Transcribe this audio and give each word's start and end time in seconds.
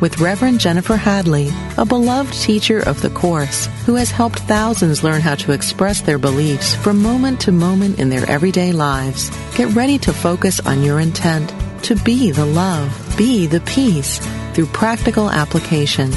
with 0.00 0.20
Reverend 0.20 0.60
Jennifer 0.60 0.96
Hadley, 0.96 1.50
a 1.76 1.84
beloved 1.84 2.32
teacher 2.32 2.80
of 2.80 3.00
the 3.02 3.10
Course 3.10 3.66
who 3.84 3.94
has 3.96 4.10
helped 4.10 4.40
thousands 4.40 5.04
learn 5.04 5.20
how 5.20 5.34
to 5.36 5.52
express 5.52 6.00
their 6.00 6.18
beliefs 6.18 6.74
from 6.74 7.02
moment 7.02 7.40
to 7.42 7.52
moment 7.52 7.98
in 7.98 8.08
their 8.08 8.28
everyday 8.28 8.72
lives. 8.72 9.30
Get 9.56 9.74
ready 9.74 9.98
to 9.98 10.12
focus 10.12 10.60
on 10.60 10.82
your 10.82 11.00
intent 11.00 11.52
to 11.84 11.96
be 11.96 12.30
the 12.30 12.46
love, 12.46 13.14
be 13.16 13.46
the 13.46 13.60
peace 13.60 14.18
through 14.54 14.66
practical 14.66 15.30
application. 15.30 16.12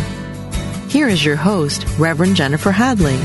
Here 0.90 1.08
is 1.08 1.24
your 1.24 1.36
host, 1.36 1.86
Reverend 1.98 2.36
Jennifer 2.36 2.72
Hadley. 2.72 3.18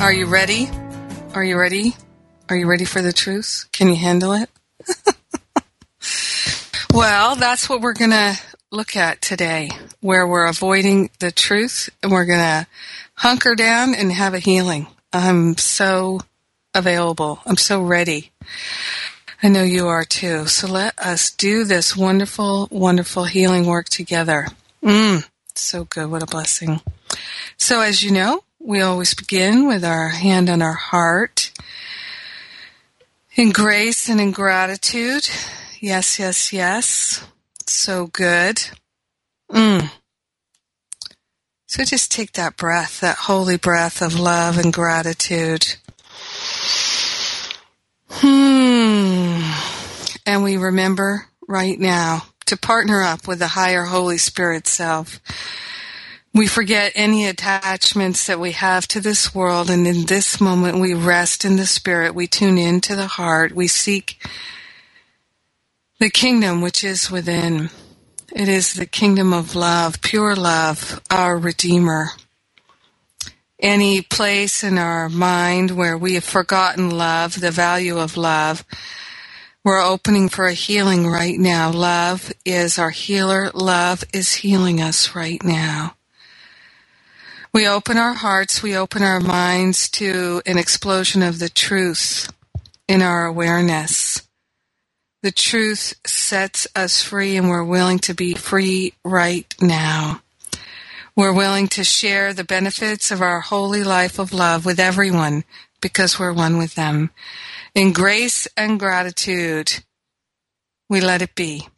Are 0.00 0.12
you 0.12 0.26
ready? 0.26 0.68
Are 1.34 1.44
you 1.44 1.56
ready? 1.56 1.96
Are 2.48 2.56
you 2.56 2.66
ready 2.66 2.84
for 2.84 3.00
the 3.00 3.12
truth? 3.12 3.66
Can 3.72 3.88
you 3.88 3.96
handle 3.96 4.32
it? 4.32 4.50
well, 6.92 7.36
that's 7.36 7.68
what 7.70 7.80
we're 7.80 7.94
going 7.94 8.10
to 8.10 8.38
look 8.70 8.96
at 8.96 9.22
today, 9.22 9.70
where 10.00 10.26
we're 10.26 10.46
avoiding 10.46 11.10
the 11.20 11.32
truth 11.32 11.88
and 12.02 12.12
we're 12.12 12.26
going 12.26 12.38
to 12.38 12.66
hunker 13.14 13.54
down 13.54 13.94
and 13.94 14.12
have 14.12 14.34
a 14.34 14.38
healing. 14.38 14.86
I'm 15.12 15.56
so 15.56 16.20
available. 16.74 17.40
I'm 17.46 17.56
so 17.56 17.82
ready. 17.82 18.30
I 19.42 19.48
know 19.48 19.62
you 19.62 19.88
are 19.88 20.04
too. 20.04 20.46
So 20.46 20.68
let 20.68 20.98
us 20.98 21.30
do 21.30 21.64
this 21.64 21.96
wonderful, 21.96 22.68
wonderful 22.70 23.24
healing 23.24 23.66
work 23.66 23.88
together. 23.88 24.48
Mm, 24.82 25.26
so 25.54 25.84
good. 25.84 26.10
What 26.10 26.22
a 26.22 26.26
blessing. 26.26 26.80
So 27.56 27.80
as 27.80 28.02
you 28.02 28.10
know, 28.10 28.44
we 28.58 28.82
always 28.82 29.14
begin 29.14 29.66
with 29.66 29.84
our 29.84 30.10
hand 30.10 30.50
on 30.50 30.60
our 30.60 30.74
heart 30.74 31.52
in 33.34 33.50
grace 33.50 34.08
and 34.08 34.20
in 34.20 34.30
gratitude. 34.30 35.28
Yes, 35.82 36.20
yes, 36.20 36.52
yes. 36.52 37.24
So 37.66 38.06
good. 38.06 38.62
Mm. 39.50 39.90
So 41.66 41.82
just 41.82 42.12
take 42.12 42.34
that 42.34 42.56
breath, 42.56 43.00
that 43.00 43.16
holy 43.16 43.56
breath 43.56 44.00
of 44.00 44.14
love 44.14 44.58
and 44.58 44.72
gratitude. 44.72 45.74
Hmm. 48.10 49.42
And 50.24 50.44
we 50.44 50.56
remember 50.56 51.26
right 51.48 51.80
now 51.80 52.26
to 52.46 52.56
partner 52.56 53.02
up 53.02 53.26
with 53.26 53.40
the 53.40 53.48
higher 53.48 53.82
Holy 53.82 54.18
Spirit 54.18 54.68
self 54.68 55.20
we 56.34 56.46
forget 56.46 56.92
any 56.94 57.26
attachments 57.26 58.26
that 58.26 58.40
we 58.40 58.52
have 58.52 58.88
to 58.88 59.00
this 59.00 59.34
world, 59.34 59.68
and 59.68 59.86
in 59.86 60.06
this 60.06 60.40
moment 60.40 60.80
we 60.80 60.94
rest 60.94 61.44
in 61.44 61.56
the 61.56 61.66
spirit, 61.66 62.14
we 62.14 62.26
tune 62.26 62.56
into 62.56 62.96
the 62.96 63.06
heart, 63.06 63.52
we 63.52 63.68
seek 63.68 64.24
the 66.02 66.10
kingdom 66.10 66.60
which 66.60 66.82
is 66.82 67.12
within. 67.12 67.70
It 68.32 68.48
is 68.48 68.74
the 68.74 68.86
kingdom 68.86 69.32
of 69.32 69.54
love, 69.54 70.02
pure 70.02 70.34
love, 70.34 71.00
our 71.08 71.38
Redeemer. 71.38 72.08
Any 73.60 74.02
place 74.02 74.64
in 74.64 74.78
our 74.78 75.08
mind 75.08 75.70
where 75.70 75.96
we 75.96 76.14
have 76.14 76.24
forgotten 76.24 76.90
love, 76.90 77.40
the 77.40 77.52
value 77.52 78.00
of 78.00 78.16
love, 78.16 78.64
we're 79.62 79.80
opening 79.80 80.28
for 80.28 80.46
a 80.46 80.54
healing 80.54 81.06
right 81.06 81.38
now. 81.38 81.70
Love 81.70 82.32
is 82.44 82.80
our 82.80 82.90
healer. 82.90 83.52
Love 83.54 84.02
is 84.12 84.32
healing 84.32 84.80
us 84.80 85.14
right 85.14 85.40
now. 85.44 85.94
We 87.54 87.68
open 87.68 87.96
our 87.96 88.14
hearts, 88.14 88.60
we 88.60 88.76
open 88.76 89.04
our 89.04 89.20
minds 89.20 89.88
to 89.90 90.42
an 90.46 90.58
explosion 90.58 91.22
of 91.22 91.38
the 91.38 91.48
truth 91.48 92.28
in 92.88 93.02
our 93.02 93.24
awareness. 93.24 94.20
The 95.22 95.30
truth 95.30 95.94
sets 96.04 96.66
us 96.74 97.02
free, 97.02 97.36
and 97.36 97.48
we're 97.48 97.64
willing 97.64 98.00
to 98.00 98.14
be 98.14 98.34
free 98.34 98.94
right 99.04 99.54
now. 99.60 100.20
We're 101.14 101.32
willing 101.32 101.68
to 101.68 101.84
share 101.84 102.32
the 102.32 102.42
benefits 102.42 103.10
of 103.10 103.20
our 103.22 103.40
holy 103.40 103.84
life 103.84 104.18
of 104.18 104.32
love 104.32 104.64
with 104.64 104.80
everyone 104.80 105.44
because 105.80 106.18
we're 106.18 106.32
one 106.32 106.58
with 106.58 106.74
them. 106.74 107.10
In 107.74 107.92
grace 107.92 108.48
and 108.56 108.80
gratitude, 108.80 109.84
we 110.88 111.00
let 111.00 111.22
it 111.22 111.34
be. 111.34 111.68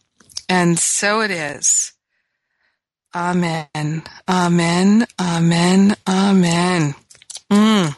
And 0.49 0.79
so 0.79 1.21
it 1.21 1.31
is. 1.31 1.93
Amen. 3.15 3.69
Amen. 4.29 5.07
Amen. 5.21 5.97
Amen. 6.09 6.95
Mm. 7.51 7.97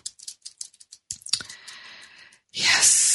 Yes. 2.52 3.05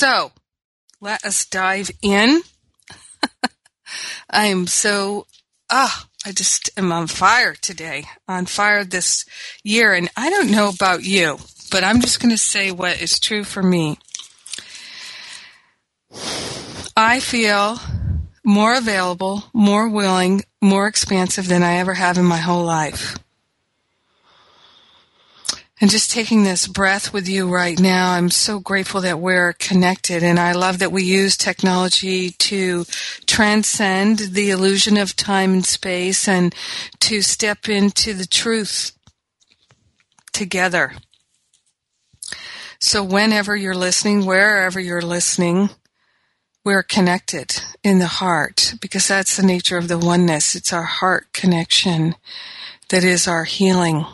So, 0.00 0.32
let 1.02 1.26
us 1.26 1.44
dive 1.44 1.90
in. 2.00 2.40
I 4.30 4.46
am 4.46 4.66
so, 4.66 5.26
ah, 5.68 6.08
I 6.24 6.32
just 6.32 6.70
am 6.78 6.90
on 6.90 7.06
fire 7.06 7.52
today, 7.52 8.06
on 8.26 8.46
fire 8.46 8.82
this 8.82 9.26
year. 9.62 9.92
And 9.92 10.08
I 10.16 10.30
don't 10.30 10.50
know 10.50 10.70
about 10.70 11.04
you, 11.04 11.36
but 11.70 11.84
I'm 11.84 12.00
just 12.00 12.18
going 12.18 12.30
to 12.30 12.38
say 12.38 12.70
what 12.72 13.02
is 13.02 13.20
true 13.20 13.44
for 13.44 13.62
me. 13.62 13.98
I 16.96 17.20
feel 17.20 17.78
more 18.42 18.74
available, 18.74 19.44
more 19.52 19.86
willing, 19.86 20.44
more 20.62 20.86
expansive 20.86 21.46
than 21.46 21.62
I 21.62 21.76
ever 21.76 21.92
have 21.92 22.16
in 22.16 22.24
my 22.24 22.38
whole 22.38 22.64
life. 22.64 23.18
And 25.80 25.90
just 25.90 26.10
taking 26.10 26.42
this 26.42 26.66
breath 26.66 27.12
with 27.12 27.26
you 27.26 27.48
right 27.48 27.80
now, 27.80 28.12
I'm 28.12 28.30
so 28.30 28.60
grateful 28.60 29.00
that 29.00 29.18
we're 29.18 29.54
connected. 29.54 30.22
And 30.22 30.38
I 30.38 30.52
love 30.52 30.78
that 30.80 30.92
we 30.92 31.04
use 31.04 31.38
technology 31.38 32.30
to 32.32 32.84
transcend 33.24 34.18
the 34.18 34.50
illusion 34.50 34.98
of 34.98 35.16
time 35.16 35.54
and 35.54 35.64
space 35.64 36.28
and 36.28 36.54
to 37.00 37.22
step 37.22 37.66
into 37.68 38.12
the 38.12 38.26
truth 38.26 38.92
together. 40.32 40.92
So 42.78 43.02
whenever 43.02 43.56
you're 43.56 43.74
listening, 43.74 44.26
wherever 44.26 44.80
you're 44.80 45.02
listening, 45.02 45.70
we're 46.62 46.82
connected 46.82 47.62
in 47.82 48.00
the 48.00 48.06
heart 48.06 48.74
because 48.82 49.08
that's 49.08 49.36
the 49.36 49.46
nature 49.46 49.78
of 49.78 49.88
the 49.88 49.98
oneness. 49.98 50.54
It's 50.54 50.74
our 50.74 50.84
heart 50.84 51.32
connection 51.32 52.16
that 52.90 53.02
is 53.02 53.26
our 53.26 53.44
healing. 53.44 54.04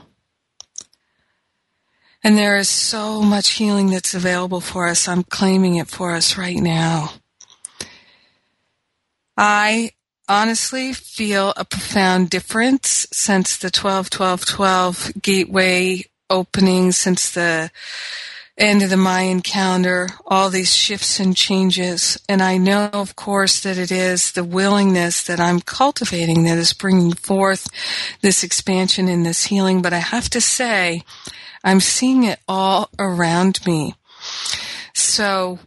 And 2.26 2.37
there 2.37 2.56
is 2.56 2.69
so 2.69 3.23
much 3.23 3.50
healing 3.50 3.90
that's 3.90 4.12
available 4.12 4.61
for 4.61 4.88
us. 4.88 5.06
I'm 5.06 5.23
claiming 5.23 5.76
it 5.76 5.87
for 5.87 6.11
us 6.11 6.37
right 6.37 6.56
now. 6.56 7.12
I 9.37 9.93
honestly 10.28 10.93
feel 10.93 11.52
a 11.56 11.64
profound 11.64 12.28
difference 12.31 13.06
since 13.12 13.56
the 13.56 13.70
12 13.70 14.11
12 14.11 14.44
12 14.44 15.12
gateway 15.23 16.02
opening, 16.28 16.90
since 16.90 17.31
the 17.31 17.70
end 18.58 18.82
of 18.82 18.90
the 18.90 18.96
Mayan 18.96 19.40
calendar, 19.40 20.08
all 20.26 20.50
these 20.50 20.75
shifts 20.75 21.20
and 21.20 21.37
changes. 21.37 22.20
And 22.28 22.43
I 22.43 22.56
know, 22.56 22.90
of 22.93 23.14
course, 23.14 23.61
that 23.61 23.78
it 23.78 23.93
is 23.93 24.32
the 24.32 24.43
willingness 24.43 25.23
that 25.23 25.38
I'm 25.38 25.61
cultivating 25.61 26.43
that 26.43 26.58
is 26.58 26.73
bringing 26.73 27.12
forth 27.12 27.69
this 28.20 28.43
expansion 28.43 29.06
and 29.06 29.25
this 29.25 29.44
healing. 29.44 29.81
But 29.81 29.93
I 29.93 29.99
have 29.99 30.28
to 30.31 30.40
say, 30.40 31.05
I'm 31.67 31.81
seeing 31.81 32.23
it 32.23 32.39
all 32.47 32.89
around 32.97 33.67
me. 33.67 33.97
So 34.95 35.59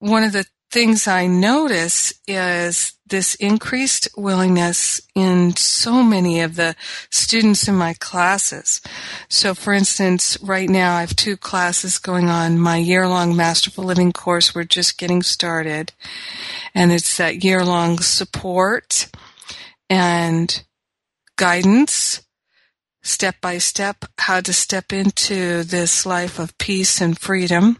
one 0.00 0.24
of 0.24 0.32
the 0.32 0.44
things 0.72 1.06
I 1.06 1.26
notice 1.26 2.12
is 2.26 2.94
this 3.06 3.36
increased 3.36 4.08
willingness 4.16 5.00
in 5.14 5.54
so 5.56 6.02
many 6.02 6.40
of 6.40 6.56
the 6.56 6.74
students 7.10 7.68
in 7.68 7.76
my 7.76 7.94
classes. 7.94 8.80
So 9.28 9.54
for 9.54 9.72
instance, 9.72 10.36
right 10.42 10.68
now 10.68 10.96
I 10.96 11.00
have 11.00 11.14
two 11.14 11.36
classes 11.36 11.98
going 11.98 12.28
on. 12.28 12.58
My 12.58 12.76
year-long 12.76 13.36
Masterful 13.36 13.84
Living 13.84 14.12
course, 14.12 14.54
we're 14.54 14.64
just 14.64 14.98
getting 14.98 15.22
started. 15.22 15.92
And 16.74 16.90
it's 16.90 17.16
that 17.18 17.44
year-long 17.44 17.98
support 17.98 19.10
and 19.88 20.64
guidance, 21.36 22.22
step 23.10 23.36
by 23.40 23.58
step, 23.58 24.04
how 24.18 24.40
to 24.40 24.52
step 24.52 24.92
into 24.92 25.64
this 25.64 26.06
life 26.06 26.38
of 26.38 26.56
peace 26.58 27.00
and 27.00 27.18
freedom 27.18 27.78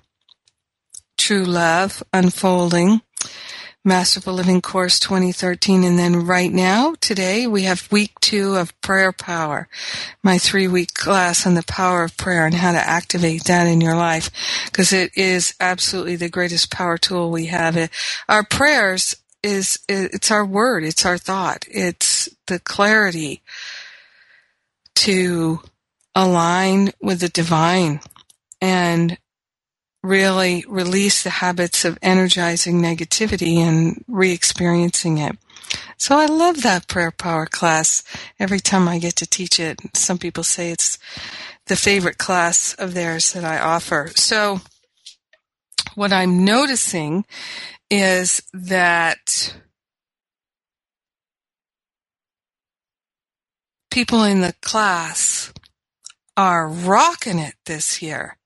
True 1.16 1.44
Love 1.44 2.02
Unfolding, 2.14 3.02
Masterful 3.84 4.32
Living 4.32 4.60
Course 4.62 4.98
2013. 4.98 5.84
And 5.84 5.98
then 5.98 6.26
right 6.26 6.52
now, 6.52 6.94
today, 7.00 7.46
we 7.46 7.64
have 7.64 7.92
week 7.92 8.12
two 8.20 8.56
of 8.56 8.78
Prayer 8.80 9.12
Power, 9.12 9.68
my 10.22 10.38
three 10.38 10.66
week 10.66 10.94
class 10.94 11.46
on 11.46 11.54
the 11.54 11.62
power 11.62 12.04
of 12.04 12.16
prayer 12.16 12.46
and 12.46 12.54
how 12.54 12.72
to 12.72 12.78
activate 12.78 13.44
that 13.44 13.66
in 13.66 13.80
your 13.80 13.96
life. 13.96 14.30
Because 14.66 14.92
it 14.92 15.16
is 15.16 15.54
absolutely 15.60 16.16
the 16.16 16.30
greatest 16.30 16.70
power 16.72 16.98
tool 16.98 17.30
we 17.30 17.46
have. 17.46 17.90
Our 18.28 18.42
prayers 18.42 19.14
is, 19.42 19.78
it's 19.88 20.30
our 20.30 20.44
word, 20.44 20.84
it's 20.84 21.06
our 21.06 21.18
thought, 21.18 21.66
it's 21.70 22.28
the 22.46 22.58
clarity 22.58 23.42
to 24.96 25.60
align 26.14 26.90
with 27.00 27.20
the 27.20 27.28
divine. 27.28 28.00
And 28.60 29.16
really 30.02 30.64
release 30.68 31.22
the 31.22 31.30
habits 31.30 31.84
of 31.84 31.98
energizing 32.02 32.80
negativity 32.80 33.56
and 33.56 34.02
re-experiencing 34.08 35.18
it. 35.18 35.36
So 35.96 36.18
I 36.18 36.26
love 36.26 36.62
that 36.62 36.88
prayer 36.88 37.10
power 37.10 37.46
class 37.46 38.02
every 38.38 38.60
time 38.60 38.88
I 38.88 38.98
get 38.98 39.16
to 39.16 39.26
teach 39.26 39.60
it. 39.60 39.78
Some 39.94 40.18
people 40.18 40.42
say 40.42 40.70
it's 40.70 40.98
the 41.66 41.76
favorite 41.76 42.18
class 42.18 42.74
of 42.74 42.94
theirs 42.94 43.32
that 43.32 43.44
I 43.44 43.58
offer. 43.58 44.10
So 44.14 44.60
what 45.94 46.12
I'm 46.12 46.44
noticing 46.44 47.26
is 47.90 48.42
that 48.52 49.54
people 53.90 54.24
in 54.24 54.40
the 54.40 54.54
class 54.62 55.52
are 56.36 56.68
rocking 56.68 57.38
it 57.38 57.54
this 57.66 58.00
year 58.00 58.38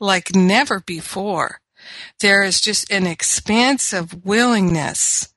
like 0.00 0.34
never 0.34 0.80
before. 0.80 1.60
There 2.20 2.42
is 2.42 2.60
just 2.60 2.90
an 2.90 3.06
expansive 3.06 4.24
willingness. 4.24 5.28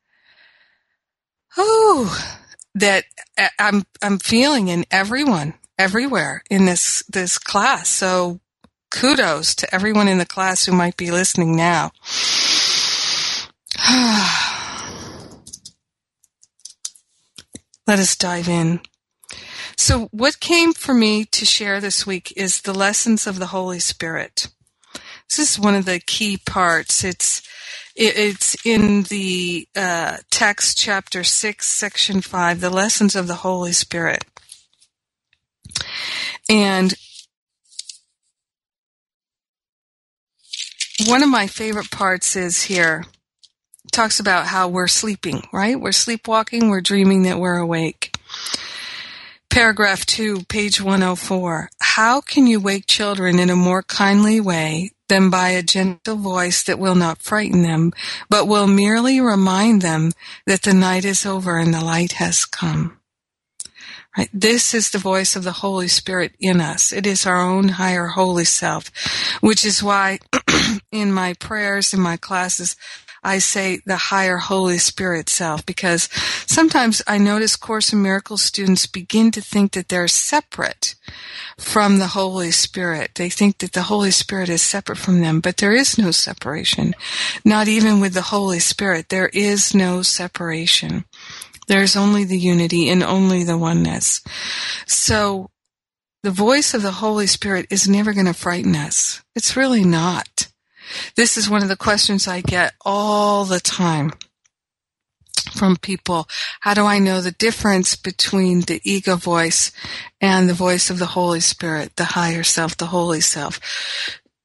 Oh, 1.58 2.36
that 2.76 3.06
uh, 3.38 3.50
I'm 3.60 3.84
I'm 4.02 4.18
feeling 4.20 4.70
in 4.70 4.86
everyone 4.90 5.54
everywhere 5.78 6.44
in 6.50 6.66
this 6.66 7.04
this 7.08 7.38
class. 7.38 7.90
So 7.90 8.40
kudos 8.90 9.56
to 9.56 9.74
everyone 9.74 10.08
in 10.08 10.18
the 10.18 10.26
class 10.26 10.66
who 10.66 10.72
might 10.72 10.98
be 10.98 11.12
listening 11.12 11.56
now. 11.56 11.92
Let 17.86 18.00
us 18.00 18.16
dive 18.16 18.48
in. 18.48 18.80
So, 19.84 20.08
what 20.12 20.40
came 20.40 20.72
for 20.72 20.94
me 20.94 21.26
to 21.26 21.44
share 21.44 21.82
this 21.82 22.08
week 22.08 22.32
is 22.38 22.62
the 22.62 22.74
lessons 22.74 23.28
of 23.28 23.38
the 23.38 23.48
Holy 23.48 23.80
Spirit. 23.80 24.48
This 25.30 25.40
is 25.40 25.60
one 25.60 25.76
of 25.76 25.84
the 25.84 26.00
key 26.00 26.38
parts. 26.38 27.04
It's 27.04 27.42
it's 27.94 28.56
in 28.66 29.04
the 29.04 29.68
uh, 29.76 30.20
text, 30.32 30.78
chapter 30.78 31.26
six, 31.26 31.70
section 31.70 32.22
five, 32.22 32.62
the 32.62 32.70
lessons 32.70 33.14
of 33.14 33.28
the 33.28 33.36
Holy 33.36 33.74
Spirit, 33.74 34.24
and 36.48 36.94
one 41.08 41.24
of 41.24 41.30
my 41.30 41.46
favorite 41.46 41.92
parts 41.92 42.38
is 42.38 42.64
here 42.64 43.04
talks 43.92 44.22
about 44.22 44.46
how 44.48 44.70
we're 44.70 44.88
sleeping, 44.88 45.46
right? 45.52 45.78
We're 45.78 45.92
sleepwalking, 45.92 46.70
we're 46.70 46.80
dreaming 46.80 47.24
that 47.24 47.38
we're 47.38 47.58
awake. 47.58 48.16
Paragraph 49.54 50.04
2, 50.08 50.46
page 50.46 50.82
104. 50.82 51.70
How 51.80 52.22
can 52.22 52.48
you 52.48 52.60
wake 52.60 52.88
children 52.88 53.38
in 53.38 53.52
a 53.52 53.56
more 53.56 53.84
kindly 53.84 54.42
way 54.42 54.94
than 55.10 55.30
by 55.30 55.50
a 55.50 55.62
gentle 55.62 56.16
voice 56.16 56.64
that 56.64 56.80
will 56.80 56.96
not 56.96 57.22
frighten 57.22 57.62
them, 57.62 57.94
but 58.32 58.48
will 58.48 58.66
merely 58.66 59.22
remind 59.22 59.84
them 59.84 60.12
that 60.48 60.64
the 60.64 60.74
night 60.74 61.06
is 61.06 61.24
over 61.24 61.60
and 61.60 61.72
the 61.72 61.86
light 61.86 62.14
has 62.14 62.46
come? 62.46 62.98
Right? 64.18 64.30
This 64.34 64.74
is 64.74 64.90
the 64.90 64.98
voice 64.98 65.36
of 65.36 65.44
the 65.44 65.52
Holy 65.52 65.88
Spirit 65.88 66.32
in 66.40 66.60
us. 66.60 66.92
It 66.92 67.06
is 67.06 67.28
our 67.28 67.40
own 67.40 67.70
higher 67.70 68.08
holy 68.08 68.46
self, 68.46 68.90
which 69.42 69.64
is 69.64 69.84
why 69.84 70.18
in 70.92 71.14
my 71.14 71.34
prayers, 71.36 71.94
in 71.94 72.02
my 72.02 72.18
classes, 72.18 72.76
I 73.24 73.40
say 73.40 73.82
the 73.86 73.96
higher 73.96 74.38
Holy 74.38 74.78
Spirit 74.78 75.30
self 75.30 75.66
because 75.66 76.10
sometimes 76.46 77.02
I 77.08 77.18
notice 77.18 77.56
Course 77.56 77.94
in 77.94 78.02
Miracles 78.02 78.42
students 78.42 78.86
begin 78.86 79.32
to 79.32 79.42
think 79.42 79.74
that 79.74 79.90
they're 79.90 80.08
separate 80.08 80.96
from 81.58 82.00
the 82.00 82.08
Holy 82.08 82.52
Spirit. 82.52 83.12
They 83.16 83.30
think 83.30 83.60
that 83.60 83.74
the 83.74 83.84
Holy 83.84 84.12
Spirit 84.12 84.50
is 84.50 84.62
separate 84.62 84.98
from 84.98 85.22
them, 85.22 85.40
but 85.40 85.58
there 85.58 85.74
is 85.74 85.98
no 85.98 86.12
separation. 86.12 86.94
Not 87.46 87.68
even 87.68 88.00
with 88.00 88.14
the 88.14 88.22
Holy 88.22 88.60
Spirit, 88.60 89.10
there 89.10 89.30
is 89.30 89.74
no 89.74 90.02
separation. 90.02 91.06
There's 91.68 91.96
only 91.96 92.26
the 92.26 92.38
unity 92.38 92.90
and 92.90 93.04
only 93.04 93.44
the 93.44 93.58
oneness. 93.58 94.22
So 94.86 95.50
the 96.24 96.32
voice 96.32 96.74
of 96.74 96.82
the 96.82 96.92
Holy 96.92 97.28
Spirit 97.28 97.68
is 97.70 97.88
never 97.88 98.14
going 98.14 98.26
to 98.26 98.34
frighten 98.34 98.76
us. 98.76 99.22
It's 99.36 99.56
really 99.56 99.84
not. 99.84 100.48
This 101.16 101.38
is 101.38 101.50
one 101.50 101.62
of 101.62 101.70
the 101.70 101.78
questions 101.78 102.28
I 102.28 102.42
get 102.42 102.74
all 102.86 103.46
the 103.46 103.60
time 103.60 104.12
from 105.52 105.78
people. 105.78 106.28
How 106.62 106.74
do 106.74 106.86
I 106.86 107.00
know 107.00 107.22
the 107.22 107.32
difference 107.32 107.96
between 107.96 108.62
the 108.62 108.82
ego 108.84 109.16
voice 109.16 109.72
and 110.22 110.50
the 110.50 110.54
voice 110.54 110.90
of 110.90 111.00
the 111.00 111.08
Holy 111.08 111.40
Spirit, 111.40 111.96
the 111.96 112.06
higher 112.06 112.44
self, 112.44 112.78
the 112.78 112.88
holy 112.88 113.22
self? 113.22 113.60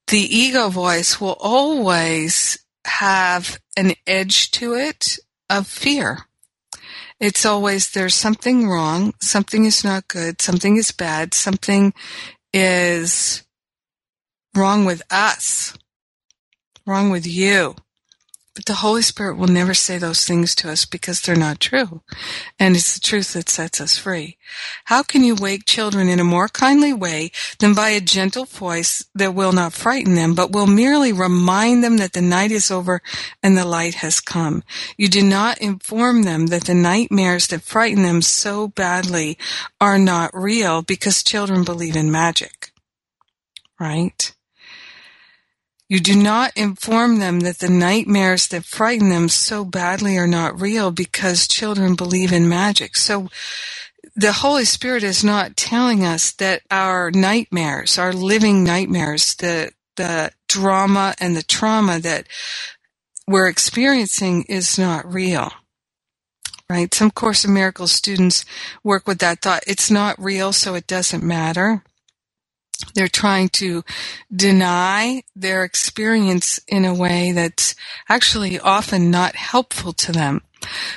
The 0.08 0.18
ego 0.18 0.68
voice 0.68 1.20
will 1.20 1.36
always 1.38 2.58
have 2.84 3.58
an 3.76 3.92
edge 4.06 4.50
to 4.52 4.74
it 4.74 5.18
of 5.50 5.66
fear. 5.66 6.18
It's 7.20 7.44
always 7.44 7.90
there's 7.90 8.14
something 8.14 8.68
wrong, 8.68 9.12
something 9.20 9.64
is 9.64 9.82
not 9.82 10.08
good, 10.08 10.40
something 10.40 10.76
is 10.76 10.92
bad, 10.92 11.34
something 11.34 11.92
is 12.52 13.42
wrong 14.54 14.84
with 14.84 15.02
us 15.10 15.76
wrong 16.88 17.10
with 17.10 17.26
you? 17.26 17.76
But 18.58 18.66
the 18.66 18.74
Holy 18.74 19.02
Spirit 19.02 19.36
will 19.36 19.46
never 19.46 19.72
say 19.72 19.98
those 19.98 20.26
things 20.26 20.52
to 20.56 20.68
us 20.68 20.84
because 20.84 21.20
they're 21.20 21.36
not 21.36 21.60
true. 21.60 22.02
And 22.58 22.74
it's 22.74 22.94
the 22.94 23.00
truth 23.00 23.34
that 23.34 23.48
sets 23.48 23.80
us 23.80 23.96
free. 23.96 24.36
How 24.86 25.04
can 25.04 25.22
you 25.22 25.36
wake 25.36 25.64
children 25.64 26.08
in 26.08 26.18
a 26.18 26.24
more 26.24 26.48
kindly 26.48 26.92
way 26.92 27.30
than 27.60 27.72
by 27.72 27.90
a 27.90 28.00
gentle 28.00 28.46
voice 28.46 29.04
that 29.14 29.32
will 29.32 29.52
not 29.52 29.74
frighten 29.74 30.16
them, 30.16 30.34
but 30.34 30.50
will 30.50 30.66
merely 30.66 31.12
remind 31.12 31.84
them 31.84 31.98
that 31.98 32.14
the 32.14 32.20
night 32.20 32.50
is 32.50 32.68
over 32.68 33.00
and 33.44 33.56
the 33.56 33.64
light 33.64 33.94
has 33.94 34.18
come? 34.18 34.64
You 34.96 35.06
do 35.06 35.22
not 35.22 35.58
inform 35.58 36.24
them 36.24 36.46
that 36.46 36.64
the 36.64 36.74
nightmares 36.74 37.46
that 37.46 37.62
frighten 37.62 38.02
them 38.02 38.22
so 38.22 38.66
badly 38.66 39.38
are 39.80 40.00
not 40.00 40.32
real 40.34 40.82
because 40.82 41.22
children 41.22 41.62
believe 41.62 41.94
in 41.94 42.10
magic. 42.10 42.72
Right? 43.78 44.34
You 45.88 46.00
do 46.00 46.14
not 46.14 46.54
inform 46.54 47.18
them 47.18 47.40
that 47.40 47.60
the 47.60 47.70
nightmares 47.70 48.48
that 48.48 48.64
frighten 48.66 49.08
them 49.08 49.30
so 49.30 49.64
badly 49.64 50.18
are 50.18 50.26
not 50.26 50.60
real 50.60 50.90
because 50.90 51.48
children 51.48 51.94
believe 51.94 52.30
in 52.30 52.46
magic. 52.48 52.94
So 52.94 53.28
the 54.14 54.32
Holy 54.32 54.66
Spirit 54.66 55.02
is 55.02 55.24
not 55.24 55.56
telling 55.56 56.04
us 56.04 56.30
that 56.32 56.62
our 56.70 57.10
nightmares, 57.10 57.98
our 57.98 58.12
living 58.12 58.64
nightmares, 58.64 59.34
the, 59.36 59.72
the 59.96 60.32
drama 60.46 61.14
and 61.20 61.34
the 61.34 61.42
trauma 61.42 61.98
that 62.00 62.26
we're 63.26 63.48
experiencing 63.48 64.42
is 64.44 64.78
not 64.78 65.10
real. 65.10 65.52
Right? 66.68 66.92
Some 66.92 67.10
Course 67.10 67.46
in 67.46 67.54
Miracles 67.54 67.92
students 67.92 68.44
work 68.84 69.06
with 69.06 69.20
that 69.20 69.40
thought. 69.40 69.62
It's 69.66 69.90
not 69.90 70.22
real, 70.22 70.52
so 70.52 70.74
it 70.74 70.86
doesn't 70.86 71.22
matter. 71.22 71.82
They're 72.94 73.08
trying 73.08 73.48
to 73.50 73.84
deny 74.34 75.22
their 75.34 75.64
experience 75.64 76.60
in 76.68 76.84
a 76.84 76.94
way 76.94 77.32
that's 77.32 77.74
actually 78.08 78.58
often 78.58 79.10
not 79.10 79.36
helpful 79.36 79.92
to 79.94 80.12
them. 80.12 80.42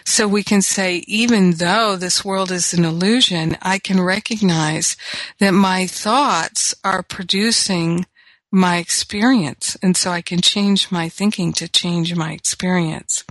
So 0.05 0.27
we 0.27 0.43
can 0.43 0.61
say, 0.61 1.03
even 1.07 1.51
though 1.51 1.95
this 1.95 2.25
world 2.25 2.51
is 2.51 2.73
an 2.73 2.83
illusion, 2.83 3.57
I 3.61 3.79
can 3.79 4.01
recognize 4.01 4.97
that 5.39 5.53
my 5.53 5.87
thoughts 5.87 6.75
are 6.83 7.03
producing 7.03 8.05
my 8.51 8.77
experience. 8.77 9.77
And 9.81 9.95
so 9.95 10.11
I 10.11 10.21
can 10.21 10.41
change 10.41 10.91
my 10.91 11.09
thinking 11.09 11.53
to 11.53 11.67
change 11.67 12.15
my 12.15 12.33
experience. 12.33 13.23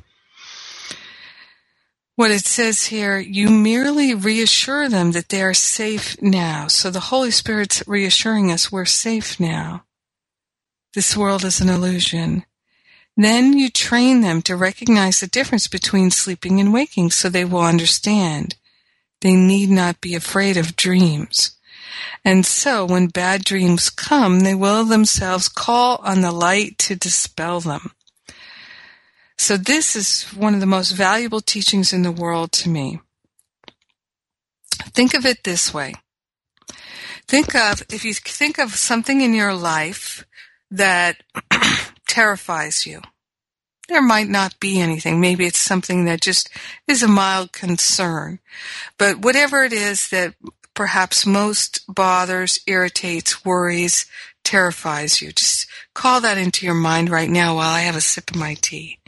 What 2.20 2.30
it 2.30 2.44
says 2.44 2.84
here, 2.84 3.18
you 3.18 3.48
merely 3.48 4.12
reassure 4.12 4.90
them 4.90 5.12
that 5.12 5.30
they 5.30 5.40
are 5.40 5.54
safe 5.54 6.20
now. 6.20 6.66
So 6.66 6.90
the 6.90 7.08
Holy 7.08 7.30
Spirit's 7.30 7.82
reassuring 7.86 8.52
us 8.52 8.70
we're 8.70 8.84
safe 8.84 9.40
now. 9.40 9.84
This 10.92 11.16
world 11.16 11.44
is 11.44 11.62
an 11.62 11.70
illusion. 11.70 12.44
Then 13.16 13.56
you 13.56 13.70
train 13.70 14.20
them 14.20 14.42
to 14.42 14.54
recognize 14.54 15.20
the 15.20 15.28
difference 15.28 15.66
between 15.66 16.10
sleeping 16.10 16.60
and 16.60 16.74
waking 16.74 17.10
so 17.10 17.30
they 17.30 17.46
will 17.46 17.62
understand. 17.62 18.54
They 19.22 19.34
need 19.34 19.70
not 19.70 20.02
be 20.02 20.14
afraid 20.14 20.58
of 20.58 20.76
dreams. 20.76 21.56
And 22.22 22.44
so 22.44 22.84
when 22.84 23.06
bad 23.06 23.46
dreams 23.46 23.88
come, 23.88 24.40
they 24.40 24.54
will 24.54 24.84
themselves 24.84 25.48
call 25.48 25.98
on 26.02 26.20
the 26.20 26.32
light 26.32 26.76
to 26.80 26.96
dispel 26.96 27.60
them. 27.60 27.92
So 29.40 29.56
this 29.56 29.96
is 29.96 30.24
one 30.36 30.52
of 30.52 30.60
the 30.60 30.66
most 30.66 30.90
valuable 30.90 31.40
teachings 31.40 31.94
in 31.94 32.02
the 32.02 32.12
world 32.12 32.52
to 32.52 32.68
me. 32.68 33.00
Think 34.92 35.14
of 35.14 35.24
it 35.24 35.44
this 35.44 35.72
way. 35.72 35.94
Think 37.26 37.54
of, 37.54 37.82
if 37.88 38.04
you 38.04 38.12
think 38.12 38.58
of 38.58 38.74
something 38.74 39.22
in 39.22 39.32
your 39.32 39.54
life 39.54 40.26
that 40.70 41.22
terrifies 42.06 42.84
you, 42.84 43.00
there 43.88 44.02
might 44.02 44.28
not 44.28 44.60
be 44.60 44.78
anything. 44.78 45.22
Maybe 45.22 45.46
it's 45.46 45.58
something 45.58 46.04
that 46.04 46.20
just 46.20 46.50
is 46.86 47.02
a 47.02 47.08
mild 47.08 47.50
concern. 47.50 48.40
But 48.98 49.22
whatever 49.22 49.64
it 49.64 49.72
is 49.72 50.10
that 50.10 50.34
perhaps 50.74 51.24
most 51.24 51.80
bothers, 51.88 52.60
irritates, 52.66 53.42
worries, 53.42 54.04
terrifies 54.44 55.22
you, 55.22 55.32
just 55.32 55.66
call 55.94 56.20
that 56.20 56.36
into 56.36 56.66
your 56.66 56.74
mind 56.74 57.08
right 57.08 57.30
now 57.30 57.56
while 57.56 57.70
I 57.70 57.80
have 57.80 57.96
a 57.96 58.02
sip 58.02 58.30
of 58.30 58.36
my 58.36 58.54
tea. 58.60 58.99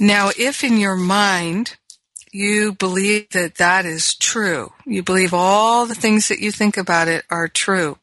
Now, 0.00 0.30
if 0.36 0.64
in 0.64 0.78
your 0.78 0.96
mind 0.96 1.76
you 2.32 2.72
believe 2.72 3.28
that 3.30 3.56
that 3.56 3.84
is 3.84 4.14
true, 4.14 4.72
you 4.86 5.02
believe 5.02 5.34
all 5.34 5.84
the 5.84 5.94
things 5.94 6.28
that 6.28 6.40
you 6.40 6.50
think 6.50 6.78
about 6.78 7.06
it 7.06 7.24
are 7.30 7.48
true, 7.48 7.98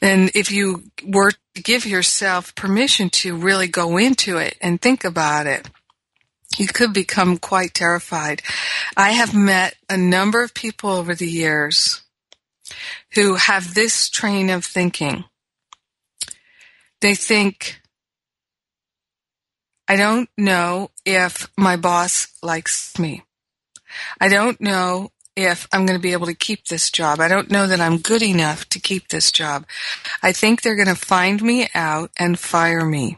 then 0.00 0.30
if 0.34 0.50
you 0.50 0.84
were 1.04 1.32
to 1.32 1.62
give 1.62 1.84
yourself 1.84 2.54
permission 2.54 3.10
to 3.10 3.36
really 3.36 3.68
go 3.68 3.98
into 3.98 4.38
it 4.38 4.56
and 4.60 4.80
think 4.80 5.04
about 5.04 5.46
it, 5.46 5.68
you 6.56 6.66
could 6.66 6.94
become 6.94 7.36
quite 7.36 7.74
terrified. 7.74 8.40
I 8.96 9.10
have 9.10 9.34
met 9.34 9.74
a 9.90 9.98
number 9.98 10.42
of 10.42 10.54
people 10.54 10.90
over 10.90 11.14
the 11.14 11.28
years 11.28 12.02
who 13.14 13.34
have 13.34 13.74
this 13.74 14.08
train 14.08 14.48
of 14.48 14.64
thinking. 14.64 15.24
They 17.00 17.14
think, 17.14 17.80
I 19.86 19.96
don't 19.96 20.28
know 20.38 20.90
if 21.04 21.50
my 21.56 21.76
boss 21.76 22.28
likes 22.42 22.98
me. 22.98 23.22
I 24.20 24.28
don't 24.28 24.60
know 24.60 25.10
if 25.36 25.66
I'm 25.72 25.84
going 25.84 25.98
to 25.98 26.02
be 26.02 26.12
able 26.12 26.26
to 26.26 26.34
keep 26.34 26.66
this 26.66 26.90
job. 26.90 27.20
I 27.20 27.28
don't 27.28 27.50
know 27.50 27.66
that 27.66 27.80
I'm 27.80 27.98
good 27.98 28.22
enough 28.22 28.68
to 28.70 28.80
keep 28.80 29.08
this 29.08 29.32
job. 29.32 29.66
I 30.22 30.32
think 30.32 30.62
they're 30.62 30.76
going 30.76 30.88
to 30.88 30.94
find 30.94 31.42
me 31.42 31.68
out 31.74 32.10
and 32.16 32.38
fire 32.38 32.84
me. 32.84 33.16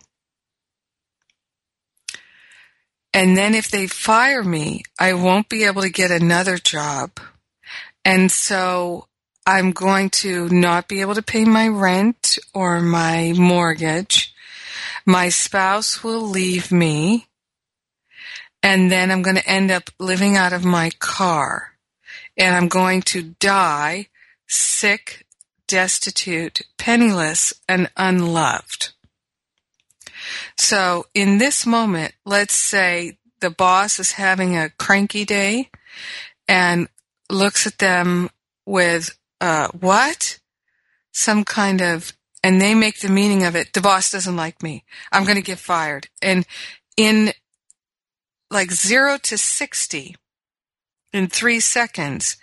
And 3.13 3.37
then 3.37 3.55
if 3.55 3.71
they 3.71 3.87
fire 3.87 4.43
me, 4.43 4.83
I 4.99 5.15
won't 5.15 5.49
be 5.49 5.65
able 5.65 5.83
to 5.83 5.89
get 5.89 6.11
another 6.11 6.59
job. 6.59 7.19
And 8.05 8.31
so 8.31 9.09
I'm 9.47 9.73
going 9.73 10.11
to 10.11 10.49
not 10.49 10.89
be 10.89 11.01
able 11.01 11.15
to 11.15 11.23
pay 11.23 11.45
my 11.45 11.69
rent 11.69 12.39
or 12.53 12.81
my 12.81 13.33
mortgage. 13.37 14.26
My 15.07 15.29
spouse 15.29 16.03
will 16.03 16.23
leave 16.23 16.73
me. 16.73 17.29
And 18.63 18.91
then 18.91 19.13
I'm 19.13 19.23
going 19.23 19.37
to 19.37 19.49
end 19.49 19.71
up 19.71 19.91
living 20.01 20.37
out 20.37 20.53
of 20.53 20.65
my 20.65 20.91
car 20.99 21.77
and 22.37 22.55
I'm 22.55 22.69
going 22.69 23.03
to 23.03 23.35
die 23.39 24.09
sick, 24.49 25.25
destitute, 25.67 26.63
penniless, 26.77 27.55
and 27.69 27.91
unloved. 27.97 28.93
So 30.57 31.07
in 31.15 31.39
this 31.39 31.67
moment, 31.67 32.15
let's 32.25 32.55
say 32.55 33.19
the 33.41 33.51
boss 33.51 33.99
is 33.99 34.13
having 34.13 34.57
a 34.57 34.71
cranky 34.71 35.25
day 35.25 35.71
and 36.49 36.89
looks 37.31 37.67
at 37.67 37.79
them 37.79 38.31
with, 38.65 39.17
uh, 39.41 39.69
what? 39.79 40.39
Some 41.13 41.45
kind 41.45 41.81
of, 41.81 42.13
and 42.43 42.61
they 42.61 42.75
make 42.75 43.01
the 43.01 43.09
meaning 43.09 43.45
of 43.45 43.57
it, 43.57 43.73
the 43.73 43.81
boss 43.81 44.11
doesn't 44.11 44.37
like 44.37 44.63
me. 44.63 44.85
I'm 45.13 45.25
going 45.25 45.37
to 45.37 45.43
get 45.43 45.59
fired. 45.59 46.09
And 46.23 46.47
in 46.97 47.33
like 48.51 48.71
zero 48.71 49.19
to 49.25 49.37
60, 49.37 50.17
in 51.13 51.27
three 51.29 51.61
seconds, 51.61 52.37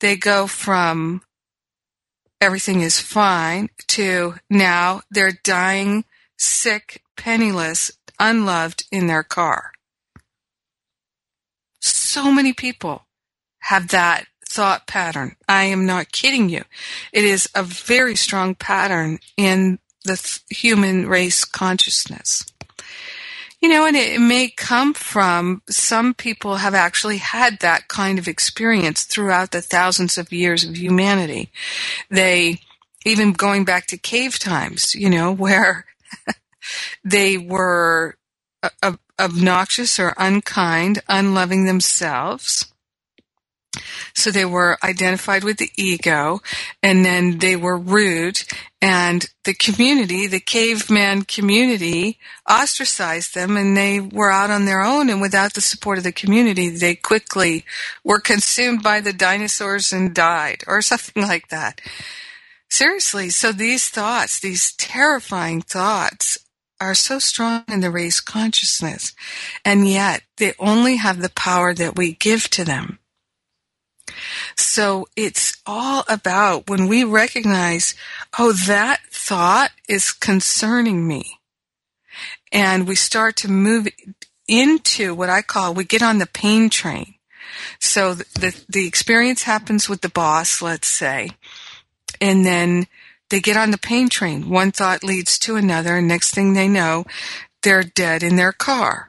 they 0.00 0.16
go 0.16 0.46
from 0.46 1.22
everything 2.40 2.80
is 2.80 3.00
fine 3.00 3.68
to 3.88 4.34
now 4.50 5.02
they're 5.10 5.38
dying 5.44 6.04
sick, 6.38 7.02
penniless, 7.16 7.92
unloved 8.18 8.84
in 8.90 9.06
their 9.06 9.22
car. 9.22 9.72
So 11.80 12.32
many 12.32 12.52
people 12.52 13.06
have 13.60 13.88
that 13.88 14.26
thought 14.52 14.86
pattern. 14.86 15.36
I 15.48 15.64
am 15.64 15.86
not 15.86 16.12
kidding 16.12 16.48
you. 16.50 16.62
It 17.12 17.24
is 17.24 17.48
a 17.54 17.62
very 17.62 18.14
strong 18.14 18.54
pattern 18.54 19.18
in 19.36 19.78
the 20.04 20.16
th- 20.16 20.40
human 20.50 21.08
race 21.08 21.44
consciousness. 21.44 22.44
You 23.60 23.68
know, 23.68 23.86
and 23.86 23.96
it 23.96 24.20
may 24.20 24.48
come 24.48 24.92
from 24.92 25.62
some 25.70 26.14
people 26.14 26.56
have 26.56 26.74
actually 26.74 27.18
had 27.18 27.60
that 27.60 27.88
kind 27.88 28.18
of 28.18 28.28
experience 28.28 29.04
throughout 29.04 29.52
the 29.52 29.62
thousands 29.62 30.18
of 30.18 30.32
years 30.32 30.64
of 30.64 30.76
humanity. 30.76 31.50
They, 32.10 32.58
even 33.06 33.32
going 33.32 33.64
back 33.64 33.86
to 33.86 33.96
cave 33.96 34.38
times, 34.38 34.94
you 34.94 35.08
know, 35.08 35.32
where 35.46 35.86
they 37.04 37.38
were 37.38 38.16
uh, 38.82 38.96
obnoxious 39.18 39.98
or 39.98 40.12
unkind, 40.18 41.00
unloving 41.08 41.64
themselves 41.64 42.71
so 44.14 44.30
they 44.30 44.44
were 44.44 44.78
identified 44.82 45.44
with 45.44 45.56
the 45.58 45.70
ego 45.76 46.40
and 46.82 47.04
then 47.04 47.38
they 47.38 47.56
were 47.56 47.78
rude 47.78 48.42
and 48.82 49.26
the 49.44 49.54
community, 49.54 50.26
the 50.26 50.40
caveman 50.40 51.22
community 51.22 52.18
ostracized 52.50 53.34
them 53.34 53.56
and 53.56 53.76
they 53.76 54.00
were 54.00 54.30
out 54.30 54.50
on 54.50 54.64
their 54.64 54.82
own 54.82 55.08
and 55.08 55.20
without 55.20 55.54
the 55.54 55.60
support 55.60 55.98
of 55.98 56.04
the 56.04 56.12
community, 56.12 56.68
they 56.68 56.96
quickly 56.96 57.64
were 58.02 58.20
consumed 58.20 58.82
by 58.82 59.00
the 59.00 59.12
dinosaurs 59.12 59.92
and 59.92 60.14
died 60.14 60.64
or 60.66 60.82
something 60.82 61.22
like 61.22 61.48
that. 61.48 61.80
Seriously. 62.68 63.30
So 63.30 63.52
these 63.52 63.88
thoughts, 63.88 64.40
these 64.40 64.72
terrifying 64.74 65.62
thoughts 65.62 66.38
are 66.80 66.94
so 66.94 67.20
strong 67.20 67.62
in 67.68 67.80
the 67.80 67.90
race 67.90 68.20
consciousness 68.20 69.14
and 69.64 69.88
yet 69.88 70.22
they 70.38 70.54
only 70.58 70.96
have 70.96 71.22
the 71.22 71.30
power 71.30 71.72
that 71.72 71.96
we 71.96 72.14
give 72.14 72.50
to 72.50 72.64
them. 72.64 72.98
So 74.56 75.08
it's 75.16 75.56
all 75.66 76.04
about 76.08 76.68
when 76.68 76.88
we 76.88 77.04
recognize, 77.04 77.94
oh, 78.38 78.52
that 78.66 79.00
thought 79.10 79.70
is 79.88 80.12
concerning 80.12 81.06
me. 81.06 81.38
And 82.50 82.86
we 82.86 82.94
start 82.94 83.36
to 83.36 83.50
move 83.50 83.88
into 84.48 85.14
what 85.14 85.30
I 85.30 85.42
call, 85.42 85.74
we 85.74 85.84
get 85.84 86.02
on 86.02 86.18
the 86.18 86.26
pain 86.26 86.68
train. 86.68 87.14
So 87.78 88.14
the, 88.14 88.58
the 88.68 88.86
experience 88.86 89.44
happens 89.44 89.88
with 89.88 90.00
the 90.00 90.08
boss, 90.08 90.60
let's 90.60 90.88
say, 90.88 91.30
and 92.20 92.44
then 92.44 92.86
they 93.30 93.40
get 93.40 93.56
on 93.56 93.70
the 93.70 93.78
pain 93.78 94.08
train. 94.08 94.48
One 94.50 94.72
thought 94.72 95.04
leads 95.04 95.38
to 95.40 95.56
another, 95.56 95.96
and 95.96 96.08
next 96.08 96.32
thing 96.32 96.52
they 96.52 96.68
know, 96.68 97.04
they're 97.62 97.82
dead 97.82 98.22
in 98.22 98.36
their 98.36 98.52
car, 98.52 99.08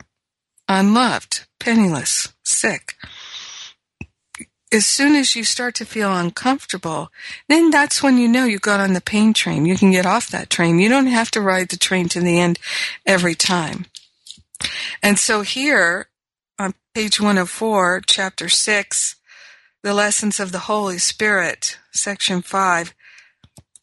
unloved, 0.67 1.45
penniless, 1.59 2.33
sick 2.43 2.95
as 4.73 4.85
soon 4.85 5.15
as 5.15 5.35
you 5.35 5.43
start 5.43 5.75
to 5.75 5.85
feel 5.85 6.13
uncomfortable, 6.13 7.09
then 7.47 7.69
that's 7.69 8.01
when 8.01 8.17
you 8.17 8.27
know 8.27 8.45
you 8.45 8.59
got 8.59 8.79
on 8.79 8.93
the 8.93 9.01
pain 9.01 9.33
train. 9.33 9.65
You 9.65 9.77
can 9.77 9.91
get 9.91 10.05
off 10.05 10.29
that 10.31 10.49
train. 10.49 10.79
You 10.79 10.89
don't 10.89 11.07
have 11.07 11.31
to 11.31 11.41
ride 11.41 11.69
the 11.69 11.77
train 11.77 12.09
to 12.09 12.19
the 12.19 12.39
end 12.39 12.59
every 13.05 13.35
time. 13.35 13.85
And 15.01 15.19
so 15.19 15.41
here 15.41 16.07
on 16.57 16.73
page 16.95 17.19
104, 17.19 18.01
chapter 18.07 18.49
6, 18.49 19.15
the 19.83 19.93
lessons 19.93 20.39
of 20.39 20.51
the 20.51 20.59
Holy 20.59 20.97
Spirit, 20.97 21.77
section 21.91 22.41
5, 22.41 22.93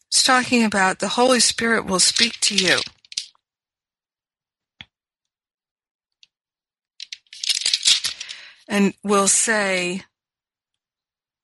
it's 0.07 0.23
talking 0.23 0.63
about 0.65 0.99
the 0.99 1.09
Holy 1.09 1.39
Spirit 1.39 1.85
will 1.85 1.99
speak 1.99 2.39
to 2.41 2.55
you. 2.55 2.79
And 8.67 8.93
will 9.03 9.27
say, 9.27 10.03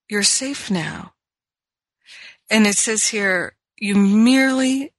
you're 0.10 0.24
safe 0.24 0.72
now. 0.72 1.14
And 2.50 2.66
it 2.66 2.78
says 2.78 3.10
here, 3.10 3.56
you 3.78 3.96
merely 3.96 4.94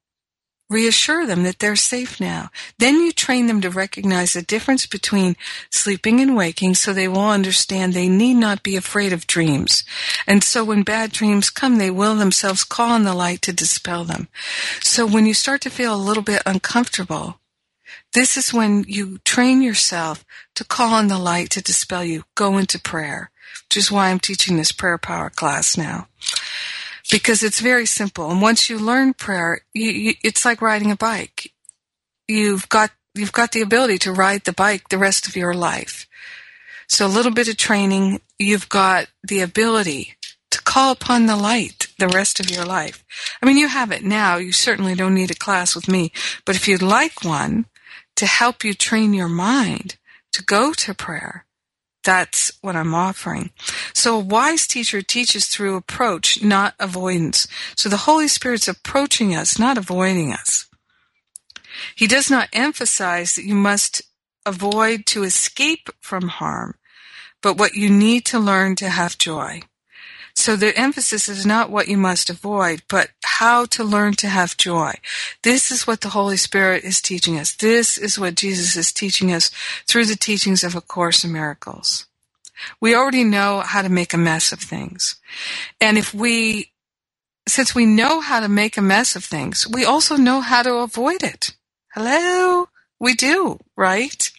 reassure 0.69 1.25
them 1.25 1.43
that 1.43 1.59
they're 1.59 1.75
safe 1.75 2.19
now. 2.19 2.49
Then 2.77 2.95
you 2.95 3.11
train 3.11 3.47
them 3.47 3.59
to 3.61 3.71
recognize 3.71 4.33
the 4.33 4.43
difference 4.43 4.85
between 4.85 5.35
sleeping 5.71 6.19
and 6.19 6.35
waking 6.35 6.75
so 6.75 6.93
they 6.93 7.07
will 7.07 7.29
understand 7.29 7.93
they 7.93 8.07
need 8.07 8.35
not 8.35 8.61
be 8.61 8.75
afraid 8.75 9.11
of 9.11 9.25
dreams. 9.25 9.83
And 10.27 10.43
so 10.43 10.63
when 10.63 10.83
bad 10.83 11.11
dreams 11.11 11.49
come, 11.49 11.77
they 11.77 11.89
will 11.89 12.15
themselves 12.15 12.63
call 12.63 12.91
on 12.91 13.03
the 13.03 13.15
light 13.15 13.41
to 13.43 13.53
dispel 13.53 14.03
them. 14.03 14.27
So 14.81 15.07
when 15.07 15.25
you 15.25 15.33
start 15.33 15.61
to 15.61 15.71
feel 15.71 15.93
a 15.93 15.97
little 15.97 16.23
bit 16.23 16.43
uncomfortable, 16.45 17.39
this 18.13 18.37
is 18.37 18.53
when 18.53 18.85
you 18.87 19.17
train 19.19 19.61
yourself 19.63 20.23
to 20.55 20.63
call 20.63 20.93
on 20.93 21.07
the 21.07 21.17
light 21.17 21.49
to 21.51 21.63
dispel 21.63 22.03
you. 22.03 22.25
Go 22.35 22.57
into 22.57 22.79
prayer, 22.79 23.31
which 23.67 23.77
is 23.77 23.91
why 23.91 24.09
I'm 24.09 24.19
teaching 24.19 24.57
this 24.57 24.71
prayer 24.71 24.97
power 24.97 25.29
class 25.29 25.77
now 25.77 26.07
because 27.09 27.43
it's 27.43 27.59
very 27.59 27.85
simple. 27.85 28.29
And 28.29 28.41
once 28.41 28.69
you 28.69 28.77
learn 28.77 29.13
prayer, 29.13 29.61
you, 29.73 29.91
you, 29.91 30.13
it's 30.23 30.45
like 30.45 30.61
riding 30.61 30.91
a 30.91 30.95
bike. 30.95 31.51
You've 32.27 32.69
got 32.69 32.91
you've 33.15 33.31
got 33.31 33.51
the 33.51 33.61
ability 33.61 33.97
to 33.99 34.11
ride 34.11 34.43
the 34.43 34.53
bike 34.53 34.89
the 34.89 34.97
rest 34.97 35.27
of 35.27 35.35
your 35.35 35.53
life. 35.53 36.07
So 36.87 37.05
a 37.05 37.07
little 37.07 37.31
bit 37.31 37.47
of 37.47 37.57
training, 37.57 38.21
you've 38.37 38.69
got 38.69 39.07
the 39.23 39.41
ability 39.41 40.15
to 40.51 40.61
call 40.61 40.91
upon 40.91 41.25
the 41.25 41.35
light 41.35 41.87
the 41.99 42.07
rest 42.07 42.39
of 42.39 42.49
your 42.49 42.65
life. 42.65 43.03
I 43.41 43.45
mean, 43.45 43.57
you 43.57 43.67
have 43.67 43.91
it 43.91 44.03
now. 44.03 44.37
You 44.37 44.51
certainly 44.51 44.95
don't 44.95 45.13
need 45.13 45.31
a 45.31 45.35
class 45.35 45.75
with 45.75 45.87
me. 45.87 46.11
But 46.45 46.55
if 46.55 46.67
you'd 46.67 46.81
like 46.81 47.23
one 47.23 47.65
to 48.15 48.25
help 48.25 48.63
you 48.63 48.73
train 48.73 49.13
your 49.13 49.27
mind 49.27 49.97
to 50.33 50.43
go 50.43 50.73
to 50.73 50.93
prayer, 50.93 51.45
that's 52.03 52.51
what 52.61 52.75
I'm 52.75 52.95
offering. 52.95 53.51
So 53.93 54.15
a 54.15 54.23
wise 54.23 54.67
teacher 54.67 55.01
teaches 55.01 55.47
through 55.47 55.75
approach, 55.75 56.41
not 56.41 56.75
avoidance. 56.79 57.47
So 57.75 57.89
the 57.89 57.97
Holy 57.97 58.27
Spirit's 58.27 58.67
approaching 58.67 59.35
us, 59.35 59.59
not 59.59 59.77
avoiding 59.77 60.33
us. 60.33 60.67
He 61.95 62.07
does 62.07 62.29
not 62.29 62.49
emphasize 62.53 63.35
that 63.35 63.45
you 63.45 63.55
must 63.55 64.01
avoid 64.45 65.05
to 65.07 65.23
escape 65.23 65.89
from 65.99 66.27
harm, 66.27 66.75
but 67.41 67.57
what 67.57 67.75
you 67.75 67.89
need 67.89 68.25
to 68.25 68.39
learn 68.39 68.75
to 68.77 68.89
have 68.89 69.17
joy. 69.17 69.61
So 70.39 70.55
the 70.55 70.75
emphasis 70.79 71.27
is 71.27 71.45
not 71.45 71.69
what 71.69 71.89
you 71.89 71.97
must 71.97 72.29
avoid, 72.29 72.83
but 72.87 73.09
how 73.25 73.65
to 73.65 73.83
learn 73.83 74.13
to 74.13 74.27
have 74.29 74.55
joy. 74.55 74.93
This 75.43 75.69
is 75.69 75.85
what 75.85 75.99
the 75.99 76.09
Holy 76.09 76.37
Spirit 76.37 76.85
is 76.85 77.01
teaching 77.01 77.37
us. 77.37 77.53
This 77.53 77.97
is 77.97 78.17
what 78.17 78.35
Jesus 78.35 78.77
is 78.77 78.93
teaching 78.93 79.33
us 79.33 79.51
through 79.85 80.05
the 80.05 80.15
teachings 80.15 80.63
of 80.63 80.75
A 80.75 80.81
Course 80.81 81.25
in 81.25 81.33
Miracles. 81.33 82.05
We 82.79 82.95
already 82.95 83.25
know 83.25 83.59
how 83.59 83.81
to 83.81 83.89
make 83.89 84.13
a 84.13 84.17
mess 84.17 84.53
of 84.53 84.61
things. 84.61 85.17
And 85.81 85.97
if 85.97 86.13
we, 86.13 86.71
since 87.45 87.75
we 87.75 87.85
know 87.85 88.21
how 88.21 88.39
to 88.39 88.47
make 88.47 88.77
a 88.77 88.81
mess 88.81 89.17
of 89.17 89.25
things, 89.25 89.67
we 89.67 89.83
also 89.83 90.15
know 90.15 90.39
how 90.39 90.63
to 90.63 90.75
avoid 90.75 91.21
it. 91.21 91.53
Hello? 91.93 92.69
We 92.97 93.13
do, 93.13 93.59
right? 93.75 94.31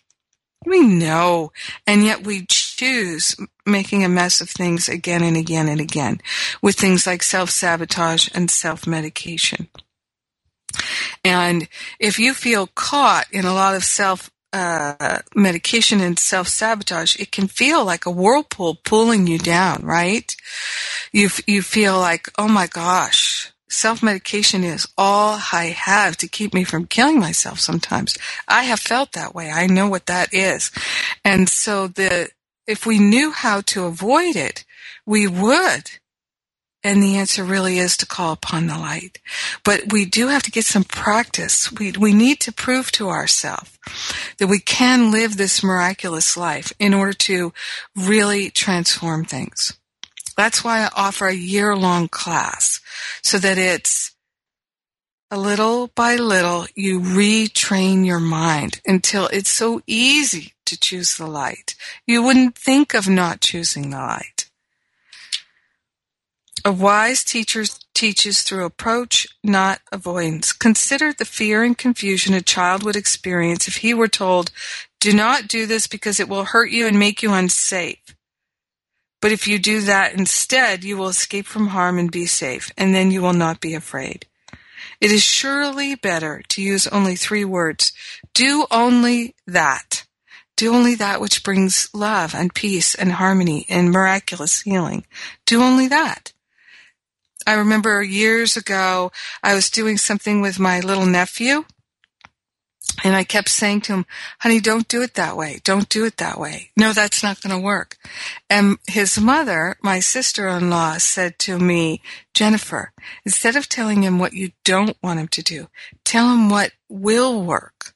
We 0.65 0.81
know, 0.81 1.53
and 1.87 2.05
yet 2.05 2.25
we 2.25 2.47
choose 2.47 3.37
making 3.71 4.05
a 4.05 4.09
mess 4.09 4.41
of 4.41 4.51
things 4.51 4.89
again 4.89 5.23
and 5.23 5.37
again 5.37 5.69
and 5.69 5.81
again 5.81 6.21
with 6.63 6.77
things 6.77 7.07
like 7.07 7.23
self-sabotage 7.23 8.29
and 8.35 8.51
self-medication. 8.51 9.69
And 11.25 11.69
if 11.99 12.19
you 12.19 12.35
feel 12.35 12.69
caught 12.69 13.27
in 13.33 13.45
a 13.45 13.55
lot 13.55 13.75
of 13.75 13.85
self 13.85 14.31
uh, 14.53 15.19
medication 15.35 16.01
and 16.01 16.19
self 16.19 16.49
sabotage, 16.49 17.17
it 17.17 17.33
can 17.33 17.47
feel 17.47 17.85
like 17.85 18.07
a 18.07 18.11
whirlpool 18.11 18.77
pulling 18.85 19.27
you 19.27 19.39
down, 19.39 19.83
right? 19.85 20.35
You 21.13 21.29
you 21.47 21.63
feel 21.63 21.99
like, 21.99 22.29
oh 22.39 22.49
my 22.49 22.67
gosh, 22.67 23.53
self 23.69 24.03
medication 24.03 24.65
is 24.65 24.89
all 24.99 25.39
I 25.53 25.67
have 25.67 26.17
to 26.19 26.29
keep 26.29 26.55
me 26.55 26.65
from 26.65 26.87
killing 26.87 27.21
myself. 27.21 27.61
Sometimes 27.61 28.17
I 28.49 28.65
have 28.65 28.81
felt 28.81 29.13
that 29.13 29.35
way. 29.35 29.51
I 29.51 29.67
know 29.67 29.89
what 29.89 30.07
that 30.07 30.33
is, 30.35 30.71
and 31.25 31.49
so 31.49 31.87
the 31.89 32.31
if 32.67 32.87
we 32.87 32.99
knew 32.99 33.31
how 33.33 33.61
to 33.63 33.85
avoid 33.85 34.37
it, 34.37 34.65
we 35.07 35.27
would. 35.27 35.91
And 36.83 37.03
the 37.03 37.17
answer 37.17 37.45
really 37.45 37.79
is 37.79 37.97
to 37.99 38.07
call 38.07 38.33
upon 38.33 38.67
the 38.67 38.79
light. 38.79 39.19
But 39.65 39.93
we 39.93 40.07
do 40.07 40.29
have 40.29 40.43
to 40.45 40.51
get 40.51 40.65
some 40.65 40.85
practice. 40.85 41.71
We, 41.71 41.93
we 41.93 42.15
need 42.15 42.41
to 42.41 42.53
prove 42.53 42.91
to 42.93 43.11
ourselves 43.11 43.79
that 44.39 44.47
we 44.47 44.61
can 44.61 45.11
live 45.11 45.37
this 45.37 45.63
miraculous 45.63 46.39
life 46.39 46.73
in 46.79 46.95
order 46.95 47.13
to 47.13 47.53
really 47.95 48.49
transform 48.51 49.27
things. 49.27 49.75
That's 50.39 50.65
why 50.65 50.81
I 50.81 50.91
offer 50.97 51.27
a 51.27 51.35
year 51.35 51.77
long 51.77 52.09
class 52.09 52.81
so 53.23 53.37
that 53.39 53.59
it's 53.59 54.10
a 55.31 55.39
little 55.39 55.89
by 55.89 56.17
little 56.17 56.67
you 56.75 57.01
retrain 57.01 58.05
your 58.05 58.19
mind 58.19 58.81
until 58.85 59.29
it's 59.29 59.51
so 59.51 59.81
easy 59.87 60.55
to 60.67 60.79
choose 60.79 61.17
the 61.17 61.27
light. 61.27 61.77
You 62.07 62.23
wouldn't 62.23 62.57
think 62.57 62.95
of 62.95 63.09
not 63.09 63.41
choosing 63.41 63.91
the 63.91 63.99
light. 63.99 64.51
A 66.65 66.73
wise 66.73 67.25
teacher 67.25 67.65
teaches 67.95 68.43
through 68.43 68.65
approach, 68.65 69.29
not 69.43 69.81
avoidance. 69.93 70.53
Consider 70.53 71.13
the 71.13 71.25
fear 71.25 71.63
and 71.63 71.79
confusion 71.79 72.35
a 72.35 72.43
child 72.43 72.83
would 72.83 72.97
experience 72.97 73.67
if 73.67 73.77
he 73.77 73.95
were 73.95 74.09
told, 74.09 74.51
do 75.01 75.13
not 75.13 75.49
do 75.49 75.65
this 75.65 75.87
because 75.87 76.21
it 76.21 76.29
will 76.29 76.45
hurt 76.45 76.71
you 76.71 76.87
and 76.87 76.99
make 76.99 77.23
you 77.23 77.33
unsafe. 77.33 78.17
But 79.23 79.33
if 79.33 79.47
you 79.47 79.59
do 79.59 79.81
that 79.83 80.15
instead, 80.15 80.83
you 80.83 80.97
will 80.97 81.09
escape 81.09 81.47
from 81.47 81.69
harm 81.69 81.99
and 81.99 82.11
be 82.11 82.27
safe, 82.27 82.71
and 82.77 82.95
then 82.95 83.11
you 83.11 83.23
will 83.23 83.35
not 83.35 83.61
be 83.61 83.75
afraid. 83.75 84.27
It 85.01 85.11
is 85.11 85.23
surely 85.23 85.95
better 85.95 86.43
to 86.49 86.63
use 86.63 86.87
only 86.87 87.17
three 87.17 87.45
words. 87.45 87.93
Do 88.35 88.67
only 88.71 89.35
that. 89.47 90.07
Do 90.57 90.75
only 90.75 90.95
that 90.97 91.23
which 91.23 91.43
brings 91.43 91.89
love 91.95 92.35
and 92.35 92.55
peace 92.55 92.95
and 92.95 93.13
harmony 93.13 93.65
and 93.71 93.91
miraculous 93.91 94.61
healing. 94.61 95.07
Do 95.47 95.63
only 95.63 95.89
that. 95.89 96.35
I 97.47 97.55
remember 97.55 98.03
years 98.03 98.59
ago, 98.59 99.11
I 99.43 99.55
was 99.55 99.71
doing 99.71 99.97
something 99.97 100.43
with 100.43 100.59
my 100.59 100.81
little 100.81 101.07
nephew, 101.07 101.65
and 103.05 103.15
I 103.17 103.25
kept 103.25 103.49
saying 103.49 103.83
to 103.83 103.93
him, 103.95 104.07
honey, 104.41 104.61
don't 104.61 104.89
do 104.89 105.03
it 105.03 105.15
that 105.15 105.37
way. 105.37 105.61
Don't 105.65 105.89
do 105.89 106.05
it 106.05 106.17
that 106.19 106.39
way. 106.39 106.71
No, 106.77 106.93
that's 106.93 107.23
not 107.23 107.41
going 107.41 107.55
to 107.55 107.65
work. 107.65 107.97
And 108.49 108.79
his 108.87 109.19
mother, 109.21 109.77
my 109.83 110.01
sister-in-law, 110.01 110.99
said 110.99 111.39
to 111.41 111.59
me, 111.59 112.03
Jennifer, 112.35 112.93
instead 113.25 113.57
of 113.57 113.69
telling 113.69 114.03
him 114.03 114.19
what 114.19 114.33
you 114.33 114.53
don't 114.65 114.97
want 115.03 115.21
him 115.21 115.29
to 115.29 115.43
do, 115.43 115.69
tell 116.05 116.33
him 116.33 116.51
what 116.51 116.73
will 116.89 117.43
work. 117.43 117.95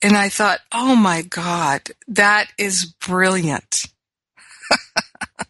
And 0.00 0.16
I 0.16 0.28
thought, 0.28 0.60
oh 0.72 0.94
my 0.94 1.22
God, 1.22 1.90
that 2.06 2.52
is 2.56 2.84
brilliant. 2.84 3.86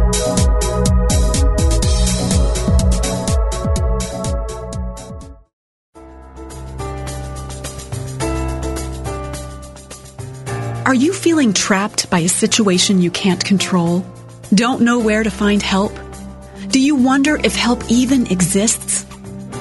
Are 10.92 11.04
you 11.06 11.14
feeling 11.14 11.54
trapped 11.54 12.10
by 12.10 12.18
a 12.18 12.28
situation 12.28 13.00
you 13.00 13.10
can't 13.10 13.42
control? 13.42 14.04
Don't 14.52 14.82
know 14.82 14.98
where 14.98 15.22
to 15.22 15.30
find 15.30 15.62
help? 15.62 15.90
Do 16.68 16.78
you 16.78 16.96
wonder 16.96 17.40
if 17.42 17.56
help 17.56 17.82
even 17.90 18.26
exists? 18.26 19.06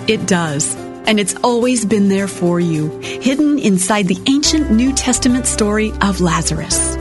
It 0.09 0.27
does, 0.27 0.75
and 1.05 1.21
it's 1.21 1.37
always 1.37 1.85
been 1.85 2.09
there 2.09 2.27
for 2.27 2.59
you, 2.59 2.99
hidden 2.99 3.59
inside 3.59 4.09
the 4.09 4.21
ancient 4.27 4.71
New 4.71 4.91
Testament 4.91 5.45
story 5.47 5.93
of 6.01 6.19
Lazarus. 6.19 6.97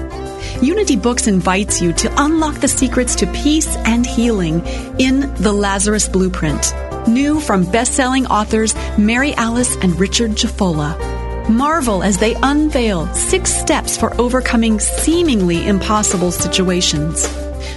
Unity 0.63 0.95
Books 0.95 1.27
invites 1.27 1.83
you 1.83 1.93
to 1.95 2.23
unlock 2.23 2.55
the 2.61 2.69
secrets 2.69 3.17
to 3.17 3.27
peace 3.33 3.75
and 3.79 4.07
healing 4.07 4.65
in 5.01 5.23
The 5.43 5.53
Lazarus 5.53 6.09
Blueprint, 6.09 6.73
new 7.09 7.41
from 7.41 7.69
best-selling 7.69 8.27
authors 8.29 8.77
Mary 8.97 9.35
Alice 9.35 9.75
and 9.83 9.99
Richard 9.99 10.37
Jafolla. 10.37 11.20
Marvel 11.51 12.03
as 12.03 12.17
they 12.17 12.37
unveil 12.43 13.07
six 13.13 13.53
steps 13.53 13.97
for 13.97 14.19
overcoming 14.21 14.79
seemingly 14.79 15.67
impossible 15.67 16.31
situations. 16.31 17.29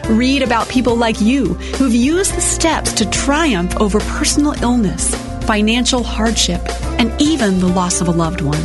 Read 0.07 0.43
about 0.43 0.69
people 0.69 0.95
like 0.95 1.19
you 1.19 1.55
who've 1.75 1.93
used 1.93 2.35
the 2.35 2.41
steps 2.41 2.93
to 2.93 3.09
triumph 3.09 3.75
over 3.77 3.99
personal 3.99 4.53
illness, 4.61 5.15
financial 5.45 6.03
hardship, 6.03 6.61
and 6.99 7.19
even 7.21 7.59
the 7.59 7.67
loss 7.67 7.99
of 7.99 8.07
a 8.07 8.11
loved 8.11 8.41
one. 8.41 8.61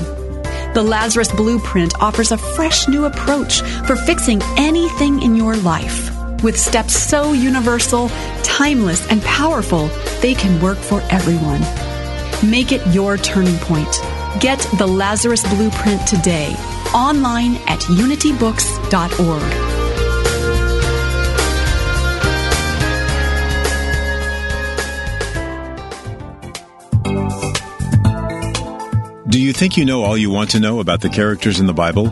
The 0.74 0.82
Lazarus 0.82 1.32
Blueprint 1.32 2.00
offers 2.00 2.30
a 2.30 2.38
fresh 2.38 2.86
new 2.86 3.06
approach 3.06 3.62
for 3.86 3.96
fixing 3.96 4.42
anything 4.56 5.22
in 5.22 5.34
your 5.34 5.56
life. 5.56 6.14
With 6.42 6.58
steps 6.58 6.94
so 6.94 7.32
universal, 7.32 8.10
timeless, 8.42 9.08
and 9.10 9.22
powerful, 9.22 9.88
they 10.20 10.34
can 10.34 10.60
work 10.60 10.78
for 10.78 11.00
everyone. 11.10 11.62
Make 12.48 12.70
it 12.72 12.86
your 12.94 13.16
turning 13.16 13.58
point. 13.58 14.17
Get 14.40 14.60
the 14.78 14.86
Lazarus 14.86 15.42
Blueprint 15.52 16.06
today, 16.06 16.54
online 16.94 17.56
at 17.66 17.80
unitybooks.org. 17.80 19.78
Do 29.28 29.40
you 29.40 29.52
think 29.52 29.76
you 29.76 29.84
know 29.84 30.02
all 30.02 30.16
you 30.16 30.30
want 30.30 30.50
to 30.50 30.60
know 30.60 30.80
about 30.80 31.00
the 31.00 31.08
characters 31.08 31.58
in 31.58 31.66
the 31.66 31.72
Bible? 31.72 32.08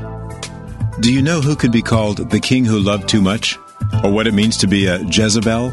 Do 1.01 1.13
you 1.13 1.23
know 1.23 1.41
who 1.41 1.55
could 1.55 1.71
be 1.71 1.83
called 1.83 2.31
the 2.31 2.41
king 2.41 2.65
who 2.65 2.79
loved 2.79 3.09
too 3.09 3.21
much? 3.21 3.57
Or 4.03 4.11
what 4.11 4.27
it 4.27 4.35
means 4.35 4.57
to 4.59 4.67
be 4.67 4.87
a 4.87 4.99
Jezebel? 5.05 5.67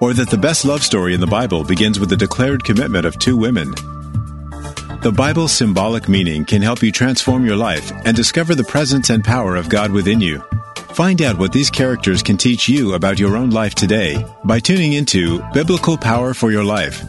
Or 0.00 0.14
that 0.14 0.30
the 0.30 0.38
best 0.40 0.64
love 0.64 0.82
story 0.82 1.12
in 1.12 1.20
the 1.20 1.26
Bible 1.26 1.64
begins 1.64 2.00
with 2.00 2.08
the 2.08 2.16
declared 2.16 2.64
commitment 2.64 3.04
of 3.04 3.18
two 3.18 3.36
women? 3.36 3.74
The 5.02 5.10
Bible's 5.10 5.52
symbolic 5.52 6.10
meaning 6.10 6.44
can 6.44 6.60
help 6.60 6.82
you 6.82 6.92
transform 6.92 7.46
your 7.46 7.56
life 7.56 7.90
and 8.04 8.14
discover 8.14 8.54
the 8.54 8.64
presence 8.64 9.08
and 9.08 9.24
power 9.24 9.56
of 9.56 9.70
God 9.70 9.90
within 9.92 10.20
you. 10.20 10.44
Find 10.92 11.22
out 11.22 11.38
what 11.38 11.52
these 11.52 11.70
characters 11.70 12.22
can 12.22 12.36
teach 12.36 12.68
you 12.68 12.92
about 12.92 13.18
your 13.18 13.34
own 13.34 13.48
life 13.48 13.74
today 13.74 14.22
by 14.44 14.60
tuning 14.60 14.92
into 14.92 15.42
Biblical 15.54 15.96
Power 15.96 16.34
for 16.34 16.50
Your 16.50 16.64
Life. 16.64 17.02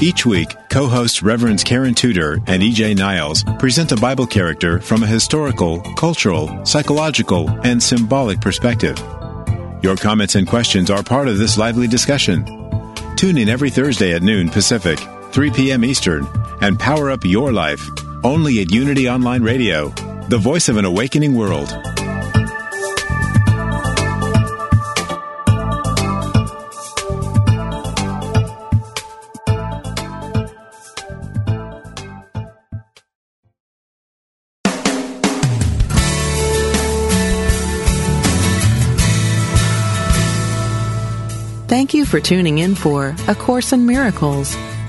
Each 0.00 0.24
week, 0.24 0.56
co-hosts 0.70 1.22
Reverends 1.22 1.62
Karen 1.62 1.94
Tudor 1.94 2.38
and 2.46 2.62
EJ 2.62 2.96
Niles 2.96 3.44
present 3.58 3.92
a 3.92 3.96
Bible 3.96 4.26
character 4.26 4.80
from 4.80 5.02
a 5.02 5.06
historical, 5.06 5.82
cultural, 5.96 6.64
psychological, 6.64 7.50
and 7.64 7.82
symbolic 7.82 8.40
perspective. 8.40 8.98
Your 9.82 9.96
comments 9.96 10.36
and 10.36 10.48
questions 10.48 10.88
are 10.88 11.02
part 11.02 11.28
of 11.28 11.36
this 11.36 11.58
lively 11.58 11.86
discussion. 11.86 12.46
Tune 13.16 13.36
in 13.36 13.50
every 13.50 13.68
Thursday 13.68 14.14
at 14.14 14.22
noon 14.22 14.48
Pacific, 14.48 14.98
3 15.32 15.50
p.m. 15.50 15.84
Eastern 15.84 16.26
and 16.60 16.78
power 16.78 17.10
up 17.10 17.24
your 17.24 17.52
life 17.52 17.88
only 18.24 18.60
at 18.60 18.70
Unity 18.70 19.08
Online 19.08 19.42
Radio, 19.42 19.88
the 20.28 20.38
voice 20.38 20.68
of 20.68 20.76
an 20.76 20.84
awakening 20.84 21.34
world. 21.34 21.68
Thank 41.68 41.94
you 41.94 42.04
for 42.04 42.20
tuning 42.20 42.58
in 42.58 42.74
for 42.74 43.14
A 43.28 43.34
Course 43.34 43.72
in 43.72 43.86
Miracles 43.86 44.56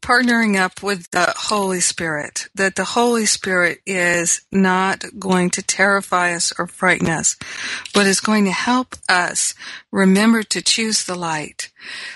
partnering 0.00 0.58
up 0.58 0.82
with 0.82 1.10
the 1.10 1.32
Holy 1.36 1.80
Spirit, 1.80 2.48
that 2.54 2.76
the 2.76 2.84
Holy 2.84 3.26
Spirit 3.26 3.80
is 3.86 4.42
not 4.50 5.04
going 5.18 5.50
to 5.50 5.62
terrify 5.62 6.34
us 6.34 6.52
or 6.58 6.66
frighten 6.66 7.08
us, 7.08 7.36
but 7.94 8.06
is 8.06 8.20
going 8.20 8.44
to 8.44 8.50
help 8.50 8.96
us 9.08 9.54
remember 9.90 10.42
to 10.42 10.62
choose 10.62 11.04
the 11.04 11.14
light. 11.14 11.70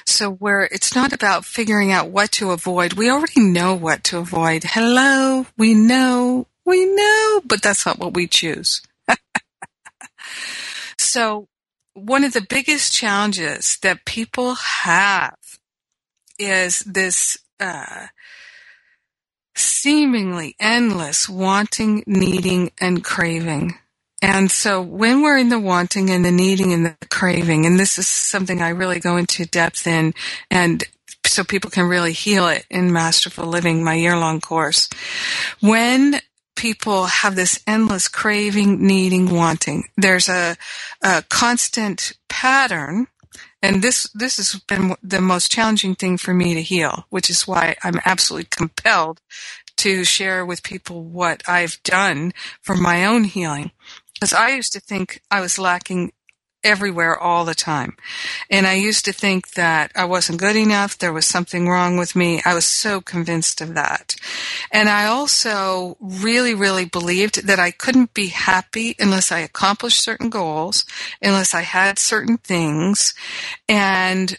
So 0.07 0.31
where 0.31 0.65
it's 0.65 0.95
not 0.95 1.13
about 1.13 1.45
figuring 1.45 1.93
out 1.93 2.11
what 2.11 2.33
to 2.33 2.51
avoid, 2.51 2.95
we 2.95 3.11
already 3.11 3.41
know 3.41 3.75
what 3.75 4.05
to 4.05 4.19
avoid. 4.19 4.65
Hello, 4.65 5.47
we 5.57 5.75
know, 5.75 6.47
we 6.65 6.87
know, 6.87 7.43
but 7.45 7.63
that's 7.63 7.87
not 7.87 7.99
what 7.99 8.15
we 8.15 8.27
choose. 8.27 8.83
so 10.99 11.49
one 11.95 12.25
of 12.25 12.33
the 12.33 12.47
biggest 12.49 12.93
challenges 12.93 13.79
that 13.83 14.05
people 14.05 14.55
have 14.55 15.37
is 16.39 16.81
this 16.81 17.39
uh, 17.61 18.07
seemingly 19.55 20.57
endless 20.59 21.29
wanting, 21.29 22.03
needing, 22.07 22.73
and 22.81 23.05
craving. 23.05 23.75
And 24.23 24.51
so 24.51 24.81
when 24.81 25.23
we're 25.23 25.37
in 25.37 25.51
the 25.51 25.59
wanting 25.61 26.11
and 26.11 26.25
the 26.25 26.33
needing 26.33 26.73
and 26.73 26.87
the 26.87 26.97
craving, 27.11 27.67
and 27.67 27.79
this 27.79 27.99
is 27.99 28.07
something 28.07 28.63
I 28.63 28.71
really 28.71 28.99
go 28.99 29.17
into 29.17 29.45
depth 29.45 29.87
in, 29.87 30.15
and 30.51 30.83
so 31.27 31.45
people 31.45 31.71
can 31.71 31.89
really 31.89 32.13
heal 32.13 32.49
it 32.49 32.65
in 32.71 32.93
Masterful 32.93 33.47
Living, 33.47 33.85
my 33.85 33.95
year 33.95 34.17
long 34.17 34.41
course. 34.41 34.89
When 35.61 36.21
people 36.57 37.07
have 37.07 37.37
this 37.37 37.63
endless 37.67 38.09
craving, 38.09 38.87
needing, 38.87 39.31
wanting, 39.31 39.85
there's 39.97 40.29
a, 40.29 40.57
a 41.03 41.23
constant 41.29 42.13
pattern 42.29 43.09
and 43.65 43.81
this 43.81 44.11
this 44.15 44.37
has 44.37 44.61
been 44.61 44.95
the 45.03 45.23
most 45.23 45.51
challenging 45.51 45.95
thing 45.95 46.19
for 46.19 46.35
me 46.35 46.53
to 46.53 46.61
heal, 46.63 47.07
which 47.09 47.31
is 47.31 47.49
why 47.49 47.77
I'm 47.83 47.99
absolutely 48.05 48.49
compelled 48.51 49.23
to 49.79 50.05
share 50.05 50.45
with 50.45 50.63
people 50.63 51.03
what 51.03 51.43
I've 51.49 51.83
done 51.83 52.33
for 52.61 52.77
my 52.77 53.07
own 53.07 53.25
healing. 53.25 53.71
Because 54.13 54.35
I 54.35 54.51
used 54.51 54.73
to 54.75 54.81
think 54.81 55.23
I 55.31 55.41
was 55.41 55.59
lacking 55.59 56.13
everywhere 56.65 57.19
all 57.19 57.45
the 57.45 57.55
time. 57.55 57.97
And 58.51 58.67
I 58.67 58.75
used 58.75 59.05
to 59.05 59.13
think 59.13 59.53
that 59.53 59.93
I 59.95 60.05
wasn't 60.07 60.41
good 60.41 60.57
enough. 60.57 60.99
There 60.99 61.13
was 61.13 61.27
something 61.27 61.69
wrong 61.69 61.97
with 61.97 62.17
me. 62.17 62.41
I 62.45 62.55
was 62.55 62.65
so 62.65 63.01
convinced 63.01 63.61
of 63.61 63.75
that. 63.75 64.17
And 64.73 64.89
I 64.89 65.07
also 65.07 65.97
really, 66.01 66.55
really 66.55 66.85
believed 66.87 67.47
that 67.47 67.61
I 67.61 67.71
couldn't 67.71 68.15
be 68.15 68.29
happy 68.29 68.97
unless 68.99 69.31
I 69.31 69.41
accomplished 69.41 70.03
certain 70.03 70.31
goals, 70.31 70.85
unless 71.23 71.55
I 71.55 71.63
had 71.63 71.99
certain 71.99 72.39
things. 72.39 73.15
And 73.69 74.39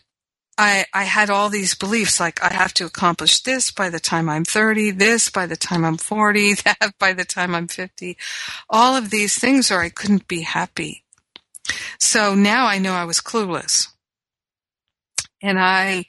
I, 0.58 0.86
I 0.94 1.04
had 1.04 1.30
all 1.30 1.50
these 1.50 1.76
beliefs 1.76 2.20
like 2.20 2.42
I 2.42 2.54
have 2.54 2.74
to 2.76 2.86
accomplish 2.86 3.42
this 3.42 3.72
by 3.72 3.90
the 3.90 4.00
time 4.00 4.30
I'm 4.30 4.46
30, 4.46 4.92
this 4.92 5.30
by 5.30 5.46
the 5.48 5.58
time 5.58 5.84
I'm 5.84 5.98
40, 5.98 6.54
that 6.66 6.94
by 6.98 7.14
the 7.14 7.26
time 7.26 7.54
I'm 7.54 7.68
50. 7.68 8.18
All 8.70 8.96
of 8.96 9.10
these 9.10 9.38
things 9.38 9.70
or 9.70 9.82
I 9.82 9.90
couldn't 9.90 10.28
be 10.28 10.42
happy. 10.42 11.05
So 12.00 12.36
now 12.36 12.66
I 12.66 12.78
know 12.78 12.94
I 12.94 13.06
was 13.06 13.20
clueless. 13.20 13.88
And 15.42 15.60
I, 15.60 16.06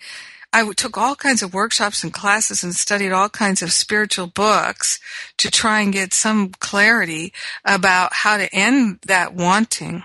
I 0.53 0.73
took 0.73 0.97
all 0.97 1.15
kinds 1.17 1.43
of 1.43 1.53
workshops 1.53 2.03
and 2.03 2.13
classes 2.13 2.65
and 2.65 2.75
studied 2.75 3.13
all 3.13 3.29
kinds 3.29 3.63
of 3.63 3.73
spiritual 3.73 4.27
books 4.27 4.99
to 5.39 5.51
try 5.51 5.81
and 5.81 5.93
get 5.93 6.15
some 6.15 6.51
clarity 6.51 7.33
about 7.65 8.13
how 8.13 8.37
to 8.37 8.55
end 8.55 9.01
that 9.07 9.35
wanting. 9.35 10.05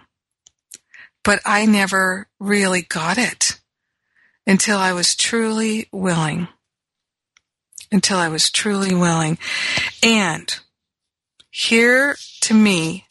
But 1.23 1.39
I 1.45 1.65
never 1.65 2.27
really 2.39 2.81
got 2.81 3.17
it 3.17 3.59
until 4.47 4.77
I 4.77 4.91
was 4.91 5.15
truly 5.15 5.87
willing. 5.91 6.47
Until 7.91 8.17
I 8.17 8.29
was 8.29 8.49
truly 8.49 8.93
willing. 8.95 9.37
And 10.01 10.53
here 11.51 12.15
to 12.41 12.53
me 12.53 13.05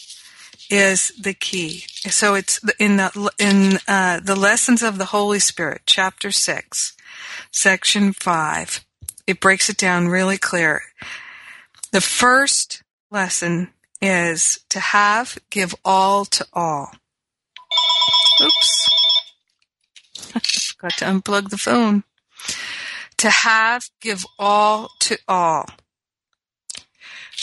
is 0.71 1.13
the 1.21 1.35
key. 1.35 1.81
So 2.11 2.35
it's 2.35 2.61
in 2.79 2.97
the 2.97 3.31
in 3.39 3.79
uh, 3.87 4.21
the 4.21 4.37
lessons 4.37 4.83
of 4.83 4.97
the 4.97 5.07
Holy 5.07 5.41
Spirit, 5.41 5.83
chapter 5.85 6.31
six, 6.31 6.97
section 7.51 8.13
five. 8.13 8.85
It 9.27 9.41
breaks 9.41 9.69
it 9.69 9.77
down 9.77 10.09
really 10.09 10.39
clear. 10.39 10.83
The 11.93 12.01
first 12.01 12.83
lesson 13.11 13.73
is 14.01 14.61
to 14.71 14.81
have, 14.81 15.39
give 15.51 15.75
all 15.85 16.25
to 16.27 16.47
all. 16.53 16.93
Oops. 18.41 18.89
Got 20.81 20.93
to 20.99 21.05
unplug 21.05 21.51
the 21.51 21.59
phone. 21.59 22.05
To 23.19 23.29
have, 23.29 23.91
give 24.01 24.25
all 24.39 24.91
to 25.01 25.19
all. 25.29 25.67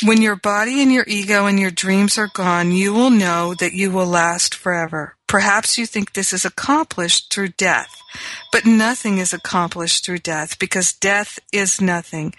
When 0.04 0.22
your 0.22 0.36
body 0.36 0.84
and 0.84 0.92
your 0.94 1.06
ego 1.08 1.48
and 1.48 1.60
your 1.60 1.72
dreams 1.72 2.20
are 2.20 2.30
gone, 2.32 2.72
you 2.72 2.94
will 2.94 3.10
know 3.10 3.56
that 3.56 3.74
you 3.74 3.90
will 3.90 4.06
last 4.06 4.54
forever. 4.54 5.16
Perhaps 5.28 5.80
you 5.80 5.88
think 5.88 6.14
this 6.14 6.34
is 6.34 6.46
accomplished 6.46 7.34
through 7.34 7.50
death, 7.58 8.00
but 8.52 8.64
nothing 8.64 9.18
is 9.18 9.34
accomplished 9.34 10.06
through 10.06 10.20
death 10.20 10.60
because 10.60 10.94
death 10.94 11.40
is 11.52 11.82
nothing. 11.82 12.36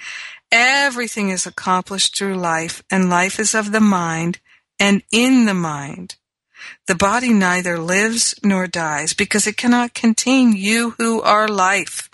Everything 0.52 1.30
is 1.30 1.46
accomplished 1.46 2.16
through 2.16 2.36
life, 2.36 2.84
and 2.92 3.10
life 3.10 3.40
is 3.40 3.56
of 3.56 3.72
the 3.72 3.80
mind 3.80 4.38
and 4.78 5.02
in 5.10 5.44
the 5.46 5.54
mind. 5.54 6.14
The 6.86 6.94
body 6.94 7.32
neither 7.32 7.76
lives 7.76 8.36
nor 8.44 8.68
dies 8.68 9.14
because 9.14 9.48
it 9.48 9.56
cannot 9.56 9.94
contain 9.94 10.52
you 10.52 10.90
who 10.90 11.20
are 11.22 11.48
life. 11.48 12.08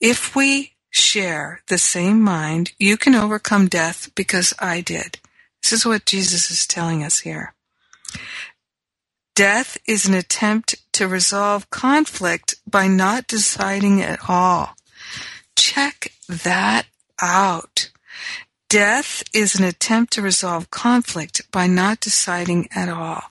If 0.00 0.36
we 0.36 0.73
share 0.94 1.60
the 1.66 1.78
same 1.78 2.20
mind, 2.20 2.72
you 2.78 2.96
can 2.96 3.14
overcome 3.14 3.66
death 3.66 4.10
because 4.14 4.54
I 4.60 4.80
did. 4.80 5.18
This 5.62 5.72
is 5.72 5.86
what 5.86 6.06
Jesus 6.06 6.50
is 6.50 6.66
telling 6.66 7.02
us 7.02 7.20
here. 7.20 7.54
Death 9.34 9.76
is 9.88 10.06
an 10.06 10.14
attempt 10.14 10.76
to 10.92 11.08
resolve 11.08 11.68
conflict 11.70 12.54
by 12.66 12.86
not 12.86 13.26
deciding 13.26 14.00
at 14.00 14.20
all. 14.28 14.76
Check 15.56 16.12
that 16.28 16.86
out. 17.20 17.90
Death 18.74 19.22
is 19.32 19.54
an 19.54 19.62
attempt 19.62 20.12
to 20.14 20.20
resolve 20.20 20.68
conflict 20.68 21.42
by 21.52 21.68
not 21.68 22.00
deciding 22.00 22.66
at 22.74 22.88
all. 22.88 23.22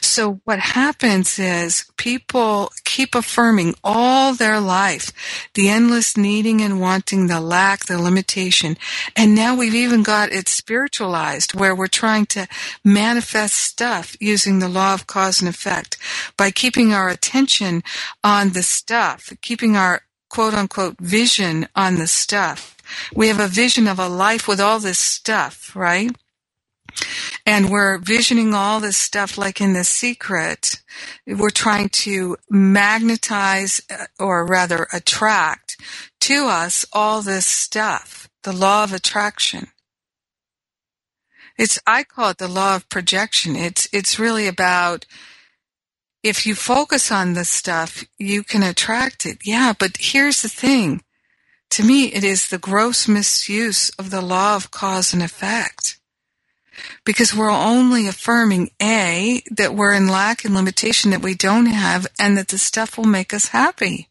So 0.00 0.40
what 0.44 0.60
happens 0.60 1.36
is 1.36 1.90
people 1.96 2.70
keep 2.84 3.16
affirming 3.16 3.74
all 3.82 4.34
their 4.34 4.60
life 4.60 5.12
the 5.54 5.68
endless 5.68 6.16
needing 6.16 6.60
and 6.60 6.80
wanting, 6.80 7.26
the 7.26 7.40
lack, 7.40 7.86
the 7.86 8.00
limitation. 8.00 8.76
And 9.16 9.34
now 9.34 9.56
we've 9.56 9.74
even 9.74 10.04
got 10.04 10.30
it 10.30 10.46
spiritualized 10.46 11.58
where 11.58 11.74
we're 11.74 11.88
trying 11.88 12.26
to 12.26 12.46
manifest 12.84 13.54
stuff 13.54 14.16
using 14.20 14.60
the 14.60 14.68
law 14.68 14.94
of 14.94 15.08
cause 15.08 15.40
and 15.40 15.48
effect 15.48 15.96
by 16.36 16.52
keeping 16.52 16.92
our 16.92 17.08
attention 17.08 17.82
on 18.22 18.50
the 18.50 18.62
stuff, 18.62 19.32
keeping 19.42 19.76
our 19.76 20.02
quote 20.30 20.54
unquote 20.54 20.98
vision 21.00 21.66
on 21.74 21.96
the 21.96 22.06
stuff 22.06 22.77
we 23.14 23.28
have 23.28 23.40
a 23.40 23.48
vision 23.48 23.86
of 23.88 23.98
a 23.98 24.08
life 24.08 24.48
with 24.48 24.60
all 24.60 24.80
this 24.80 24.98
stuff, 24.98 25.74
right? 25.74 26.10
And 27.46 27.70
we're 27.70 27.98
visioning 27.98 28.54
all 28.54 28.80
this 28.80 28.96
stuff 28.96 29.38
like 29.38 29.60
in 29.60 29.72
The 29.72 29.84
Secret. 29.84 30.82
We're 31.26 31.50
trying 31.50 31.88
to 31.90 32.36
magnetize 32.50 33.80
uh, 33.90 34.06
or 34.18 34.46
rather 34.46 34.86
attract 34.92 35.76
to 36.20 36.46
us 36.46 36.84
all 36.92 37.22
this 37.22 37.46
stuff. 37.46 38.28
The 38.42 38.52
law 38.52 38.84
of 38.84 38.92
attraction. 38.92 39.68
It's, 41.58 41.78
I 41.86 42.04
call 42.04 42.30
it 42.30 42.38
the 42.38 42.48
law 42.48 42.76
of 42.76 42.88
projection. 42.88 43.56
It's, 43.56 43.88
it's 43.92 44.18
really 44.18 44.46
about 44.46 45.06
if 46.22 46.46
you 46.46 46.54
focus 46.54 47.12
on 47.12 47.34
the 47.34 47.44
stuff, 47.44 48.04
you 48.18 48.42
can 48.42 48.62
attract 48.62 49.26
it. 49.26 49.38
Yeah, 49.44 49.72
but 49.78 49.96
here's 49.98 50.42
the 50.42 50.48
thing. 50.48 51.02
To 51.70 51.84
me, 51.84 52.06
it 52.06 52.24
is 52.24 52.48
the 52.48 52.58
gross 52.58 53.06
misuse 53.06 53.90
of 53.90 54.10
the 54.10 54.22
law 54.22 54.56
of 54.56 54.70
cause 54.70 55.12
and 55.12 55.22
effect. 55.22 55.98
Because 57.04 57.34
we're 57.34 57.50
only 57.50 58.06
affirming 58.06 58.70
A, 58.80 59.42
that 59.50 59.74
we're 59.74 59.92
in 59.92 60.08
lack 60.08 60.44
and 60.44 60.54
limitation 60.54 61.10
that 61.10 61.22
we 61.22 61.34
don't 61.34 61.66
have, 61.66 62.06
and 62.18 62.38
that 62.38 62.48
the 62.48 62.58
stuff 62.58 62.96
will 62.96 63.04
make 63.04 63.34
us 63.34 63.48
happy. 63.48 64.08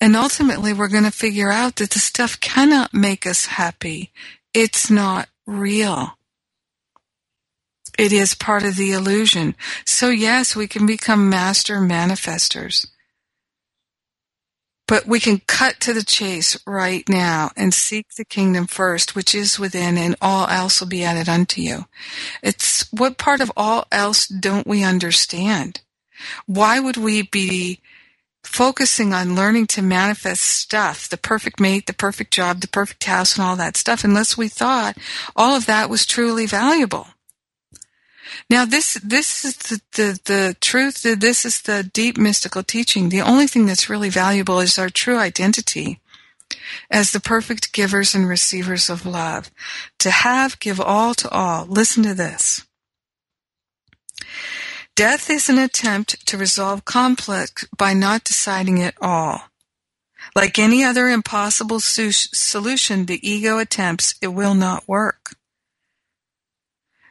And 0.00 0.16
ultimately, 0.16 0.72
we're 0.72 0.88
going 0.88 1.04
to 1.04 1.10
figure 1.10 1.50
out 1.50 1.76
that 1.76 1.90
the 1.90 1.98
stuff 1.98 2.40
cannot 2.40 2.92
make 2.92 3.26
us 3.26 3.46
happy. 3.46 4.12
It's 4.52 4.90
not 4.90 5.28
real. 5.46 6.18
It 7.98 8.12
is 8.12 8.34
part 8.34 8.62
of 8.62 8.76
the 8.76 8.92
illusion. 8.92 9.54
So 9.86 10.10
yes, 10.10 10.54
we 10.54 10.66
can 10.66 10.86
become 10.86 11.30
master 11.30 11.78
manifestors. 11.78 12.86
But 14.88 15.06
we 15.06 15.18
can 15.18 15.40
cut 15.46 15.80
to 15.80 15.92
the 15.92 16.04
chase 16.04 16.56
right 16.66 17.08
now 17.08 17.50
and 17.56 17.74
seek 17.74 18.14
the 18.16 18.24
kingdom 18.24 18.66
first, 18.66 19.16
which 19.16 19.34
is 19.34 19.58
within, 19.58 19.98
and 19.98 20.14
all 20.20 20.46
else 20.48 20.80
will 20.80 20.88
be 20.88 21.02
added 21.02 21.28
unto 21.28 21.60
you. 21.60 21.86
It's 22.42 22.90
what 22.92 23.18
part 23.18 23.40
of 23.40 23.50
all 23.56 23.86
else 23.90 24.26
don't 24.28 24.66
we 24.66 24.84
understand? 24.84 25.80
Why 26.46 26.78
would 26.78 26.96
we 26.96 27.22
be 27.22 27.80
focusing 28.44 29.12
on 29.12 29.34
learning 29.34 29.66
to 29.66 29.82
manifest 29.82 30.42
stuff, 30.42 31.08
the 31.08 31.16
perfect 31.16 31.58
mate, 31.58 31.86
the 31.86 31.92
perfect 31.92 32.32
job, 32.32 32.60
the 32.60 32.68
perfect 32.68 33.04
house, 33.04 33.36
and 33.36 33.44
all 33.44 33.56
that 33.56 33.76
stuff, 33.76 34.04
unless 34.04 34.38
we 34.38 34.48
thought 34.48 34.96
all 35.34 35.56
of 35.56 35.66
that 35.66 35.90
was 35.90 36.06
truly 36.06 36.46
valuable? 36.46 37.08
Now, 38.50 38.64
this 38.64 38.94
this 39.02 39.44
is 39.44 39.56
the, 39.56 39.80
the, 39.92 40.20
the 40.24 40.56
truth. 40.60 41.02
This 41.02 41.44
is 41.44 41.62
the 41.62 41.82
deep 41.82 42.18
mystical 42.18 42.62
teaching. 42.62 43.08
The 43.08 43.20
only 43.20 43.46
thing 43.46 43.66
that's 43.66 43.90
really 43.90 44.10
valuable 44.10 44.60
is 44.60 44.78
our 44.78 44.90
true 44.90 45.18
identity 45.18 46.00
as 46.90 47.12
the 47.12 47.20
perfect 47.20 47.72
givers 47.72 48.14
and 48.14 48.28
receivers 48.28 48.90
of 48.90 49.06
love. 49.06 49.50
To 50.00 50.10
have, 50.10 50.58
give 50.60 50.80
all 50.80 51.14
to 51.14 51.28
all. 51.30 51.66
Listen 51.66 52.02
to 52.04 52.14
this. 52.14 52.64
Death 54.94 55.28
is 55.28 55.48
an 55.48 55.58
attempt 55.58 56.26
to 56.26 56.38
resolve 56.38 56.84
conflict 56.84 57.66
by 57.76 57.92
not 57.92 58.24
deciding 58.24 58.82
at 58.82 58.94
all. 59.00 59.42
Like 60.34 60.58
any 60.58 60.82
other 60.82 61.08
impossible 61.08 61.80
solution 61.80 63.06
the 63.06 63.28
ego 63.28 63.58
attempts, 63.58 64.14
it 64.20 64.28
will 64.28 64.54
not 64.54 64.88
work. 64.88 65.34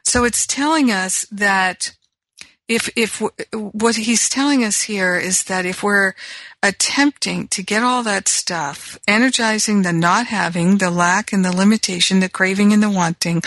So 0.06 0.22
it's 0.22 0.46
telling 0.46 0.92
us 0.92 1.26
that 1.32 1.96
if 2.68 2.88
if 2.96 3.20
what 3.52 3.96
he's 3.96 4.28
telling 4.28 4.62
us 4.62 4.82
here 4.82 5.16
is 5.16 5.44
that 5.44 5.66
if 5.66 5.82
we're 5.82 6.14
attempting 6.62 7.48
to 7.48 7.62
get 7.64 7.82
all 7.82 8.04
that 8.04 8.28
stuff, 8.28 9.00
energizing 9.08 9.82
the 9.82 9.92
not 9.92 10.28
having, 10.28 10.78
the 10.78 10.92
lack 10.92 11.32
and 11.32 11.44
the 11.44 11.54
limitation, 11.54 12.20
the 12.20 12.28
craving 12.28 12.72
and 12.72 12.80
the 12.80 12.88
wanting, 12.88 13.42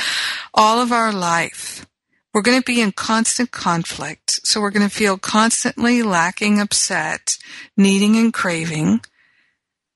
all 0.54 0.82
of 0.82 0.92
our 0.92 1.14
life, 1.14 1.86
we're 2.34 2.42
going 2.42 2.60
to 2.60 2.66
be 2.66 2.82
in 2.82 2.92
constant 2.92 3.52
conflict. 3.52 4.42
So 4.44 4.60
we're 4.60 4.70
going 4.70 4.88
to 4.88 4.94
feel 4.94 5.18
constantly 5.18 6.04
lacking, 6.04 6.60
upset, 6.60 7.38
needing 7.78 8.18
and 8.18 8.34
craving 8.34 9.00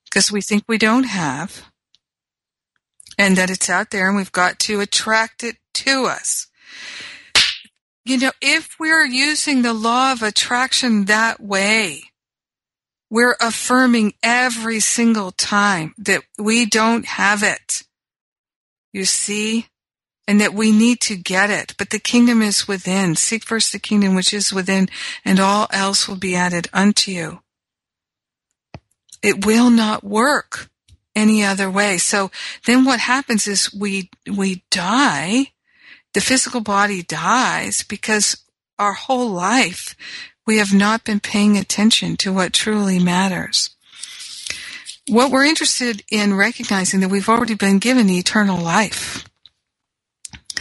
because 0.06 0.32
we 0.32 0.40
think 0.40 0.64
we 0.66 0.78
don't 0.78 1.08
have 1.08 1.70
and 3.18 3.36
that 3.36 3.50
it's 3.50 3.70
out 3.70 3.92
there 3.92 4.08
and 4.08 4.16
we've 4.16 4.32
got 4.32 4.60
to 4.60 4.80
attract 4.80 5.44
it 5.44 5.58
to 5.74 6.06
us. 6.06 6.48
You 8.06 8.18
know, 8.18 8.32
if 8.42 8.76
we're 8.80 9.06
using 9.06 9.62
the 9.62 9.74
law 9.74 10.12
of 10.12 10.22
attraction 10.22 11.06
that 11.06 11.40
way, 11.40 12.04
we're 13.10 13.38
affirming 13.40 14.14
every 14.22 14.80
single 14.80 15.32
time 15.32 15.94
that 15.98 16.24
we 16.38 16.66
don't 16.66 17.06
have 17.06 17.44
it. 17.44 17.84
You 18.92 19.06
see? 19.06 19.68
And 20.28 20.42
that 20.42 20.54
we 20.54 20.72
need 20.72 21.00
to 21.02 21.16
get 21.16 21.50
it. 21.50 21.76
But 21.78 21.92
the 21.92 22.00
kingdom 22.00 22.42
is 22.42 22.68
within. 22.68 23.16
Seek 23.16 23.44
first 23.44 23.72
the 23.72 23.80
kingdom 23.80 24.16
which 24.16 24.34
is 24.34 24.54
within, 24.54 24.90
and 25.24 25.40
all 25.40 25.68
else 25.72 26.08
will 26.08 26.16
be 26.16 26.36
added 26.36 26.68
unto 26.74 27.12
you. 27.12 27.42
It 29.22 29.46
will 29.46 29.70
not 29.70 30.04
work 30.04 30.70
any 31.16 31.44
other 31.44 31.70
way. 31.70 31.98
So 31.98 32.32
then 32.66 32.84
what 32.84 33.00
happens 33.00 33.48
is 33.48 33.74
we, 33.74 34.10
we 34.26 34.64
die 34.72 35.52
the 36.14 36.22
physical 36.22 36.62
body 36.62 37.04
dies 37.04 37.84
because 37.84 38.44
our 38.80 38.94
whole 38.94 39.30
life 39.30 39.96
we 40.46 40.58
have 40.58 40.74
not 40.74 41.06
been 41.06 41.20
paying 41.20 41.58
attention 41.58 42.18
to 42.18 42.34
what 42.34 42.54
truly 42.54 43.00
matters. 43.00 43.70
what 45.10 45.32
we're 45.32 45.44
interested 45.46 46.02
in 46.10 46.34
recognizing 46.34 47.02
that 47.02 47.10
we've 47.10 47.28
already 47.28 47.56
been 47.56 47.78
given 47.78 48.10
eternal 48.10 48.62
life. 48.62 49.26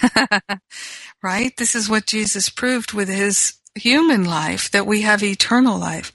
right? 1.22 1.56
This 1.56 1.76
is 1.76 1.88
what 1.88 2.06
Jesus 2.06 2.48
proved 2.48 2.92
with 2.92 3.08
his 3.08 3.54
human 3.74 4.24
life, 4.24 4.70
that 4.72 4.86
we 4.86 5.02
have 5.02 5.22
eternal 5.22 5.78
life. 5.78 6.12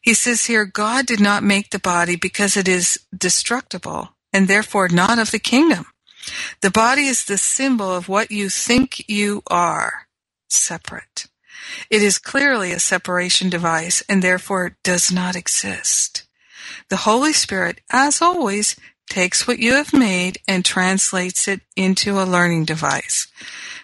He 0.00 0.14
says 0.14 0.46
here, 0.46 0.64
God 0.64 1.06
did 1.06 1.20
not 1.20 1.42
make 1.42 1.70
the 1.70 1.78
body 1.78 2.16
because 2.16 2.56
it 2.56 2.66
is 2.66 2.98
destructible 3.16 4.16
and 4.32 4.48
therefore 4.48 4.88
not 4.88 5.18
of 5.18 5.30
the 5.30 5.38
kingdom. 5.38 5.86
The 6.60 6.70
body 6.70 7.06
is 7.06 7.24
the 7.24 7.38
symbol 7.38 7.92
of 7.92 8.08
what 8.08 8.30
you 8.30 8.48
think 8.48 9.08
you 9.08 9.42
are, 9.48 10.08
separate. 10.48 11.26
It 11.90 12.02
is 12.02 12.18
clearly 12.18 12.72
a 12.72 12.78
separation 12.78 13.50
device 13.50 14.02
and 14.08 14.22
therefore 14.22 14.76
does 14.82 15.12
not 15.12 15.36
exist. 15.36 16.24
The 16.88 16.98
Holy 16.98 17.32
Spirit, 17.32 17.80
as 17.90 18.22
always, 18.22 18.76
takes 19.08 19.46
what 19.46 19.58
you 19.58 19.74
have 19.74 19.92
made 19.92 20.38
and 20.46 20.64
translates 20.64 21.48
it 21.48 21.60
into 21.76 22.20
a 22.20 22.24
learning 22.24 22.64
device. 22.64 23.26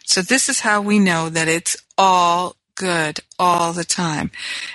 So 0.04 0.22
this 0.22 0.48
is 0.48 0.60
how 0.60 0.80
we 0.82 0.98
know 0.98 1.28
that 1.28 1.48
it's 1.48 1.76
all 1.96 2.56
good 2.74 3.20
all 3.38 3.72
the 3.72 3.84
time. 3.84 4.30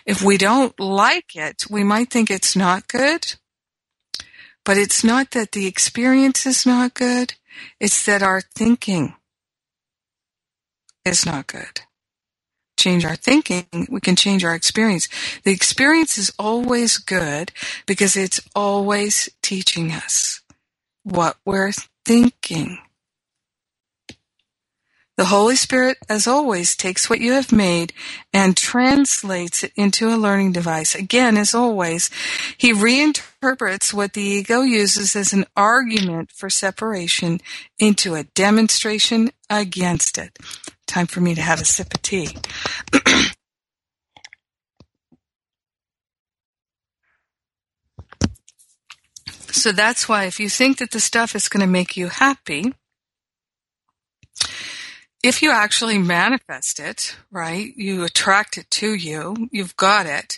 If 0.06 0.22
we 0.22 0.38
don't 0.38 0.78
like 0.80 1.36
it, 1.36 1.66
we 1.70 1.84
might 1.84 2.10
think 2.10 2.32
it's 2.32 2.56
not 2.56 2.88
good, 2.88 3.36
but 4.66 4.78
it's 4.78 5.04
not 5.04 5.32
that 5.32 5.52
the 5.52 5.68
experience 5.68 6.46
is 6.46 6.66
not 6.66 6.94
good, 6.94 7.34
it's 7.80 8.06
that 8.06 8.24
our 8.24 8.42
thinking 8.42 9.16
is 11.06 11.26
not 11.26 11.48
good. 11.48 11.82
Change 12.78 13.06
our 13.06 13.16
thinking, 13.16 13.66
we 13.90 14.00
can 14.00 14.16
change 14.16 14.44
our 14.46 14.56
experience. 14.56 15.10
The 15.44 15.52
experience 15.52 16.18
is 16.18 16.34
always 16.40 16.98
good 16.98 17.52
because 17.86 18.16
it's 18.16 18.42
always 18.56 19.30
teaching 19.42 19.92
us 19.92 20.42
what 21.04 21.38
we're 21.46 21.74
thinking. 22.06 22.80
The 25.20 25.26
Holy 25.26 25.58
Spirit, 25.58 25.98
as 26.08 26.28
always, 26.28 26.78
takes 26.78 27.10
what 27.10 27.20
you 27.20 27.34
have 27.34 27.52
made 27.52 27.92
and 28.32 28.56
translates 28.56 29.66
it 29.66 29.74
into 29.76 30.08
a 30.08 30.16
learning 30.16 30.54
device. 30.54 30.96
Again, 30.96 31.36
as 31.36 31.54
always, 31.54 32.10
he 32.58 32.72
reinterprets 32.72 33.94
what 33.94 34.14
the 34.14 34.22
ego 34.22 34.62
uses 34.62 35.18
as 35.18 35.34
an 35.34 35.46
argument 35.58 36.32
for 36.32 36.50
separation 36.50 37.42
into 37.78 38.16
a 38.16 38.24
demonstration 38.24 39.32
against 39.50 40.18
it. 40.18 40.40
Time 40.88 41.06
for 41.06 41.20
me 41.20 41.36
to 41.36 41.42
have 41.42 41.60
a 41.60 41.66
sip 41.66 41.94
of 41.94 42.02
tea. 42.02 42.38
so 49.52 49.74
that's 49.74 50.08
why 50.08 50.24
if 50.24 50.40
you 50.40 50.48
think 50.48 50.78
that 50.78 50.92
the 50.92 51.02
stuff 51.02 51.36
is 51.36 51.50
going 51.50 51.60
to 51.60 51.68
make 51.68 51.98
you 51.98 52.08
happy, 52.08 52.72
if 55.24 55.42
you 55.42 55.52
actually 55.52 55.98
manifest 55.98 56.80
it, 56.80 57.16
right, 57.32 57.74
you 57.76 58.04
attract 58.04 58.58
it 58.58 58.70
to 58.72 58.94
you, 58.94 59.50
you've 59.52 59.76
got 59.76 60.06
it, 60.06 60.38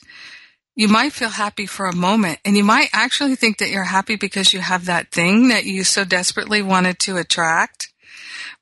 you 0.75 0.87
might 0.87 1.13
feel 1.13 1.29
happy 1.29 1.65
for 1.65 1.85
a 1.85 1.95
moment 1.95 2.39
and 2.45 2.55
you 2.57 2.63
might 2.63 2.89
actually 2.93 3.35
think 3.35 3.57
that 3.57 3.69
you're 3.69 3.83
happy 3.83 4.15
because 4.15 4.53
you 4.53 4.59
have 4.59 4.85
that 4.85 5.11
thing 5.11 5.49
that 5.49 5.65
you 5.65 5.83
so 5.83 6.03
desperately 6.03 6.61
wanted 6.61 6.97
to 6.99 7.17
attract. 7.17 7.89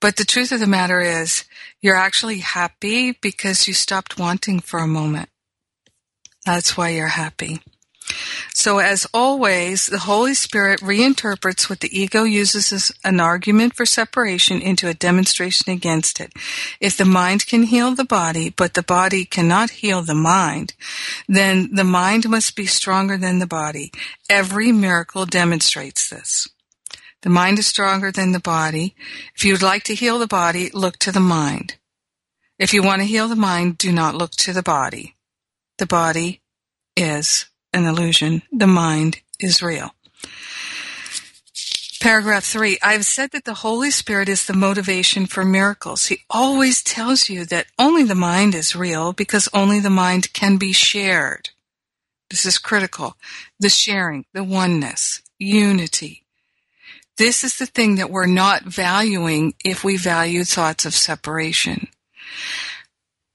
But 0.02 0.16
the 0.16 0.26
truth 0.26 0.52
of 0.52 0.60
the 0.60 0.68
matter 0.68 1.00
is 1.00 1.46
you're 1.82 1.96
actually 1.96 2.40
happy 2.40 3.14
because 3.22 3.68
you 3.68 3.74
stopped 3.74 4.18
wanting 4.18 4.60
for 4.60 4.80
a 4.80 4.88
moment. 4.88 5.30
That's 6.46 6.76
why 6.76 6.90
you're 6.90 7.08
happy. 7.08 7.62
So 8.54 8.80
as 8.80 9.08
always, 9.14 9.86
the 9.86 10.00
Holy 10.00 10.34
Spirit 10.34 10.82
reinterprets 10.82 11.70
what 11.70 11.80
the 11.80 11.98
ego 11.98 12.24
uses 12.24 12.74
as 12.74 12.92
an 13.04 13.20
argument 13.20 13.76
for 13.76 13.86
separation 13.86 14.62
into 14.62 14.88
a 14.88 14.94
demonstration 14.94 15.72
against 15.72 16.20
it. 16.20 16.34
If 16.80 16.98
the 16.98 17.06
mind 17.06 17.46
can 17.48 17.64
heal 17.64 17.96
the 17.96 18.04
body, 18.04 18.50
but 18.50 18.74
the 18.74 18.84
body 18.84 19.26
cannot 19.26 19.70
heal 19.70 20.02
the 20.02 20.16
mind, 20.16 20.74
then 21.28 21.70
the 21.74 21.84
mind 21.84 22.28
must 22.28 22.56
be 22.56 22.66
stronger 22.66 23.18
than 23.18 23.40
the 23.40 23.48
body. 23.48 23.92
Every 24.30 24.72
miracle 24.72 25.26
demonstrates 25.26 26.10
this. 26.10 26.48
The 27.22 27.30
mind 27.30 27.60
is 27.60 27.68
stronger 27.68 28.12
than 28.12 28.32
the 28.32 28.40
body. 28.40 28.96
If 29.36 29.44
you'd 29.44 29.62
like 29.62 29.84
to 29.84 29.96
heal 29.96 30.20
the 30.20 30.28
body, 30.28 30.70
look 30.74 30.98
to 31.00 31.12
the 31.12 31.20
mind. 31.20 31.76
If 32.58 32.74
you 32.74 32.82
want 32.82 33.02
to 33.02 33.08
heal 33.08 33.28
the 33.28 33.36
mind, 33.36 33.78
do 33.78 33.92
not 33.92 34.16
look 34.16 34.32
to 34.32 34.54
the 34.54 34.64
body. 34.64 35.16
The 35.78 35.86
body 35.86 36.42
is 36.96 37.49
an 37.74 37.86
illusion. 37.86 38.42
The 38.52 38.68
mind 38.68 39.22
is 39.40 39.62
real. 39.62 39.94
Paragraph 42.02 42.46
three. 42.46 42.78
I've 42.82 43.06
said 43.06 43.32
that 43.32 43.44
the 43.44 43.56
Holy 43.56 43.92
Spirit 43.92 44.30
is 44.30 44.46
the 44.46 44.54
motivation 44.54 45.26
for 45.26 45.44
miracles. 45.44 46.08
He 46.08 46.20
always 46.30 46.82
tells 46.82 47.30
you 47.30 47.44
that 47.46 47.68
only 47.78 48.04
the 48.04 48.16
mind 48.16 48.56
is 48.56 48.76
real 48.76 49.12
because 49.12 49.50
only 49.54 49.82
the 49.82 49.90
mind 49.90 50.32
can 50.32 50.56
be 50.58 50.72
shared. 50.72 51.50
This 52.30 52.46
is 52.46 52.58
critical. 52.58 53.18
The 53.60 53.70
sharing, 53.70 54.26
the 54.34 54.46
oneness, 54.46 55.22
unity. 55.38 56.24
This 57.18 57.44
is 57.44 57.58
the 57.58 57.66
thing 57.66 57.96
that 57.96 58.10
we're 58.10 58.28
not 58.28 58.64
valuing 58.64 59.54
if 59.66 59.84
we 59.84 59.98
value 59.98 60.46
thoughts 60.46 60.86
of 60.86 60.94
separation. 60.94 61.90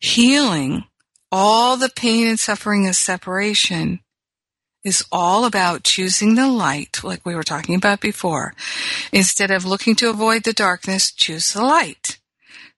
Healing 0.01 0.85
all 1.31 1.77
the 1.77 1.90
pain 1.90 2.29
and 2.29 2.38
suffering 2.38 2.87
of 2.87 2.94
separation 2.97 4.01
is 4.85 5.05
all 5.11 5.44
about 5.44 5.83
choosing 5.83 6.35
the 6.35 6.49
light, 6.49 7.03
like 7.03 7.25
we 7.25 7.35
were 7.35 7.42
talking 7.42 7.75
about 7.75 8.01
before. 8.01 8.55
Instead 9.12 9.51
of 9.51 9.64
looking 9.64 9.94
to 9.97 10.11
avoid 10.11 10.44
the 10.44 10.53
darkness, 10.53 11.11
choose 11.11 11.53
the 11.53 11.62
light. 11.64 12.18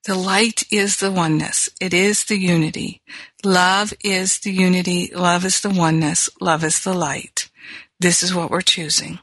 The 0.04 0.14
light 0.14 0.62
is 0.70 0.98
the 0.98 1.10
oneness. 1.10 1.68
It 1.80 1.92
is 1.92 2.24
the 2.24 2.38
unity. 2.38 3.02
Love 3.44 3.92
is 4.04 4.38
the 4.38 4.52
unity. 4.52 5.10
Love 5.12 5.44
is 5.44 5.60
the 5.60 5.70
oneness. 5.70 6.30
Love 6.40 6.62
is 6.62 6.84
the 6.84 6.94
light. 6.94 7.50
This 7.98 8.22
is 8.22 8.32
what 8.32 8.50
we're 8.50 8.60
choosing. 8.60 9.18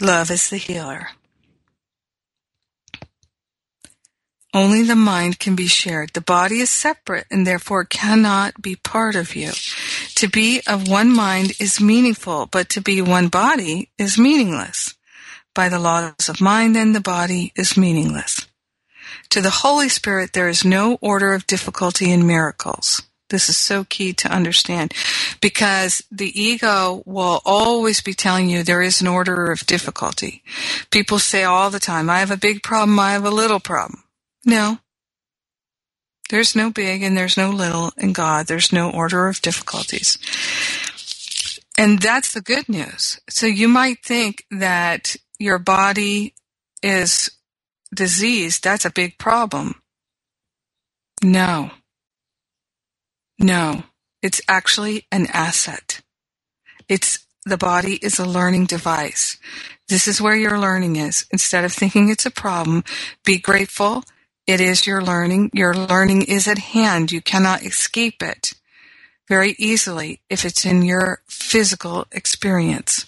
Love 0.00 0.30
is 0.30 0.48
the 0.48 0.58
healer. 0.58 1.08
Only 4.52 4.82
the 4.82 4.96
mind 4.96 5.38
can 5.38 5.54
be 5.54 5.68
shared. 5.68 6.10
The 6.12 6.20
body 6.20 6.58
is 6.60 6.70
separate 6.70 7.26
and 7.30 7.46
therefore 7.46 7.84
cannot 7.84 8.60
be 8.60 8.74
part 8.74 9.14
of 9.14 9.36
you. 9.36 9.52
To 10.16 10.28
be 10.28 10.60
of 10.66 10.88
one 10.88 11.14
mind 11.14 11.52
is 11.60 11.80
meaningful, 11.80 12.46
but 12.46 12.68
to 12.70 12.80
be 12.80 13.00
one 13.00 13.28
body 13.28 13.90
is 13.96 14.18
meaningless. 14.18 14.96
By 15.54 15.68
the 15.68 15.78
laws 15.78 16.28
of 16.28 16.40
mind, 16.40 16.74
then 16.74 16.92
the 16.92 17.00
body 17.00 17.52
is 17.54 17.76
meaningless. 17.76 18.46
To 19.30 19.40
the 19.40 19.50
Holy 19.50 19.88
Spirit, 19.88 20.32
there 20.32 20.48
is 20.48 20.64
no 20.64 20.98
order 21.00 21.32
of 21.32 21.46
difficulty 21.46 22.10
in 22.10 22.26
miracles. 22.26 23.02
This 23.28 23.48
is 23.48 23.56
so 23.56 23.84
key 23.84 24.12
to 24.14 24.32
understand 24.32 24.92
because 25.40 26.02
the 26.10 26.40
ego 26.40 27.04
will 27.06 27.40
always 27.44 28.00
be 28.00 28.12
telling 28.12 28.50
you 28.50 28.64
there 28.64 28.82
is 28.82 29.00
an 29.00 29.06
order 29.06 29.52
of 29.52 29.66
difficulty. 29.66 30.42
People 30.90 31.20
say 31.20 31.44
all 31.44 31.70
the 31.70 31.78
time, 31.78 32.10
I 32.10 32.18
have 32.18 32.32
a 32.32 32.36
big 32.36 32.64
problem, 32.64 32.98
I 32.98 33.12
have 33.12 33.24
a 33.24 33.30
little 33.30 33.60
problem. 33.60 34.02
No. 34.44 34.78
There's 36.30 36.54
no 36.54 36.70
big 36.70 37.02
and 37.02 37.16
there's 37.16 37.36
no 37.36 37.50
little 37.50 37.92
in 37.96 38.12
God. 38.12 38.46
There's 38.46 38.72
no 38.72 38.90
order 38.90 39.26
of 39.26 39.42
difficulties. 39.42 40.16
And 41.76 42.00
that's 42.00 42.32
the 42.32 42.40
good 42.40 42.68
news. 42.68 43.20
So 43.28 43.46
you 43.46 43.68
might 43.68 44.04
think 44.04 44.44
that 44.50 45.16
your 45.38 45.58
body 45.58 46.34
is 46.82 47.30
diseased. 47.94 48.62
That's 48.62 48.84
a 48.84 48.90
big 48.90 49.18
problem. 49.18 49.82
No. 51.22 51.70
No. 53.38 53.84
It's 54.22 54.40
actually 54.48 55.06
an 55.10 55.26
asset. 55.32 56.02
It's 56.88 57.26
the 57.44 57.56
body 57.56 57.94
is 58.02 58.18
a 58.18 58.26
learning 58.26 58.66
device. 58.66 59.38
This 59.88 60.06
is 60.06 60.20
where 60.20 60.36
your 60.36 60.58
learning 60.58 60.96
is. 60.96 61.26
Instead 61.32 61.64
of 61.64 61.72
thinking 61.72 62.10
it's 62.10 62.26
a 62.26 62.30
problem, 62.30 62.84
be 63.24 63.38
grateful 63.38 64.04
it 64.50 64.60
is 64.60 64.86
your 64.86 65.02
learning. 65.02 65.50
Your 65.54 65.74
learning 65.74 66.22
is 66.22 66.48
at 66.48 66.58
hand. 66.58 67.12
You 67.12 67.22
cannot 67.22 67.62
escape 67.64 68.22
it 68.22 68.54
very 69.28 69.54
easily 69.58 70.20
if 70.28 70.44
it's 70.44 70.66
in 70.66 70.82
your 70.82 71.22
physical 71.28 72.06
experience. 72.12 73.06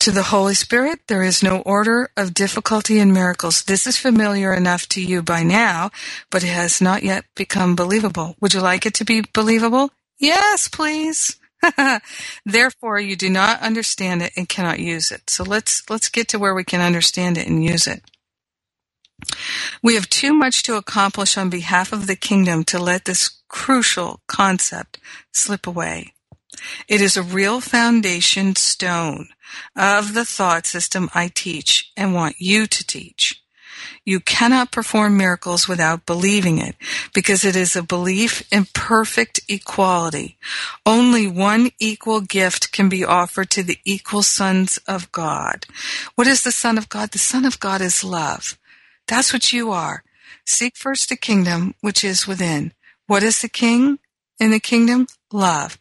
To 0.00 0.12
the 0.12 0.24
Holy 0.24 0.54
Spirit, 0.54 1.00
there 1.08 1.22
is 1.24 1.42
no 1.42 1.60
order 1.60 2.10
of 2.16 2.34
difficulty 2.34 2.98
in 3.00 3.12
miracles. 3.12 3.64
This 3.64 3.86
is 3.86 3.98
familiar 3.98 4.54
enough 4.54 4.88
to 4.90 5.02
you 5.02 5.22
by 5.22 5.42
now, 5.42 5.90
but 6.30 6.44
it 6.44 6.48
has 6.48 6.80
not 6.80 7.02
yet 7.02 7.24
become 7.34 7.74
believable. 7.76 8.36
Would 8.40 8.54
you 8.54 8.60
like 8.60 8.86
it 8.86 8.94
to 8.94 9.04
be 9.04 9.24
believable? 9.32 9.90
Yes, 10.18 10.68
please. 10.68 11.36
Therefore, 12.44 12.98
you 13.00 13.16
do 13.16 13.30
not 13.30 13.60
understand 13.60 14.22
it 14.22 14.32
and 14.36 14.48
cannot 14.48 14.78
use 14.78 15.10
it. 15.10 15.30
So 15.30 15.44
let's 15.44 15.88
let's 15.90 16.08
get 16.08 16.28
to 16.28 16.38
where 16.38 16.54
we 16.54 16.64
can 16.64 16.80
understand 16.80 17.38
it 17.38 17.46
and 17.46 17.64
use 17.64 17.86
it. 17.86 18.02
We 19.82 19.94
have 19.94 20.08
too 20.08 20.32
much 20.32 20.62
to 20.64 20.76
accomplish 20.76 21.36
on 21.36 21.50
behalf 21.50 21.92
of 21.92 22.06
the 22.06 22.16
kingdom 22.16 22.64
to 22.64 22.78
let 22.78 23.04
this 23.04 23.28
crucial 23.48 24.20
concept 24.28 24.98
slip 25.32 25.66
away. 25.66 26.12
It 26.88 27.00
is 27.00 27.16
a 27.16 27.22
real 27.22 27.60
foundation 27.60 28.56
stone 28.56 29.28
of 29.76 30.14
the 30.14 30.24
thought 30.24 30.66
system 30.66 31.08
I 31.14 31.28
teach 31.28 31.92
and 31.96 32.14
want 32.14 32.36
you 32.38 32.66
to 32.66 32.86
teach. 32.86 33.42
You 34.08 34.20
cannot 34.20 34.72
perform 34.72 35.18
miracles 35.18 35.68
without 35.68 36.06
believing 36.06 36.56
it, 36.56 36.76
because 37.12 37.44
it 37.44 37.54
is 37.54 37.76
a 37.76 37.82
belief 37.82 38.42
in 38.50 38.64
perfect 38.72 39.40
equality. 39.50 40.38
Only 40.86 41.26
one 41.26 41.72
equal 41.78 42.22
gift 42.22 42.72
can 42.72 42.88
be 42.88 43.04
offered 43.04 43.50
to 43.50 43.62
the 43.62 43.76
equal 43.84 44.22
sons 44.22 44.78
of 44.88 45.12
God. 45.12 45.66
What 46.14 46.26
is 46.26 46.42
the 46.42 46.52
Son 46.52 46.78
of 46.78 46.88
God? 46.88 47.10
The 47.10 47.18
Son 47.18 47.44
of 47.44 47.60
God 47.60 47.82
is 47.82 48.02
love. 48.02 48.58
That's 49.06 49.34
what 49.34 49.52
you 49.52 49.72
are. 49.72 50.02
Seek 50.46 50.74
first 50.74 51.10
the 51.10 51.16
kingdom 51.16 51.74
which 51.82 52.02
is 52.02 52.26
within. 52.26 52.72
What 53.08 53.22
is 53.22 53.42
the 53.42 53.50
king 53.50 53.98
in 54.40 54.52
the 54.52 54.58
kingdom? 54.58 55.06
Love. 55.30 55.78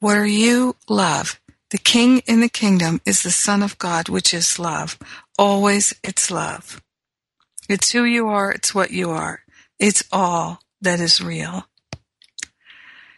What 0.00 0.16
are 0.16 0.24
you? 0.26 0.76
Love. 0.88 1.38
The 1.68 1.76
king 1.76 2.20
in 2.20 2.40
the 2.40 2.48
kingdom 2.48 3.02
is 3.04 3.22
the 3.22 3.30
Son 3.30 3.62
of 3.62 3.76
God, 3.76 4.08
which 4.08 4.32
is 4.32 4.58
love. 4.58 4.98
Always 5.38 5.92
it's 6.02 6.30
love. 6.30 6.80
It's 7.68 7.92
who 7.92 8.04
you 8.04 8.28
are, 8.28 8.52
it's 8.52 8.74
what 8.74 8.90
you 8.90 9.10
are. 9.10 9.40
It's 9.78 10.04
all 10.12 10.60
that 10.80 11.00
is 11.00 11.20
real. 11.20 11.66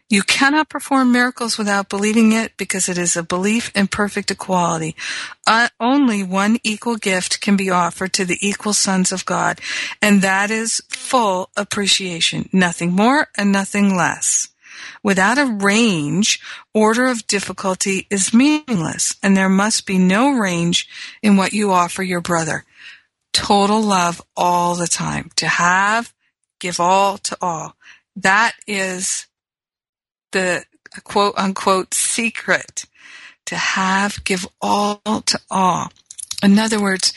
You 0.09 0.22
cannot 0.22 0.68
perform 0.68 1.11
miracles 1.11 1.59
without 1.59 1.88
believing 1.88 2.30
it 2.30 2.57
because 2.57 2.88
it 2.88 2.97
is 2.97 3.16
a 3.16 3.24
belief 3.24 3.72
in 3.74 3.88
perfect 3.88 4.30
equality. 4.30 4.94
Uh, 5.49 5.68
only 5.80 6.22
one 6.22 6.59
equal 6.62 6.97
gift 6.97 7.40
can 7.40 7.57
be 7.57 7.70
offered 7.70 8.12
to 8.12 8.24
the 8.24 8.38
equal 8.40 8.72
sons 8.72 9.11
of 9.11 9.24
God, 9.24 9.61
and 10.01 10.22
that 10.22 10.53
is 10.53 10.80
full 10.88 11.51
appreciation. 11.57 12.49
Nothing 12.53 12.92
more 12.92 13.28
and 13.36 13.51
nothing 13.51 13.97
less. 13.97 14.49
Without 15.03 15.38
a 15.38 15.47
range, 15.47 16.40
order 16.72 17.07
of 17.07 17.26
difficulty 17.26 18.07
is 18.09 18.32
meaningless, 18.32 19.16
and 19.24 19.36
there 19.36 19.49
must 19.49 19.86
be 19.86 19.99
no 19.99 20.30
range 20.30 20.88
in 21.20 21.36
what 21.36 21.53
you 21.53 21.72
offer 21.72 22.05
your 22.05 22.20
brother. 22.20 22.64
Total 23.37 23.82
love 23.82 24.22
all 24.34 24.76
the 24.76 24.87
time. 24.87 25.30
To 25.37 25.47
have, 25.47 26.14
give 26.59 26.80
all 26.80 27.18
to 27.18 27.37
all. 27.43 27.76
That 28.16 28.55
is 28.66 29.26
the 30.32 30.64
quote 31.05 31.34
unquote 31.37 31.93
secret 31.93 32.87
to 33.45 33.57
have, 33.57 34.24
give 34.24 34.49
all 34.62 35.03
to 35.26 35.39
all. 35.51 35.93
In 36.43 36.59
other 36.59 36.80
words, 36.80 37.12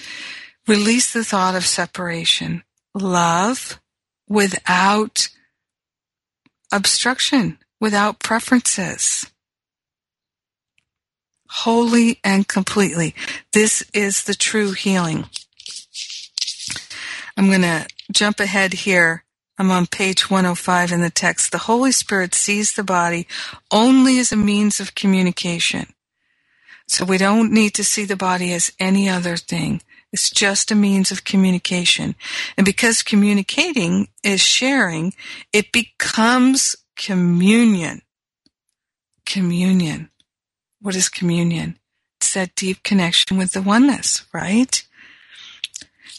release 0.68 1.14
the 1.14 1.24
thought 1.24 1.56
of 1.56 1.66
separation. 1.66 2.64
Love 2.94 3.80
without 4.28 5.30
obstruction, 6.70 7.60
without 7.80 8.20
preferences. 8.20 9.26
Wholly 11.50 12.20
and 12.26 12.46
completely. 12.46 13.16
This 13.54 13.90
is 13.94 14.26
the 14.26 14.36
true 14.36 14.74
healing. 14.74 15.30
I'm 17.40 17.48
going 17.48 17.62
to 17.62 17.88
jump 18.12 18.40
ahead 18.40 18.74
here 18.74 19.24
I'm 19.60 19.72
on 19.72 19.88
page 19.88 20.30
105 20.30 20.94
in 20.94 21.02
the 21.02 21.10
text. 21.10 21.52
The 21.52 21.58
Holy 21.58 21.92
Spirit 21.92 22.34
sees 22.34 22.74
the 22.74 22.84
body 22.84 23.28
only 23.72 24.18
as 24.18 24.32
a 24.32 24.38
means 24.38 24.80
of 24.80 24.96
communication. 24.96 25.94
So 26.88 27.04
we 27.04 27.18
don't 27.18 27.52
need 27.52 27.74
to 27.74 27.84
see 27.84 28.06
the 28.06 28.16
body 28.16 28.54
as 28.54 28.72
any 28.80 29.10
other 29.10 29.36
thing. 29.36 29.82
It's 30.14 30.30
just 30.30 30.72
a 30.72 30.76
means 30.76 31.12
of 31.12 31.26
communication. 31.26 32.16
And 32.56 32.66
because 32.66 33.04
communicating 33.04 34.08
is 34.24 34.40
sharing, 34.40 35.14
it 35.52 35.74
becomes 35.74 36.78
communion. 36.96 38.02
Communion. 39.26 40.10
What 40.82 40.96
is 40.96 41.10
communion? 41.10 41.78
It's 42.22 42.34
that 42.34 42.56
deep 42.56 42.82
connection 42.84 43.38
with 43.38 43.52
the 43.52 43.62
oneness, 43.62 44.24
right? 44.34 44.82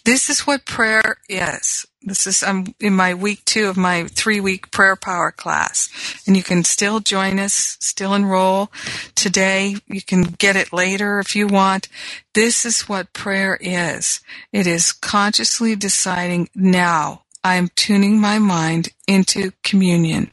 This 0.05 0.31
is 0.31 0.47
what 0.47 0.65
prayer 0.65 1.19
is. 1.29 1.87
This 2.03 2.27
is 2.27 2.43
I'm 2.43 2.75
in 2.81 2.95
my 2.95 3.13
week 3.13 3.45
two 3.45 3.69
of 3.69 3.77
my 3.77 4.05
three 4.05 4.41
week 4.41 4.71
prayer 4.71 4.97
power 4.97 5.31
class, 5.31 5.91
and 6.27 6.35
you 6.37 6.43
can 6.43 6.65
still 6.65 7.01
join 7.01 7.39
us, 7.39 7.77
still 7.81 8.15
enroll 8.15 8.73
today. 9.15 9.77
You 9.87 10.01
can 10.01 10.23
get 10.23 10.57
it 10.57 10.73
later 10.73 11.19
if 11.19 11.37
you 11.37 11.47
want. 11.47 11.89
This 12.33 12.65
is 12.65 12.89
what 12.89 13.13
prayer 13.13 13.59
is. 13.61 14.21
It 14.53 14.67
is 14.67 14.93
consciously 14.93 15.77
deciding 15.77 16.49
now 16.55 17.25
I 17.43 17.55
am 17.55 17.69
tuning 17.75 18.21
my 18.21 18.39
mind 18.39 18.91
into 19.09 19.53
communion. 19.63 20.31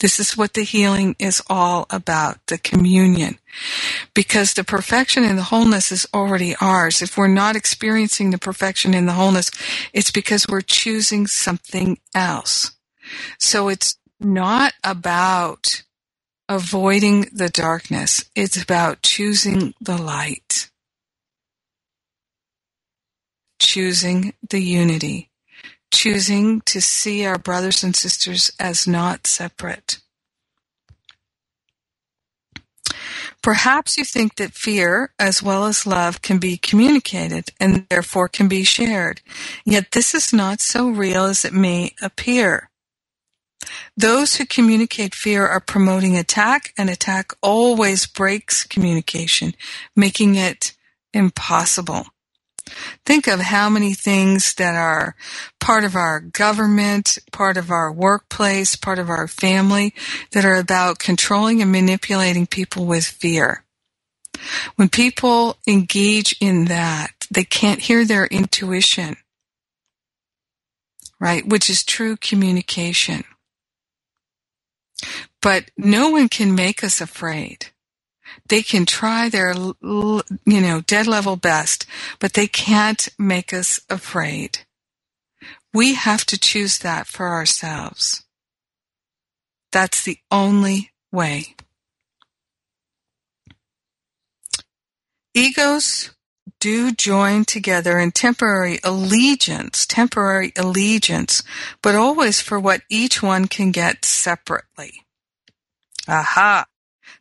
This 0.00 0.18
is 0.18 0.36
what 0.36 0.54
the 0.54 0.62
healing 0.62 1.14
is 1.18 1.42
all 1.50 1.86
about, 1.90 2.38
the 2.46 2.56
communion. 2.56 3.38
Because 4.14 4.54
the 4.54 4.64
perfection 4.64 5.24
and 5.24 5.36
the 5.36 5.42
wholeness 5.42 5.92
is 5.92 6.06
already 6.14 6.54
ours. 6.60 7.02
If 7.02 7.18
we're 7.18 7.28
not 7.28 7.54
experiencing 7.54 8.30
the 8.30 8.38
perfection 8.38 8.94
and 8.94 9.06
the 9.06 9.12
wholeness, 9.12 9.50
it's 9.92 10.10
because 10.10 10.46
we're 10.48 10.62
choosing 10.62 11.26
something 11.26 11.98
else. 12.14 12.72
So 13.38 13.68
it's 13.68 13.98
not 14.18 14.72
about 14.82 15.82
avoiding 16.48 17.26
the 17.32 17.50
darkness. 17.50 18.24
It's 18.34 18.60
about 18.60 19.02
choosing 19.02 19.74
the 19.80 19.98
light. 19.98 20.70
Choosing 23.58 24.32
the 24.48 24.60
unity 24.60 25.27
choosing 25.92 26.60
to 26.62 26.80
see 26.80 27.24
our 27.24 27.38
brothers 27.38 27.82
and 27.82 27.94
sisters 27.94 28.50
as 28.58 28.86
not 28.86 29.26
separate. 29.26 29.98
Perhaps 33.42 33.96
you 33.96 34.04
think 34.04 34.36
that 34.36 34.54
fear, 34.54 35.12
as 35.18 35.42
well 35.42 35.64
as 35.64 35.86
love, 35.86 36.22
can 36.22 36.38
be 36.38 36.56
communicated 36.56 37.50
and 37.60 37.86
therefore 37.88 38.28
can 38.28 38.48
be 38.48 38.64
shared. 38.64 39.20
Yet 39.64 39.92
this 39.92 40.14
is 40.14 40.32
not 40.32 40.60
so 40.60 40.88
real 40.88 41.24
as 41.24 41.44
it 41.44 41.52
may 41.52 41.94
appear. 42.02 42.68
Those 43.96 44.36
who 44.36 44.46
communicate 44.46 45.14
fear 45.14 45.46
are 45.46 45.60
promoting 45.60 46.16
attack, 46.16 46.72
and 46.78 46.88
attack 46.88 47.32
always 47.42 48.06
breaks 48.06 48.64
communication, 48.64 49.54
making 49.94 50.34
it 50.36 50.74
impossible. 51.12 52.06
Think 53.04 53.26
of 53.26 53.40
how 53.40 53.68
many 53.68 53.94
things 53.94 54.54
that 54.54 54.74
are 54.74 55.16
part 55.60 55.84
of 55.84 55.94
our 55.94 56.20
government, 56.20 57.18
part 57.32 57.56
of 57.56 57.70
our 57.70 57.92
workplace, 57.92 58.76
part 58.76 58.98
of 58.98 59.08
our 59.08 59.28
family 59.28 59.94
that 60.32 60.44
are 60.44 60.56
about 60.56 60.98
controlling 60.98 61.62
and 61.62 61.72
manipulating 61.72 62.46
people 62.46 62.86
with 62.86 63.04
fear. 63.04 63.64
When 64.76 64.88
people 64.88 65.58
engage 65.66 66.36
in 66.40 66.66
that, 66.66 67.26
they 67.30 67.44
can't 67.44 67.80
hear 67.80 68.04
their 68.04 68.26
intuition, 68.26 69.16
right? 71.20 71.46
Which 71.46 71.68
is 71.68 71.84
true 71.84 72.16
communication. 72.16 73.24
But 75.40 75.70
no 75.76 76.10
one 76.10 76.28
can 76.28 76.54
make 76.54 76.82
us 76.82 77.00
afraid. 77.00 77.66
They 78.48 78.62
can 78.62 78.86
try 78.86 79.28
their, 79.28 79.54
you 79.54 80.22
know, 80.46 80.80
dead 80.86 81.06
level 81.06 81.36
best, 81.36 81.86
but 82.18 82.32
they 82.32 82.46
can't 82.46 83.08
make 83.18 83.52
us 83.52 83.80
afraid. 83.90 84.60
We 85.74 85.94
have 85.94 86.24
to 86.26 86.38
choose 86.38 86.78
that 86.78 87.06
for 87.06 87.28
ourselves. 87.28 88.24
That's 89.70 90.02
the 90.02 90.18
only 90.30 90.92
way. 91.12 91.54
Egos 95.34 96.10
do 96.58 96.90
join 96.90 97.44
together 97.44 97.98
in 97.98 98.10
temporary 98.10 98.80
allegiance, 98.82 99.86
temporary 99.86 100.52
allegiance, 100.56 101.42
but 101.82 101.94
always 101.94 102.40
for 102.40 102.58
what 102.58 102.80
each 102.88 103.22
one 103.22 103.46
can 103.46 103.70
get 103.70 104.04
separately. 104.04 105.04
Aha! 106.08 106.64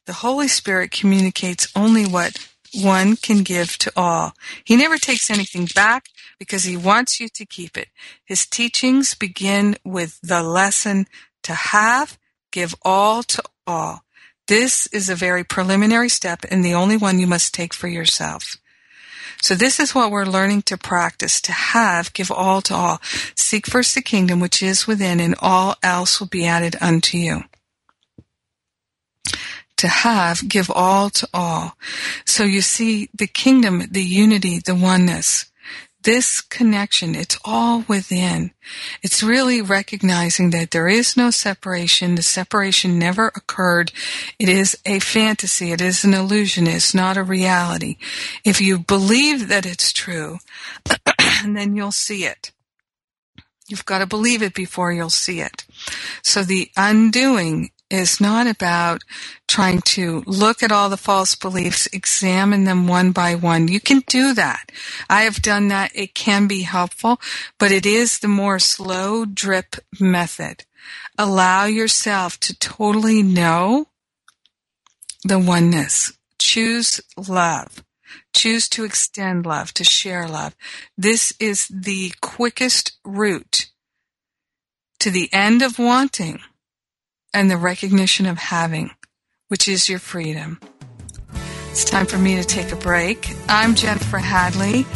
The 0.08 0.14
Holy 0.14 0.47
Spirit 0.47 0.91
communicates 0.91 1.68
only 1.76 2.05
what 2.05 2.47
one 2.74 3.18
can 3.18 3.43
give 3.43 3.78
to 3.80 3.91
all. 3.97 4.32
He 4.64 4.78
never 4.78 4.97
takes 4.97 5.30
anything 5.30 5.68
back 5.76 6.05
because 6.39 6.64
he 6.64 6.78
wants 6.78 7.20
you 7.20 7.28
to 7.28 7.45
keep 7.45 7.78
it. 7.78 7.89
His 8.24 8.45
teachings 8.45 9.16
begin 9.16 9.76
with 9.84 10.18
the 10.22 10.41
lesson 10.41 11.08
to 11.43 11.53
have, 11.53 12.18
give 12.53 12.74
all 12.84 13.22
to 13.24 13.43
all. 13.68 14.03
This 14.47 14.88
is 14.93 15.10
a 15.10 15.16
very 15.16 15.43
preliminary 15.43 16.10
step 16.10 16.45
and 16.49 16.64
the 16.64 16.74
only 16.74 16.95
one 16.95 17.20
you 17.20 17.28
must 17.28 17.53
take 17.53 17.74
for 17.74 17.89
yourself. 17.89 18.55
So 19.41 19.55
this 19.55 19.78
is 19.78 19.93
what 19.93 20.10
we're 20.10 20.24
learning 20.24 20.62
to 20.64 20.78
practice, 20.78 21.41
to 21.41 21.51
have, 21.51 22.14
give 22.14 22.32
all 22.32 22.62
to 22.62 22.74
all. 22.74 23.01
Seek 23.36 23.68
first 23.68 23.93
the 23.93 24.01
kingdom 24.01 24.39
which 24.39 24.64
is 24.64 24.88
within 24.88 25.20
and 25.20 25.36
all 25.39 25.76
else 25.84 26.22
will 26.22 26.28
be 26.28 26.45
added 26.45 26.78
unto 26.80 27.18
you 27.18 27.43
to 29.78 29.88
have, 29.88 30.48
give 30.48 30.70
all 30.72 31.10
to 31.12 31.28
all. 31.34 31.78
So 32.26 32.44
you 32.44 32.62
see 32.62 33.10
the 33.14 33.28
kingdom, 33.28 33.84
the 33.90 34.04
unity, 34.04 34.60
the 34.60 34.76
oneness. 34.76 35.46
this 36.04 36.40
connection, 36.40 37.16
it's 37.16 37.38
all 37.44 37.84
within. 37.90 38.52
It's 39.04 39.22
really 39.22 39.62
recognizing 39.62 40.52
that 40.52 40.72
there 40.72 40.88
is 40.88 41.18
no 41.18 41.32
separation. 41.32 42.16
The 42.16 42.22
separation 42.22 42.98
never 42.98 43.28
occurred. 43.28 43.92
It 44.40 44.48
is 44.48 44.78
a 44.86 45.00
fantasy. 45.00 45.72
It 45.74 45.82
is 45.82 46.06
an 46.06 46.14
illusion. 46.14 46.66
It's 46.66 46.94
not 46.94 47.18
a 47.18 47.24
reality. 47.24 47.98
If 48.46 48.62
you 48.62 48.80
believe 48.80 49.50
that 49.50 49.66
it's 49.66 49.92
true, 49.92 50.38
then 51.46 51.76
you'll 51.76 51.92
see 51.92 52.24
it. 52.24 52.52
You've 53.68 53.86
got 53.86 54.00
to 54.00 54.06
believe 54.06 54.42
it 54.42 54.54
before 54.54 54.94
you'll 54.94 55.10
see 55.10 55.42
it. 55.42 55.66
So 56.24 56.44
the 56.44 56.72
undoing 56.78 57.72
is 57.90 58.20
not 58.20 58.48
about 58.48 59.02
trying 59.48 59.82
to 59.82 60.24
look 60.26 60.62
at 60.62 60.72
all 60.72 60.90
the 60.90 60.98
false 60.98 61.36
beliefs, 61.36 61.88
examine 61.94 62.66
them 62.66 62.88
one 62.88 63.12
by 63.12 63.36
one. 63.36 63.68
You 63.68 63.80
can 63.80 64.04
do 64.08 64.34
that. 64.34 64.72
I 65.10 65.22
have 65.24 65.42
done 65.42 65.70
that. 65.70 65.92
It 65.96 66.14
can 66.14 66.48
be 66.48 66.62
helpful, 66.62 67.20
but 67.58 67.72
it 67.72 67.86
is 67.86 68.20
the 68.20 68.28
more 68.28 68.60
slow 68.60 69.26
drip 69.26 69.78
method. 70.00 70.66
Allow 71.18 71.66
yourself 71.66 72.40
to 72.42 72.58
totally 72.58 73.24
know 73.24 73.88
the 75.24 75.40
oneness. 75.40 76.14
Choose 76.40 77.02
love. 77.16 77.84
Choose 78.34 78.70
to 78.70 78.84
extend 78.84 79.46
love, 79.46 79.74
to 79.74 79.84
share 79.84 80.28
love. 80.28 80.56
This 80.98 81.34
is 81.40 81.68
the 81.68 82.14
quickest 82.22 82.98
route 83.04 83.70
to 85.00 85.10
the 85.10 85.30
end 85.34 85.62
of 85.62 85.80
wanting 85.80 86.40
and 87.38 87.52
the 87.52 87.58
recognition 87.58 88.26
of 88.26 88.40
having, 88.40 88.90
which 89.48 89.68
is 89.68 89.88
your 89.88 90.00
freedom. 90.00 90.60
It's 91.70 91.86
time 91.86 92.08
for 92.08 92.18
me 92.18 92.36
to 92.38 92.44
take 92.44 92.72
a 92.72 92.76
break. 92.76 93.32
I'm 93.48 93.76
Jennifer 93.76 94.18
Hadley. 94.18 94.88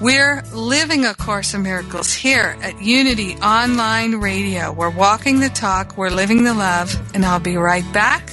We're 0.00 0.42
living 0.52 1.04
A 1.04 1.14
Course 1.14 1.54
in 1.54 1.62
Miracles 1.62 2.12
here 2.12 2.56
at 2.60 2.82
Unity 2.82 3.36
Online 3.36 4.16
Radio. 4.16 4.72
We're 4.72 4.90
walking 4.90 5.38
the 5.38 5.50
talk, 5.50 5.96
we're 5.96 6.10
living 6.10 6.42
the 6.42 6.52
love, 6.52 7.00
and 7.14 7.24
I'll 7.24 7.38
be 7.38 7.56
right 7.56 7.84
back 7.92 8.32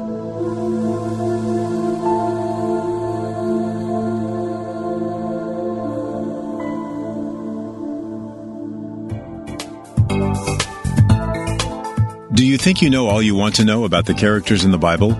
Think 12.61 12.83
you 12.83 12.91
know 12.91 13.07
all 13.07 13.23
you 13.23 13.33
want 13.33 13.55
to 13.55 13.65
know 13.65 13.85
about 13.85 14.05
the 14.05 14.13
characters 14.13 14.63
in 14.63 14.69
the 14.69 14.77
Bible? 14.77 15.13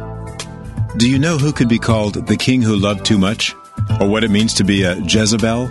Do 0.98 1.10
you 1.10 1.18
know 1.18 1.40
who 1.40 1.52
could 1.52 1.68
be 1.68 1.80
called 1.80 2.28
the 2.28 2.38
king 2.38 2.62
who 2.62 2.76
loved 2.76 3.04
too 3.04 3.18
much? 3.18 3.56
Or 4.00 4.08
what 4.08 4.24
it 4.24 4.30
means 4.30 4.54
to 4.56 4.64
be 4.64 4.84
a 4.84 4.98
Jezebel? 4.98 5.64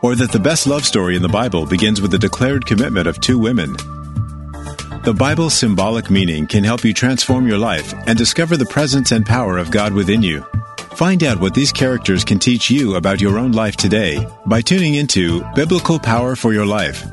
Or 0.00 0.14
that 0.14 0.30
the 0.32 0.40
best 0.42 0.66
love 0.66 0.86
story 0.86 1.16
in 1.16 1.22
the 1.22 1.28
Bible 1.28 1.66
begins 1.66 2.00
with 2.00 2.12
the 2.12 2.18
declared 2.18 2.64
commitment 2.64 3.06
of 3.06 3.20
two 3.20 3.38
women? 3.38 3.74
The 5.04 5.14
Bible's 5.14 5.52
symbolic 5.52 6.08
meaning 6.08 6.46
can 6.46 6.64
help 6.64 6.82
you 6.82 6.94
transform 6.94 7.46
your 7.46 7.58
life 7.58 7.92
and 8.06 8.16
discover 8.16 8.56
the 8.56 8.64
presence 8.64 9.12
and 9.12 9.26
power 9.26 9.58
of 9.58 9.70
God 9.70 9.92
within 9.92 10.22
you. 10.22 10.46
Find 10.94 11.22
out 11.24 11.42
what 11.42 11.52
these 11.52 11.72
characters 11.72 12.24
can 12.24 12.38
teach 12.38 12.70
you 12.70 12.94
about 12.94 13.20
your 13.20 13.38
own 13.38 13.52
life 13.52 13.76
today 13.76 14.26
by 14.46 14.62
tuning 14.62 14.94
into 14.94 15.44
Biblical 15.54 15.98
Power 15.98 16.36
for 16.36 16.54
Your 16.54 16.66
Life 16.66 17.04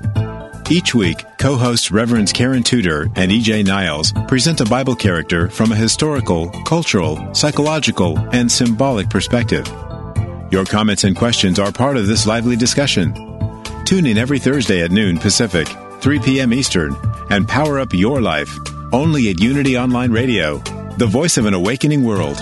each 0.72 0.93
week, 0.93 1.24
co-hosts 1.38 1.91
Reverends 1.91 2.34
Karen 2.34 2.63
Tudor 2.63 3.09
and 3.15 3.32
E.J. 3.32 3.63
Niles 3.63 4.11
present 4.28 4.61
a 4.61 4.65
Bible 4.65 4.95
character 4.95 5.49
from 5.49 5.72
a 5.72 5.76
historical, 5.76 6.49
cultural, 6.63 7.34
psychological, 7.34 8.18
and 8.34 8.51
symbolic 8.51 9.09
perspective. 9.09 9.68
Your 10.51 10.65
comments 10.65 11.03
and 11.03 11.15
questions 11.15 11.59
are 11.59 11.72
part 11.72 11.97
of 11.97 12.07
this 12.07 12.26
lively 12.26 12.55
discussion. 12.55 13.13
Tune 13.86 14.05
in 14.05 14.18
every 14.18 14.39
Thursday 14.39 14.82
at 14.82 14.91
noon 14.91 15.18
Pacific, 15.18 15.68
3 16.01 16.20
p.m. 16.20 16.53
Eastern, 16.53 16.95
and 17.30 17.47
power 17.47 17.80
up 17.80 17.93
your 17.93 18.22
life 18.22 18.53
only 18.93 19.30
at 19.30 19.41
Unity 19.41 19.78
Online 19.78 20.11
Radio, 20.11 20.57
the 20.97 21.07
voice 21.07 21.38
of 21.38 21.45
an 21.45 21.53
awakening 21.53 22.03
world. 22.03 22.41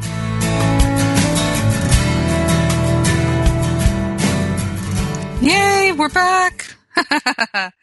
We're 6.01 6.09
back. 6.09 6.65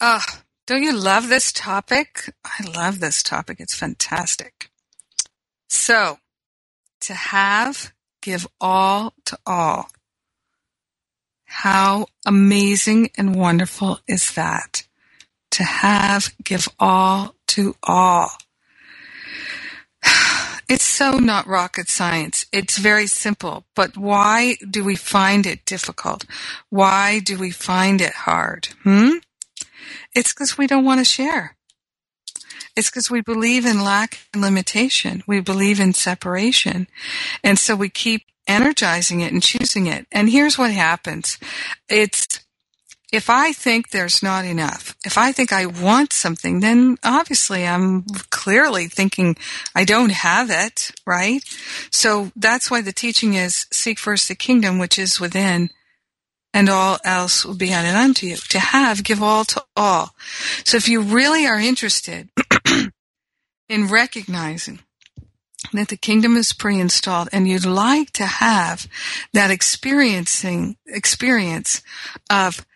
oh, 0.00 0.24
don't 0.68 0.84
you 0.84 0.92
love 0.92 1.28
this 1.28 1.52
topic? 1.52 2.32
I 2.44 2.64
love 2.76 3.00
this 3.00 3.24
topic. 3.24 3.56
It's 3.58 3.74
fantastic. 3.74 4.70
So, 5.68 6.18
to 7.00 7.14
have, 7.14 7.92
give 8.22 8.46
all 8.60 9.14
to 9.24 9.36
all. 9.44 9.90
How 11.42 12.06
amazing 12.24 13.10
and 13.18 13.34
wonderful 13.34 13.98
is 14.06 14.32
that? 14.34 14.86
To 15.50 15.64
have, 15.64 16.32
give 16.44 16.68
all 16.78 17.34
to 17.48 17.74
all. 17.82 18.30
It's 20.70 20.84
so 20.84 21.18
not 21.18 21.48
rocket 21.48 21.88
science. 21.88 22.46
It's 22.52 22.78
very 22.78 23.08
simple. 23.08 23.64
But 23.74 23.96
why 23.96 24.54
do 24.70 24.84
we 24.84 24.94
find 24.94 25.44
it 25.44 25.64
difficult? 25.64 26.24
Why 26.68 27.18
do 27.18 27.36
we 27.36 27.50
find 27.50 28.00
it 28.00 28.12
hard? 28.12 28.68
Hmm? 28.84 29.14
It's 30.14 30.32
because 30.32 30.56
we 30.56 30.68
don't 30.68 30.84
want 30.84 31.00
to 31.00 31.04
share. 31.04 31.56
It's 32.76 32.88
because 32.88 33.10
we 33.10 33.20
believe 33.20 33.66
in 33.66 33.82
lack 33.82 34.20
and 34.32 34.40
limitation. 34.40 35.24
We 35.26 35.40
believe 35.40 35.80
in 35.80 35.92
separation. 35.92 36.86
And 37.42 37.58
so 37.58 37.74
we 37.74 37.88
keep 37.88 38.26
energizing 38.46 39.22
it 39.22 39.32
and 39.32 39.42
choosing 39.42 39.88
it. 39.88 40.06
And 40.12 40.30
here's 40.30 40.56
what 40.56 40.70
happens. 40.70 41.36
It's 41.88 42.40
if 43.12 43.28
I 43.28 43.52
think 43.52 43.90
there's 43.90 44.22
not 44.22 44.44
enough, 44.44 44.96
if 45.04 45.18
I 45.18 45.32
think 45.32 45.52
I 45.52 45.66
want 45.66 46.12
something, 46.12 46.60
then 46.60 46.96
obviously 47.02 47.66
I'm 47.66 48.04
clearly 48.30 48.86
thinking 48.86 49.36
I 49.74 49.84
don't 49.84 50.12
have 50.12 50.48
it, 50.50 50.92
right? 51.06 51.42
So 51.90 52.30
that's 52.36 52.70
why 52.70 52.82
the 52.82 52.92
teaching 52.92 53.34
is 53.34 53.66
seek 53.72 53.98
first 53.98 54.28
the 54.28 54.34
kingdom 54.34 54.78
which 54.78 54.98
is 54.98 55.18
within 55.18 55.70
and 56.52 56.68
all 56.68 56.98
else 57.04 57.44
will 57.44 57.56
be 57.56 57.72
added 57.72 57.96
unto 57.96 58.26
you. 58.26 58.36
To 58.36 58.58
have, 58.58 59.04
give 59.04 59.22
all 59.22 59.44
to 59.46 59.64
all. 59.76 60.14
So 60.64 60.76
if 60.76 60.88
you 60.88 61.00
really 61.00 61.46
are 61.46 61.58
interested 61.58 62.28
in 63.68 63.88
recognizing 63.88 64.80
that 65.72 65.88
the 65.88 65.96
kingdom 65.96 66.36
is 66.36 66.52
pre-installed 66.52 67.28
and 67.32 67.46
you'd 67.46 67.66
like 67.66 68.10
to 68.12 68.26
have 68.26 68.88
that 69.32 69.50
experiencing 69.50 70.76
experience 70.86 71.82
of 72.28 72.66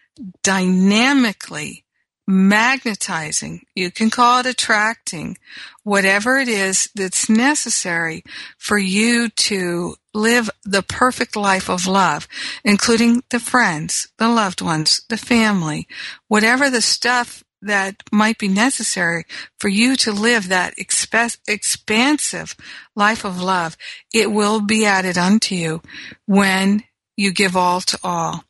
dynamically 0.43 1.85
magnetizing, 2.27 3.67
you 3.75 3.91
can 3.91 4.11
call 4.11 4.41
it 4.41 4.47
attracting, 4.47 5.37
whatever 5.83 6.39
it 6.39 6.49
is 6.49 6.89
that's 6.95 7.29
necessary 7.29 8.25
for 8.57 8.79
you 8.79 9.29
to 9.29 9.95
live 10.15 10.49
the 10.65 10.83
perfect 10.83 11.37
life 11.37 11.69
of 11.69 11.87
love, 11.87 12.27
including 12.65 13.23
the 13.31 13.41
friends, 13.41 14.09
the 14.19 14.29
loved 14.29 14.63
ones, 14.63 15.03
the 15.09 15.17
family, 15.17 15.87
whatever 16.29 16.71
the 16.71 16.81
stuff 16.81 17.45
that 17.61 17.97
might 18.13 18.39
be 18.39 18.49
necessary 18.49 19.25
for 19.59 19.69
you 19.69 19.97
to 19.97 20.13
live 20.13 20.49
that 20.49 20.75
exp- 20.77 21.39
expansive 21.49 22.55
life 22.95 23.25
of 23.25 23.41
love, 23.41 23.77
it 24.13 24.31
will 24.31 24.61
be 24.61 24.87
added 24.87 25.19
unto 25.19 25.55
you 25.55 25.83
when 26.27 26.85
you 27.17 27.33
give 27.33 27.57
all 27.57 27.81
to 27.81 27.99
all. 28.03 28.45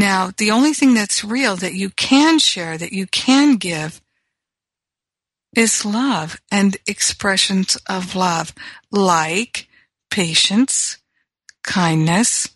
Now, 0.00 0.30
the 0.34 0.50
only 0.50 0.72
thing 0.72 0.94
that's 0.94 1.22
real 1.22 1.56
that 1.56 1.74
you 1.74 1.90
can 1.90 2.38
share, 2.38 2.78
that 2.78 2.94
you 2.94 3.06
can 3.06 3.56
give, 3.56 4.00
is 5.54 5.84
love 5.84 6.40
and 6.50 6.78
expressions 6.86 7.76
of 7.86 8.14
love, 8.16 8.54
like 8.90 9.68
patience, 10.10 10.96
kindness, 11.62 12.48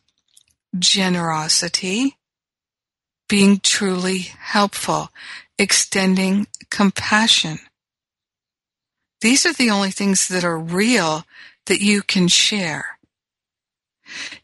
generosity, 0.79 2.17
being 3.29 3.61
truly 3.63 4.21
helpful, 4.21 5.11
extending 5.59 6.47
compassion. 6.71 7.59
These 9.21 9.45
are 9.45 9.53
the 9.53 9.69
only 9.69 9.91
things 9.91 10.29
that 10.29 10.45
are 10.45 10.59
real 10.59 11.27
that 11.67 11.83
you 11.83 12.01
can 12.01 12.27
share. 12.27 12.94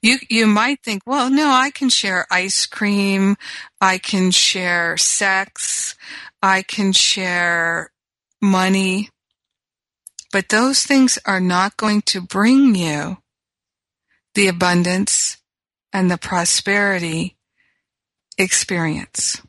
You 0.03 0.19
you 0.29 0.47
might 0.47 0.83
think, 0.83 1.03
well, 1.07 1.31
no, 1.31 1.51
I 1.51 1.71
can 1.71 1.89
share 1.89 2.27
ice 2.31 2.67
cream, 2.67 3.37
I 3.81 3.99
can 3.99 4.31
share 4.31 4.97
sex, 4.97 5.95
I 6.43 6.63
can 6.63 6.93
share 6.93 7.93
money, 8.41 9.11
but 10.33 10.49
those 10.49 10.85
things 10.85 11.19
are 11.27 11.41
not 11.41 11.77
going 11.77 12.03
to 12.03 12.21
bring 12.21 12.75
you 12.75 13.19
the 14.35 14.47
abundance 14.47 15.39
and 15.93 16.11
the 16.11 16.19
prosperity 16.19 17.37
experience. 18.39 19.43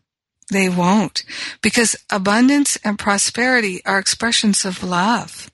They 0.52 0.68
won't. 0.68 1.24
Because 1.62 1.96
abundance 2.10 2.78
and 2.84 3.00
prosperity 3.00 3.82
are 3.86 4.00
expressions 4.00 4.66
of 4.66 4.84
love 4.84 5.51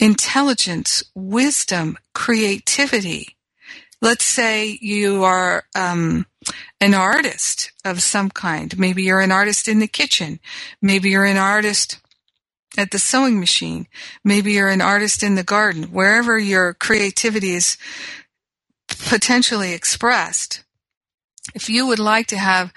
intelligence, 0.00 1.04
wisdom, 1.14 1.98
creativity. 2.14 3.36
Let's 4.02 4.24
say 4.24 4.78
you 4.80 5.24
are 5.24 5.64
um, 5.76 6.26
an 6.80 6.94
artist 6.94 7.72
of 7.84 8.02
some 8.02 8.30
kind. 8.30 8.78
Maybe 8.78 9.02
you're 9.04 9.20
an 9.20 9.32
artist 9.32 9.68
in 9.68 9.78
the 9.78 9.88
kitchen. 9.88 10.40
Maybe 10.82 11.10
you're 11.10 11.26
an 11.26 11.36
artist 11.36 12.00
at 12.78 12.92
the 12.92 12.98
sewing 12.98 13.38
machine. 13.40 13.88
Maybe 14.24 14.52
you're 14.52 14.70
an 14.70 14.80
artist 14.80 15.22
in 15.22 15.34
the 15.34 15.44
garden. 15.44 15.84
Wherever 15.84 16.38
your 16.38 16.74
creativity 16.74 17.52
is 17.52 17.76
potentially 18.88 19.72
expressed. 19.74 20.64
If 21.54 21.68
you 21.68 21.86
would 21.86 21.98
like 21.98 22.28
to 22.28 22.38
have 22.38 22.72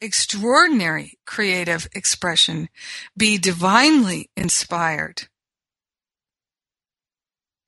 extraordinary 0.00 1.18
creative 1.26 1.88
expression, 1.94 2.68
be 3.16 3.38
divinely 3.38 4.30
inspired. 4.36 5.28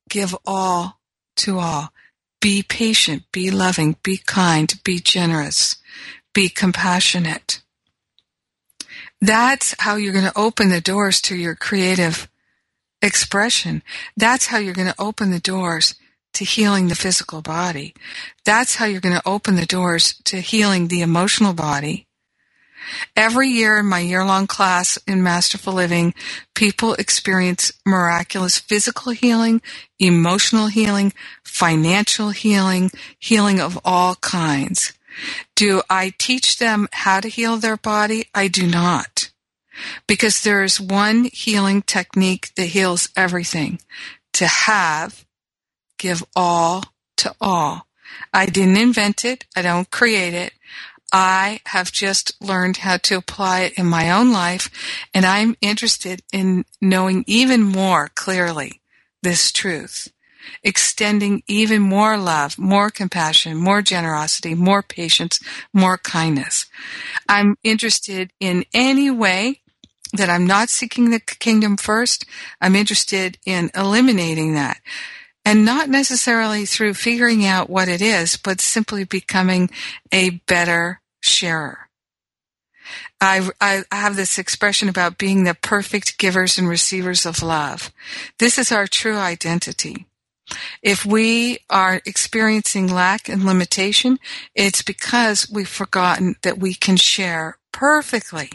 Give 0.09 0.37
all 0.47 1.01
to 1.37 1.59
all. 1.59 1.93
Be 2.41 2.63
patient, 2.63 3.23
be 3.33 3.51
loving, 3.51 3.97
be 4.03 4.17
kind, 4.17 4.75
be 4.85 4.99
generous, 4.99 5.77
be 6.35 6.49
compassionate. 6.49 7.63
That's 9.21 9.77
how 9.79 9.95
you're 9.95 10.13
going 10.13 10.25
to 10.25 10.39
open 10.39 10.69
the 10.69 10.81
doors 10.81 11.21
to 11.23 11.37
your 11.37 11.55
creative 11.55 12.29
expression. 13.01 13.83
That's 14.17 14.47
how 14.47 14.59
you're 14.59 14.75
going 14.75 14.93
to 14.93 15.01
open 15.01 15.31
the 15.31 15.39
doors 15.39 15.95
to 16.35 16.45
healing 16.45 16.89
the 16.89 16.95
physical 16.95 17.43
body. 17.43 17.95
That's 18.45 18.77
how 18.77 18.87
you're 18.87 19.01
going 19.01 19.15
to 19.15 19.29
open 19.29 19.55
the 19.55 19.67
doors 19.67 20.15
to 20.25 20.41
healing 20.41 20.89
the 20.89 21.03
emotional 21.03 21.53
body. 21.53 22.07
Every 23.17 23.49
year 23.49 23.79
in 23.79 23.87
my 23.87 24.01
year 24.01 24.25
long 24.25 24.47
class 24.47 24.99
in 25.07 25.23
Masterful 25.23 25.73
Living, 25.73 26.15
people 26.55 26.95
experience 26.95 27.73
miraculous 27.85 28.59
physical 28.59 29.13
healing, 29.13 29.63
emotional 29.99 30.67
healing, 30.67 31.13
financial 31.45 32.31
healing, 32.31 32.91
healing 33.19 33.61
of 33.61 33.79
all 33.85 34.17
kinds. 34.17 34.93
Do 35.55 35.83
I 35.91 36.13
teach 36.19 36.59
them 36.59 36.89
how 36.93 37.21
to 37.21 37.29
heal 37.29 37.57
their 37.57 37.77
body? 37.77 38.27
I 38.35 38.49
do 38.49 38.67
not. 38.67 39.31
Because 40.07 40.43
there 40.43 40.63
is 40.63 40.81
one 40.81 41.25
healing 41.33 41.83
technique 41.83 42.55
that 42.57 42.67
heals 42.67 43.09
everything. 43.17 43.81
To 44.35 44.47
have, 44.47 45.25
give 45.99 46.25
all 46.35 46.85
to 47.19 47.35
all. 47.41 47.87
I 48.33 48.47
didn't 48.47 48.77
invent 48.77 49.25
it. 49.25 49.45
I 49.57 49.63
don't 49.63 49.91
create 49.91 50.35
it. 50.35 50.53
I 51.13 51.61
have 51.67 51.93
just 51.93 52.41
learned 52.43 52.79
how 52.79 52.97
to 52.97 53.17
apply 53.17 53.61
it 53.61 53.75
in 53.77 53.87
my 53.87 54.11
own 54.11 54.33
life, 54.33 54.71
and 55.13 55.27
I'm 55.27 55.57
interested 55.61 56.23
in 56.33 56.65
knowing 56.81 57.25
even 57.27 57.63
more 57.63 58.11
clearly 58.15 58.81
this 59.23 59.53
truth, 59.53 60.11
extending 60.63 61.43
even 61.47 61.83
more 61.83 62.17
love, 62.17 62.59
more 62.59 62.89
compassion, 62.91 63.59
more 63.59 63.83
generosity, 63.83 64.55
more 64.55 64.83
patience, 64.83 65.39
more 65.75 65.99
kindness. 65.99 66.67
I'm 67.29 67.57
interested 67.63 68.33
in 68.41 68.65
any 68.73 69.11
way 69.11 69.61
that 70.15 70.31
I'm 70.31 70.47
not 70.47 70.71
seeking 70.71 71.11
the 71.11 71.21
kingdom 71.21 71.77
first. 71.77 72.25
I'm 72.61 72.75
interested 72.75 73.39
in 73.45 73.71
eliminating 73.75 74.55
that. 74.55 74.81
And 75.45 75.65
not 75.65 75.89
necessarily 75.89 76.67
through 76.67 76.95
figuring 76.95 77.45
out 77.45 77.69
what 77.69 77.89
it 77.89 78.01
is, 78.01 78.37
but 78.37 78.61
simply 78.61 79.05
becoming 79.05 79.71
a 80.13 80.31
better 80.31 81.01
sharer. 81.23 81.89
I, 83.21 83.49
I, 83.61 83.85
have 83.93 84.17
this 84.17 84.39
expression 84.39 84.89
about 84.89 85.17
being 85.17 85.45
the 85.45 85.55
perfect 85.55 86.19
givers 86.19 86.59
and 86.59 86.69
receivers 86.69 87.25
of 87.25 87.43
love. 87.43 87.93
This 88.39 88.59
is 88.59 88.73
our 88.73 88.87
true 88.89 89.17
identity. 89.17 90.07
If 90.83 91.07
we 91.07 91.59
are 91.71 92.03
experiencing 92.05 92.89
lack 92.89 93.29
and 93.29 93.45
limitation, 93.45 94.19
it's 94.55 94.83
because 94.83 95.49
we've 95.51 95.69
forgotten 95.69 96.35
that 96.43 96.59
we 96.59 96.75
can 96.75 96.97
share 96.97 97.59
perfectly. 97.73 98.51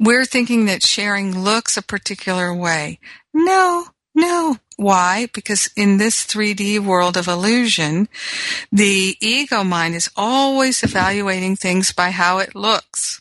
We're 0.00 0.24
thinking 0.24 0.66
that 0.66 0.82
sharing 0.82 1.38
looks 1.38 1.76
a 1.76 1.82
particular 1.82 2.52
way. 2.52 2.98
No, 3.32 3.88
No. 4.16 4.56
Why? 4.76 5.28
Because 5.32 5.70
in 5.76 5.98
this 5.98 6.26
3D 6.26 6.80
world 6.80 7.16
of 7.16 7.28
illusion, 7.28 8.08
the 8.72 9.16
ego 9.20 9.62
mind 9.62 9.94
is 9.94 10.10
always 10.16 10.82
evaluating 10.82 11.56
things 11.56 11.92
by 11.92 12.10
how 12.10 12.38
it 12.38 12.54
looks. 12.54 13.20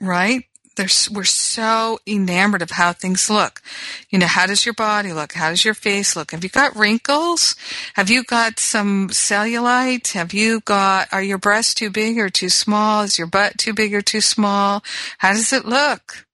Right? 0.00 0.44
There's, 0.76 1.08
we're 1.10 1.24
so 1.24 1.98
enamored 2.06 2.60
of 2.60 2.72
how 2.72 2.92
things 2.92 3.30
look. 3.30 3.62
You 4.10 4.18
know, 4.18 4.26
how 4.26 4.46
does 4.46 4.66
your 4.66 4.74
body 4.74 5.12
look? 5.12 5.32
How 5.32 5.50
does 5.50 5.64
your 5.64 5.74
face 5.74 6.14
look? 6.16 6.32
Have 6.32 6.42
you 6.42 6.50
got 6.50 6.76
wrinkles? 6.76 7.54
Have 7.94 8.10
you 8.10 8.24
got 8.24 8.58
some 8.58 9.08
cellulite? 9.08 10.12
Have 10.12 10.34
you 10.34 10.60
got, 10.60 11.08
are 11.12 11.22
your 11.22 11.38
breasts 11.38 11.74
too 11.74 11.90
big 11.90 12.18
or 12.18 12.28
too 12.28 12.48
small? 12.48 13.02
Is 13.02 13.18
your 13.18 13.28
butt 13.28 13.56
too 13.56 13.72
big 13.72 13.94
or 13.94 14.02
too 14.02 14.20
small? 14.20 14.82
How 15.18 15.32
does 15.32 15.52
it 15.52 15.64
look? 15.64 16.26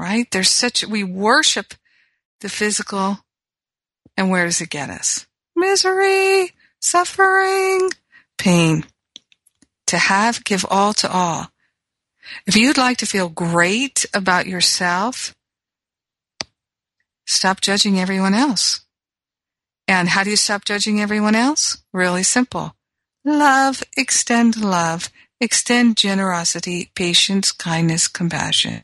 Right? 0.00 0.26
There's 0.30 0.48
such, 0.48 0.86
we 0.86 1.04
worship 1.04 1.74
the 2.40 2.48
physical. 2.48 3.18
And 4.16 4.30
where 4.30 4.46
does 4.46 4.62
it 4.62 4.70
get 4.70 4.88
us? 4.88 5.26
Misery, 5.54 6.52
suffering, 6.80 7.90
pain. 8.38 8.86
To 9.88 9.98
have, 9.98 10.42
give 10.42 10.64
all 10.70 10.94
to 10.94 11.12
all. 11.12 11.48
If 12.46 12.56
you'd 12.56 12.78
like 12.78 12.96
to 12.98 13.06
feel 13.06 13.28
great 13.28 14.06
about 14.14 14.46
yourself, 14.46 15.34
stop 17.26 17.60
judging 17.60 18.00
everyone 18.00 18.32
else. 18.32 18.80
And 19.86 20.08
how 20.08 20.24
do 20.24 20.30
you 20.30 20.36
stop 20.36 20.64
judging 20.64 20.98
everyone 20.98 21.34
else? 21.34 21.76
Really 21.92 22.22
simple. 22.22 22.74
Love, 23.22 23.82
extend 23.98 24.56
love, 24.56 25.10
extend 25.42 25.98
generosity, 25.98 26.90
patience, 26.94 27.52
kindness, 27.52 28.08
compassion. 28.08 28.82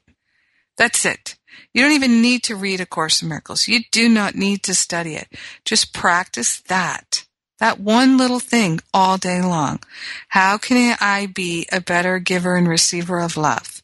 That's 0.77 1.05
it. 1.05 1.37
You 1.73 1.83
don't 1.83 1.93
even 1.93 2.23
need 2.23 2.43
to 2.45 2.57
read 2.57 2.81
A 2.81 2.87
Course 2.87 3.23
in 3.23 3.29
Miracles. 3.29 3.69
You 3.69 3.81
do 3.91 4.09
not 4.09 4.35
need 4.35 4.63
to 4.65 4.75
study 4.75 5.15
it. 5.15 5.29
Just 5.65 5.93
practice 5.95 6.61
that. 6.63 7.25
That 7.59 7.81
one 7.81 8.19
little 8.19 8.41
thing 8.41 8.81
all 8.93 9.17
day 9.17 9.41
long. 9.41 9.81
How 10.29 10.59
can 10.59 10.97
I 11.01 11.27
be 11.27 11.67
a 11.73 11.81
better 11.81 12.19
giver 12.19 12.57
and 12.57 12.69
receiver 12.69 13.19
of 13.21 13.37
love? 13.37 13.83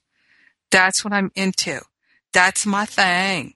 That's 0.71 1.05
what 1.05 1.15
I'm 1.15 1.33
into. 1.35 1.81
That's 2.33 2.67
my 2.67 2.85
thing. 2.85 3.55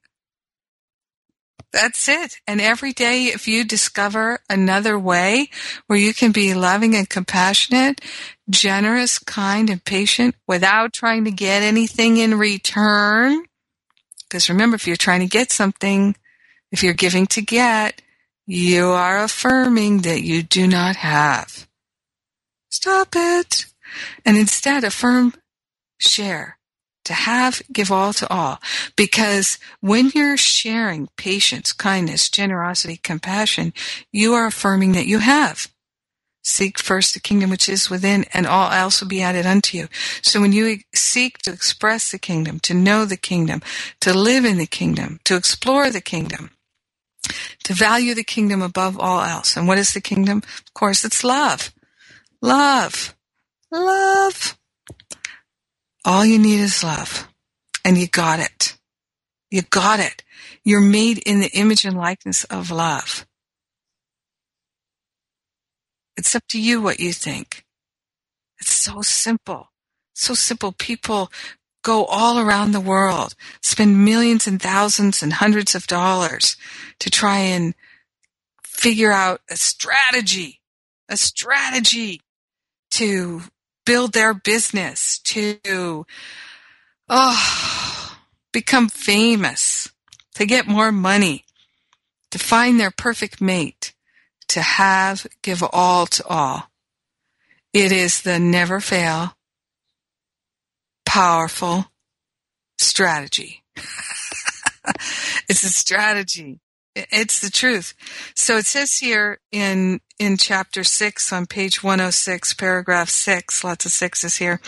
That's 1.77 2.09
it. 2.09 2.41
And 2.47 2.59
every 2.59 2.95
day, 2.95 3.25
if 3.25 3.47
you 3.47 3.63
discover 3.63 4.41
another 4.49 4.99
way 4.99 5.51
where 5.89 5.99
you 5.99 6.15
can 6.15 6.33
be 6.33 6.55
loving 6.55 6.95
and 6.95 7.07
compassionate, 7.07 8.01
generous, 8.49 9.19
kind, 9.19 9.69
and 9.69 9.85
patient 9.85 10.37
without 10.49 10.95
trying 10.95 11.27
to 11.27 11.31
get 11.31 11.63
anything 11.63 12.17
in 12.17 12.39
return, 12.39 13.45
because 14.27 14.49
remember, 14.49 14.75
if 14.75 14.87
you're 14.87 14.97
trying 14.97 15.21
to 15.21 15.27
get 15.27 15.53
something, 15.53 16.17
if 16.73 16.83
you're 16.83 16.95
giving 16.95 17.27
to 17.27 17.43
get, 17.43 18.01
you 18.47 18.87
are 18.87 19.23
affirming 19.23 19.99
that 19.99 20.23
you 20.23 20.43
do 20.43 20.67
not 20.67 20.97
have. 20.97 21.69
Stop 22.71 23.09
it. 23.15 23.67
And 24.25 24.39
instead 24.39 24.83
affirm, 24.83 25.35
share. 25.99 26.57
To 27.07 27.15
have, 27.15 27.63
give 27.73 27.93
all 27.93 28.15
to 28.15 28.33
all. 28.33 28.61
Because 28.97 29.59
when 29.81 30.13
you're 30.15 30.39
sharing 30.39 31.09
patience, 31.19 31.73
kindness, 31.73 32.31
generosity, 32.31 32.99
compassion, 32.99 33.75
you 34.13 34.35
are 34.35 34.47
affirming 34.47 34.93
that 34.93 35.09
you 35.09 35.21
have. 35.21 35.69
Seek 36.45 36.79
first 36.79 37.15
the 37.15 37.21
kingdom 37.21 37.51
which 37.51 37.69
is 37.69 37.91
within, 37.91 38.25
and 38.35 38.47
all 38.47 38.73
else 38.73 39.01
will 39.01 39.09
be 39.09 39.23
added 39.23 39.47
unto 39.47 39.79
you. 39.79 39.89
So 40.23 40.41
when 40.41 40.53
you 40.53 40.79
seek 40.95 41.39
to 41.41 41.53
express 41.53 42.11
the 42.13 42.19
kingdom, 42.19 42.61
to 42.63 42.75
know 42.75 43.05
the 43.05 43.19
kingdom, 43.19 43.63
to 44.01 44.15
live 44.15 44.45
in 44.47 44.59
the 44.59 44.67
kingdom, 44.67 45.21
to 45.27 45.37
explore 45.37 45.91
the 45.91 46.01
kingdom, 46.03 46.53
to 47.65 47.75
value 47.75 48.15
the 48.15 48.25
kingdom 48.25 48.63
above 48.63 48.99
all 49.01 49.23
else. 49.23 49.57
And 49.57 49.69
what 49.69 49.79
is 49.79 49.95
the 49.95 50.03
kingdom? 50.03 50.39
Of 50.39 50.75
course, 50.75 51.05
it's 51.05 51.25
love. 51.25 51.73
Love. 52.43 53.15
Love. 53.73 54.59
All 56.07 56.25
you 56.25 56.39
need 56.39 56.61
is 56.61 56.85
love. 56.85 57.29
And 57.85 57.99
you 57.99 58.07
got 58.07 58.39
it. 58.39 58.79
You 59.51 59.63
got 59.63 59.99
it. 59.99 60.23
You're 60.65 60.81
made 60.81 61.19
in 61.19 61.41
the 61.41 61.51
image 61.51 61.85
and 61.85 61.97
likeness 61.97 62.45
of 62.45 62.71
love. 62.71 63.27
It's 66.17 66.35
up 66.35 66.45
to 66.51 66.61
you 66.61 66.81
what 66.81 67.01
you 67.01 67.13
think. 67.13 67.65
It's 68.61 68.71
so 68.73 69.03
simple. 69.03 69.73
So 70.15 70.35
simple. 70.35 70.73
People 70.73 71.31
go 71.83 72.05
all 72.05 72.39
around 72.39 72.73
the 72.73 72.81
world, 72.81 73.35
spend 73.61 74.05
millions 74.05 74.47
and 74.47 74.63
thousands 74.63 75.23
and 75.23 75.35
hundreds 75.35 75.75
of 75.75 75.87
dollars 75.87 76.57
to 77.01 77.11
try 77.11 77.39
and 77.39 77.75
figure 78.65 79.13
out 79.13 79.41
a 79.51 79.57
strategy, 79.57 80.61
a 81.09 81.17
strategy 81.17 82.23
to 82.93 83.43
build 83.87 84.13
their 84.13 84.35
business, 84.35 85.19
to, 85.21 86.05
oh, 87.09 88.19
become 88.53 88.89
famous, 88.89 89.91
to 90.35 90.45
get 90.45 90.67
more 90.67 90.93
money, 90.93 91.47
to 92.31 92.39
find 92.39 92.79
their 92.79 92.91
perfect 92.91 93.41
mate, 93.41 93.95
to 94.49 94.61
have, 94.61 95.27
give 95.41 95.63
all 95.73 96.07
to 96.07 96.27
all. 96.27 96.65
It 97.73 97.93
is 97.93 98.23
the 98.23 98.39
never 98.39 98.81
fail, 98.81 99.37
powerful 101.07 101.87
strategy. 102.79 103.63
it's 105.49 105.63
a 105.63 105.71
strategy. 105.71 106.61
It's 106.97 107.41
the 107.41 107.51
truth. 107.51 107.93
So 108.35 108.57
it 108.57 108.67
says 108.67 108.97
here 108.97 109.39
in 109.53 110.01
in 110.19 110.39
chapter 110.39 110.83
6 110.83 111.31
on 111.31 111.45
page 111.45 111.83
106 111.83 112.55
paragraph 112.55 113.11
6 113.11 113.63
lots 113.63 113.85
of 113.85 113.93
sixes 113.93 114.39
here 114.39 114.63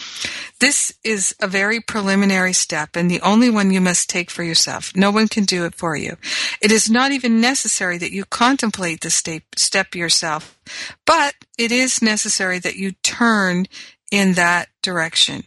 this 0.61 0.93
is 1.03 1.35
a 1.41 1.47
very 1.47 1.81
preliminary 1.81 2.53
step 2.53 2.97
and 2.97 3.11
the 3.11 3.23
only 3.23 3.49
one 3.49 3.71
you 3.71 3.81
must 3.81 4.11
take 4.11 4.31
for 4.31 4.43
yourself. 4.43 4.95
No 4.95 5.11
one 5.11 5.27
can 5.27 5.45
do 5.45 5.65
it 5.65 5.75
for 5.75 5.97
you. 5.97 6.19
It 6.61 6.71
is 6.71 6.91
not 6.91 7.13
even 7.13 7.41
necessary 7.41 7.97
that 7.97 8.13
you 8.13 8.27
contemplate 8.27 9.01
the 9.01 9.09
step, 9.09 9.43
step 9.57 9.95
yourself 9.95 10.59
but 11.07 11.35
it 11.57 11.73
is 11.73 12.03
necessary 12.03 12.59
that 12.59 12.77
you 12.77 12.93
turn 13.03 13.65
in 14.11 14.35
that 14.35 14.69
direction 14.83 15.45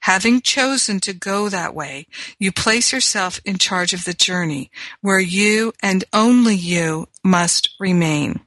Having 0.00 0.42
chosen 0.42 1.00
to 1.00 1.12
go 1.12 1.48
that 1.48 1.74
way, 1.74 2.06
you 2.38 2.52
place 2.52 2.92
yourself 2.92 3.40
in 3.44 3.58
charge 3.58 3.92
of 3.92 4.04
the 4.04 4.14
journey 4.14 4.70
where 5.00 5.20
you 5.20 5.72
and 5.82 6.04
only 6.12 6.54
you 6.54 7.08
must 7.24 7.70
remain. 7.78 8.40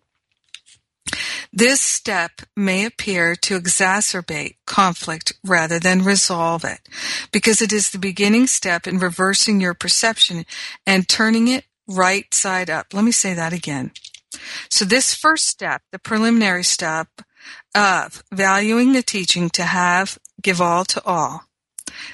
This 1.54 1.80
step 1.80 2.42
may 2.56 2.84
appear 2.86 3.36
to 3.36 3.60
exacerbate 3.60 4.56
conflict 4.66 5.34
rather 5.46 5.80
than 5.80 6.04
resolve 6.04 6.66
it, 6.66 6.82
because 7.32 7.62
it 7.62 7.72
is 7.72 7.90
the 7.90 8.00
beginning 8.00 8.48
step 8.48 8.88
in 8.88 9.00
reversing 9.00 9.62
your 9.62 9.74
perception 9.74 10.46
and 10.86 11.08
turning 11.08 11.48
it 11.48 11.66
right 11.88 12.34
side 12.34 12.70
up. 12.70 12.94
Let 12.94 13.06
me 13.06 13.12
say 13.12 13.34
that 13.36 13.54
again. 13.54 13.92
So 14.70 14.84
this 14.84 15.14
first 15.14 15.48
step, 15.48 15.84
the 15.92 16.00
preliminary 16.00 16.64
step 16.64 17.08
of 17.74 18.24
valuing 18.34 18.94
the 18.94 19.04
teaching 19.04 19.50
to 19.52 19.64
have 19.64 20.18
give 20.46 20.62
all 20.62 20.86
to 20.86 21.04
all. 21.06 21.42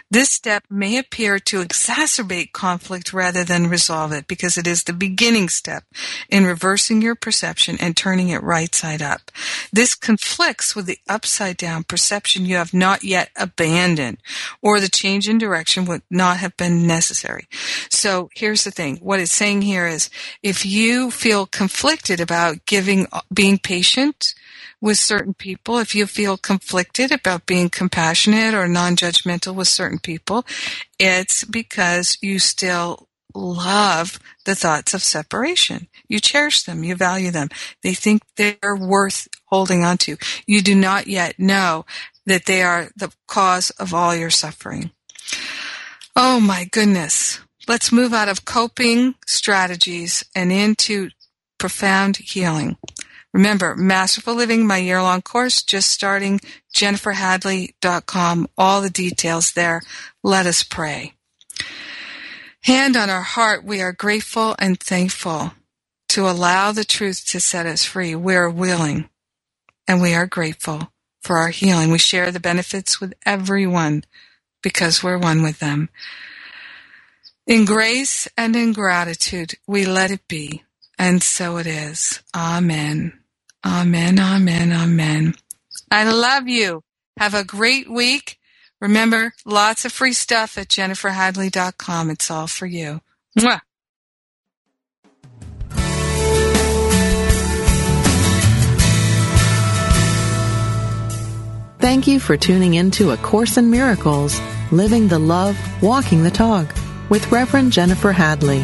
This 0.09 0.29
step 0.29 0.63
may 0.69 0.97
appear 0.97 1.37
to 1.39 1.63
exacerbate 1.63 2.53
conflict 2.53 3.11
rather 3.11 3.43
than 3.43 3.67
resolve 3.67 4.13
it 4.13 4.25
because 4.27 4.57
it 4.57 4.67
is 4.67 4.83
the 4.83 4.93
beginning 4.93 5.49
step 5.49 5.83
in 6.29 6.45
reversing 6.45 7.01
your 7.01 7.15
perception 7.15 7.77
and 7.79 7.95
turning 7.95 8.29
it 8.29 8.43
right 8.43 8.73
side 8.73 9.01
up. 9.01 9.31
This 9.73 9.95
conflicts 9.95 10.75
with 10.75 10.85
the 10.85 10.99
upside 11.09 11.57
down 11.57 11.83
perception 11.83 12.45
you 12.45 12.55
have 12.55 12.73
not 12.73 13.03
yet 13.03 13.31
abandoned 13.35 14.19
or 14.61 14.79
the 14.79 14.89
change 14.89 15.27
in 15.27 15.37
direction 15.37 15.85
would 15.85 16.03
not 16.09 16.37
have 16.37 16.55
been 16.55 16.87
necessary. 16.87 17.47
So 17.89 18.29
here's 18.33 18.63
the 18.63 18.71
thing. 18.71 18.97
What 18.97 19.19
it's 19.19 19.33
saying 19.33 19.63
here 19.63 19.87
is 19.87 20.09
if 20.41 20.65
you 20.65 21.11
feel 21.11 21.45
conflicted 21.47 22.21
about 22.21 22.65
giving, 22.65 23.07
being 23.33 23.57
patient, 23.57 24.35
with 24.81 24.97
certain 24.97 25.33
people, 25.35 25.77
if 25.77 25.93
you 25.93 26.07
feel 26.07 26.37
conflicted 26.37 27.11
about 27.11 27.45
being 27.45 27.69
compassionate 27.69 28.53
or 28.53 28.67
non-judgmental 28.67 29.53
with 29.53 29.67
certain 29.67 29.99
people, 29.99 30.45
it's 30.99 31.43
because 31.43 32.17
you 32.21 32.39
still 32.39 33.07
love 33.33 34.19
the 34.45 34.55
thoughts 34.55 34.93
of 34.93 35.03
separation. 35.03 35.87
You 36.07 36.19
cherish 36.19 36.63
them. 36.63 36.83
You 36.83 36.95
value 36.95 37.31
them. 37.31 37.49
They 37.83 37.93
think 37.93 38.23
they're 38.35 38.75
worth 38.75 39.27
holding 39.45 39.83
on 39.83 39.97
to. 39.99 40.17
You 40.45 40.61
do 40.61 40.75
not 40.75 41.07
yet 41.07 41.39
know 41.39 41.85
that 42.25 42.45
they 42.45 42.61
are 42.61 42.89
the 42.95 43.11
cause 43.27 43.69
of 43.71 43.93
all 43.93 44.15
your 44.15 44.29
suffering. 44.29 44.91
Oh 46.15 46.39
my 46.39 46.67
goodness. 46.71 47.39
Let's 47.67 47.91
move 47.91 48.13
out 48.13 48.27
of 48.27 48.43
coping 48.43 49.15
strategies 49.25 50.25
and 50.35 50.51
into 50.51 51.09
profound 51.57 52.17
healing. 52.17 52.77
Remember, 53.33 53.75
Masterful 53.75 54.35
Living, 54.35 54.67
my 54.67 54.77
year-long 54.77 55.21
course, 55.21 55.63
just 55.63 55.89
starting, 55.89 56.41
jenniferhadley.com, 56.75 58.47
all 58.57 58.81
the 58.81 58.89
details 58.89 59.53
there. 59.53 59.81
Let 60.23 60.45
us 60.45 60.63
pray. 60.63 61.13
hand 62.63 62.97
on 62.97 63.09
our 63.09 63.21
heart, 63.23 63.63
we 63.63 63.81
are 63.81 63.93
grateful 63.93 64.55
and 64.59 64.79
thankful 64.79 65.53
to 66.09 66.29
allow 66.29 66.71
the 66.73 66.83
truth 66.85 67.25
to 67.27 67.39
set 67.39 67.65
us 67.65 67.85
free. 67.85 68.15
We 68.15 68.35
are 68.35 68.49
willing 68.49 69.09
and 69.87 70.01
we 70.01 70.13
are 70.13 70.27
grateful 70.27 70.91
for 71.21 71.37
our 71.37 71.49
healing. 71.49 71.91
We 71.91 71.99
share 71.99 72.31
the 72.31 72.39
benefits 72.39 72.99
with 72.99 73.13
everyone 73.25 74.03
because 74.61 75.03
we're 75.03 75.17
one 75.17 75.41
with 75.43 75.59
them. 75.59 75.89
In 77.47 77.65
grace 77.65 78.27
and 78.37 78.55
in 78.55 78.73
gratitude, 78.73 79.55
we 79.67 79.85
let 79.85 80.11
it 80.11 80.27
be. 80.27 80.63
And 80.99 81.23
so 81.23 81.57
it 81.57 81.67
is. 81.67 82.21
Amen. 82.35 83.20
Amen. 83.65 84.19
Amen. 84.19 84.71
Amen. 84.71 85.35
I 85.91 86.09
love 86.09 86.47
you. 86.47 86.83
Have 87.17 87.33
a 87.33 87.43
great 87.43 87.89
week. 87.89 88.39
Remember, 88.79 89.33
lots 89.45 89.85
of 89.85 89.91
free 89.91 90.13
stuff 90.13 90.57
at 90.57 90.67
jenniferhadley.com. 90.67 92.09
It's 92.09 92.31
all 92.31 92.47
for 92.47 92.65
you. 92.65 93.01
Mwah. 93.37 93.61
Thank 101.79 102.05
you 102.05 102.19
for 102.19 102.37
tuning 102.37 102.75
in 102.75 102.91
to 102.91 103.09
A 103.09 103.17
Course 103.17 103.57
in 103.57 103.71
Miracles, 103.71 104.39
Living 104.71 105.07
the 105.07 105.17
Love, 105.17 105.57
Walking 105.81 106.23
the 106.23 106.29
Talk 106.29 106.67
with 107.09 107.31
Reverend 107.31 107.73
Jennifer 107.73 108.11
Hadley. 108.11 108.63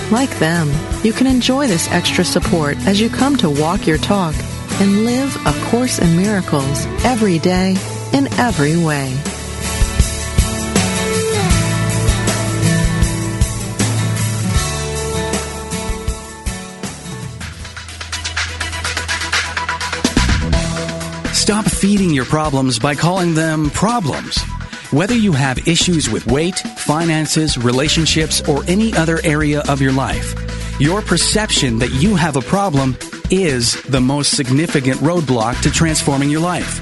Like 0.11 0.39
them, 0.39 0.69
you 1.05 1.13
can 1.13 1.25
enjoy 1.25 1.67
this 1.67 1.89
extra 1.89 2.25
support 2.25 2.75
as 2.79 2.99
you 2.99 3.09
come 3.09 3.37
to 3.37 3.49
walk 3.49 3.87
your 3.87 3.97
talk 3.97 4.35
and 4.81 5.05
live 5.05 5.33
A 5.47 5.53
Course 5.69 5.99
in 5.99 6.17
Miracles 6.17 6.85
every 7.05 7.39
day 7.39 7.77
in 8.11 8.27
every 8.33 8.75
way. 8.75 9.15
Stop 21.33 21.63
feeding 21.63 22.09
your 22.09 22.25
problems 22.25 22.79
by 22.79 22.95
calling 22.95 23.33
them 23.33 23.69
problems. 23.69 24.37
Whether 24.91 25.15
you 25.15 25.31
have 25.31 25.69
issues 25.69 26.09
with 26.09 26.27
weight, 26.27 26.59
finances, 26.59 27.57
relationships, 27.57 28.41
or 28.47 28.65
any 28.67 28.93
other 28.93 29.21
area 29.23 29.63
of 29.69 29.81
your 29.81 29.93
life, 29.93 30.35
your 30.81 31.01
perception 31.01 31.79
that 31.79 31.91
you 31.91 32.13
have 32.15 32.35
a 32.35 32.41
problem 32.41 32.97
is 33.29 33.81
the 33.83 34.01
most 34.01 34.35
significant 34.35 34.97
roadblock 34.99 35.61
to 35.61 35.71
transforming 35.71 36.29
your 36.29 36.41
life. 36.41 36.81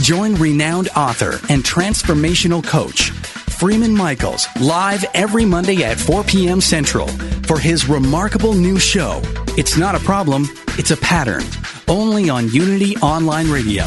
Join 0.00 0.34
renowned 0.34 0.88
author 0.96 1.38
and 1.48 1.62
transformational 1.62 2.66
coach 2.66 3.12
Freeman 3.56 3.96
Michaels 3.96 4.48
live 4.60 5.04
every 5.14 5.44
Monday 5.44 5.84
at 5.84 5.98
4 5.98 6.24
p.m. 6.24 6.60
Central 6.60 7.06
for 7.46 7.60
his 7.60 7.88
remarkable 7.88 8.54
new 8.54 8.78
show, 8.78 9.22
It's 9.56 9.76
Not 9.76 9.94
a 9.94 10.00
Problem, 10.00 10.46
It's 10.76 10.90
a 10.90 10.96
Pattern, 10.96 11.44
only 11.86 12.28
on 12.28 12.50
Unity 12.50 12.96
Online 12.96 13.48
Radio, 13.48 13.84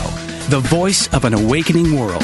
the 0.48 0.62
voice 0.62 1.14
of 1.14 1.26
an 1.26 1.34
awakening 1.34 2.00
world. 2.00 2.24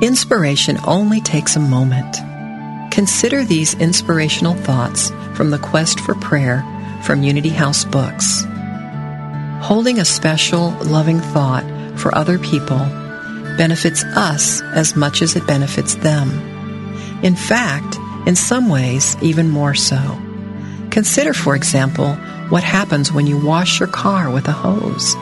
Inspiration 0.00 0.78
only 0.84 1.20
takes 1.20 1.56
a 1.56 1.60
moment. 1.60 2.18
Consider 2.92 3.44
these 3.44 3.74
inspirational 3.74 4.54
thoughts 4.54 5.10
from 5.34 5.50
the 5.50 5.58
Quest 5.58 5.98
for 5.98 6.14
Prayer 6.14 6.64
from 7.02 7.24
Unity 7.24 7.48
House 7.48 7.84
Books. 7.84 8.46
Holding 9.60 9.98
a 9.98 10.04
special, 10.04 10.70
loving 10.84 11.18
thought 11.18 11.64
for 11.98 12.14
other 12.14 12.38
people 12.38 12.78
benefits 13.58 14.04
us 14.04 14.62
as 14.62 14.94
much 14.94 15.20
as 15.20 15.34
it 15.34 15.48
benefits 15.48 15.96
them. 15.96 16.30
In 17.24 17.34
fact, 17.34 17.98
in 18.24 18.36
some 18.36 18.68
ways, 18.68 19.16
even 19.20 19.50
more 19.50 19.74
so. 19.74 20.16
Consider, 20.90 21.34
for 21.34 21.56
example, 21.56 22.14
what 22.50 22.62
happens 22.62 23.12
when 23.12 23.26
you 23.26 23.44
wash 23.44 23.80
your 23.80 23.88
car 23.88 24.30
with 24.30 24.46
a 24.46 24.52
hose. 24.52 25.16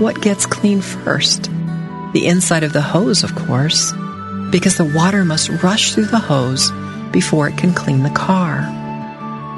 What 0.00 0.22
gets 0.22 0.46
clean 0.46 0.80
first? 0.80 1.50
The 2.14 2.26
inside 2.26 2.64
of 2.64 2.72
the 2.72 2.80
hose, 2.80 3.22
of 3.22 3.34
course, 3.34 3.92
because 4.50 4.76
the 4.76 4.84
water 4.84 5.24
must 5.24 5.50
rush 5.62 5.94
through 5.94 6.06
the 6.06 6.18
hose 6.18 6.70
before 7.12 7.48
it 7.48 7.56
can 7.56 7.74
clean 7.74 8.02
the 8.02 8.10
car. 8.10 8.64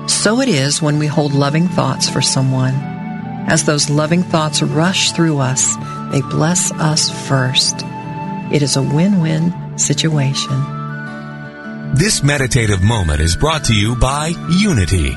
So 0.08 0.40
it 0.40 0.48
is 0.48 0.80
when 0.80 0.98
we 0.98 1.06
hold 1.06 1.34
loving 1.34 1.68
thoughts 1.68 2.08
for 2.08 2.22
someone. 2.22 2.74
As 3.46 3.64
those 3.64 3.90
loving 3.90 4.22
thoughts 4.22 4.62
rush 4.62 5.12
through 5.12 5.38
us, 5.38 5.76
they 6.12 6.22
bless 6.22 6.72
us 6.72 7.10
first. 7.28 7.76
It 8.52 8.62
is 8.62 8.76
a 8.76 8.82
win-win 8.82 9.78
situation. 9.78 10.56
This 11.94 12.22
meditative 12.22 12.82
moment 12.82 13.20
is 13.20 13.36
brought 13.36 13.64
to 13.64 13.74
you 13.74 13.96
by 13.96 14.32
Unity. 14.60 15.16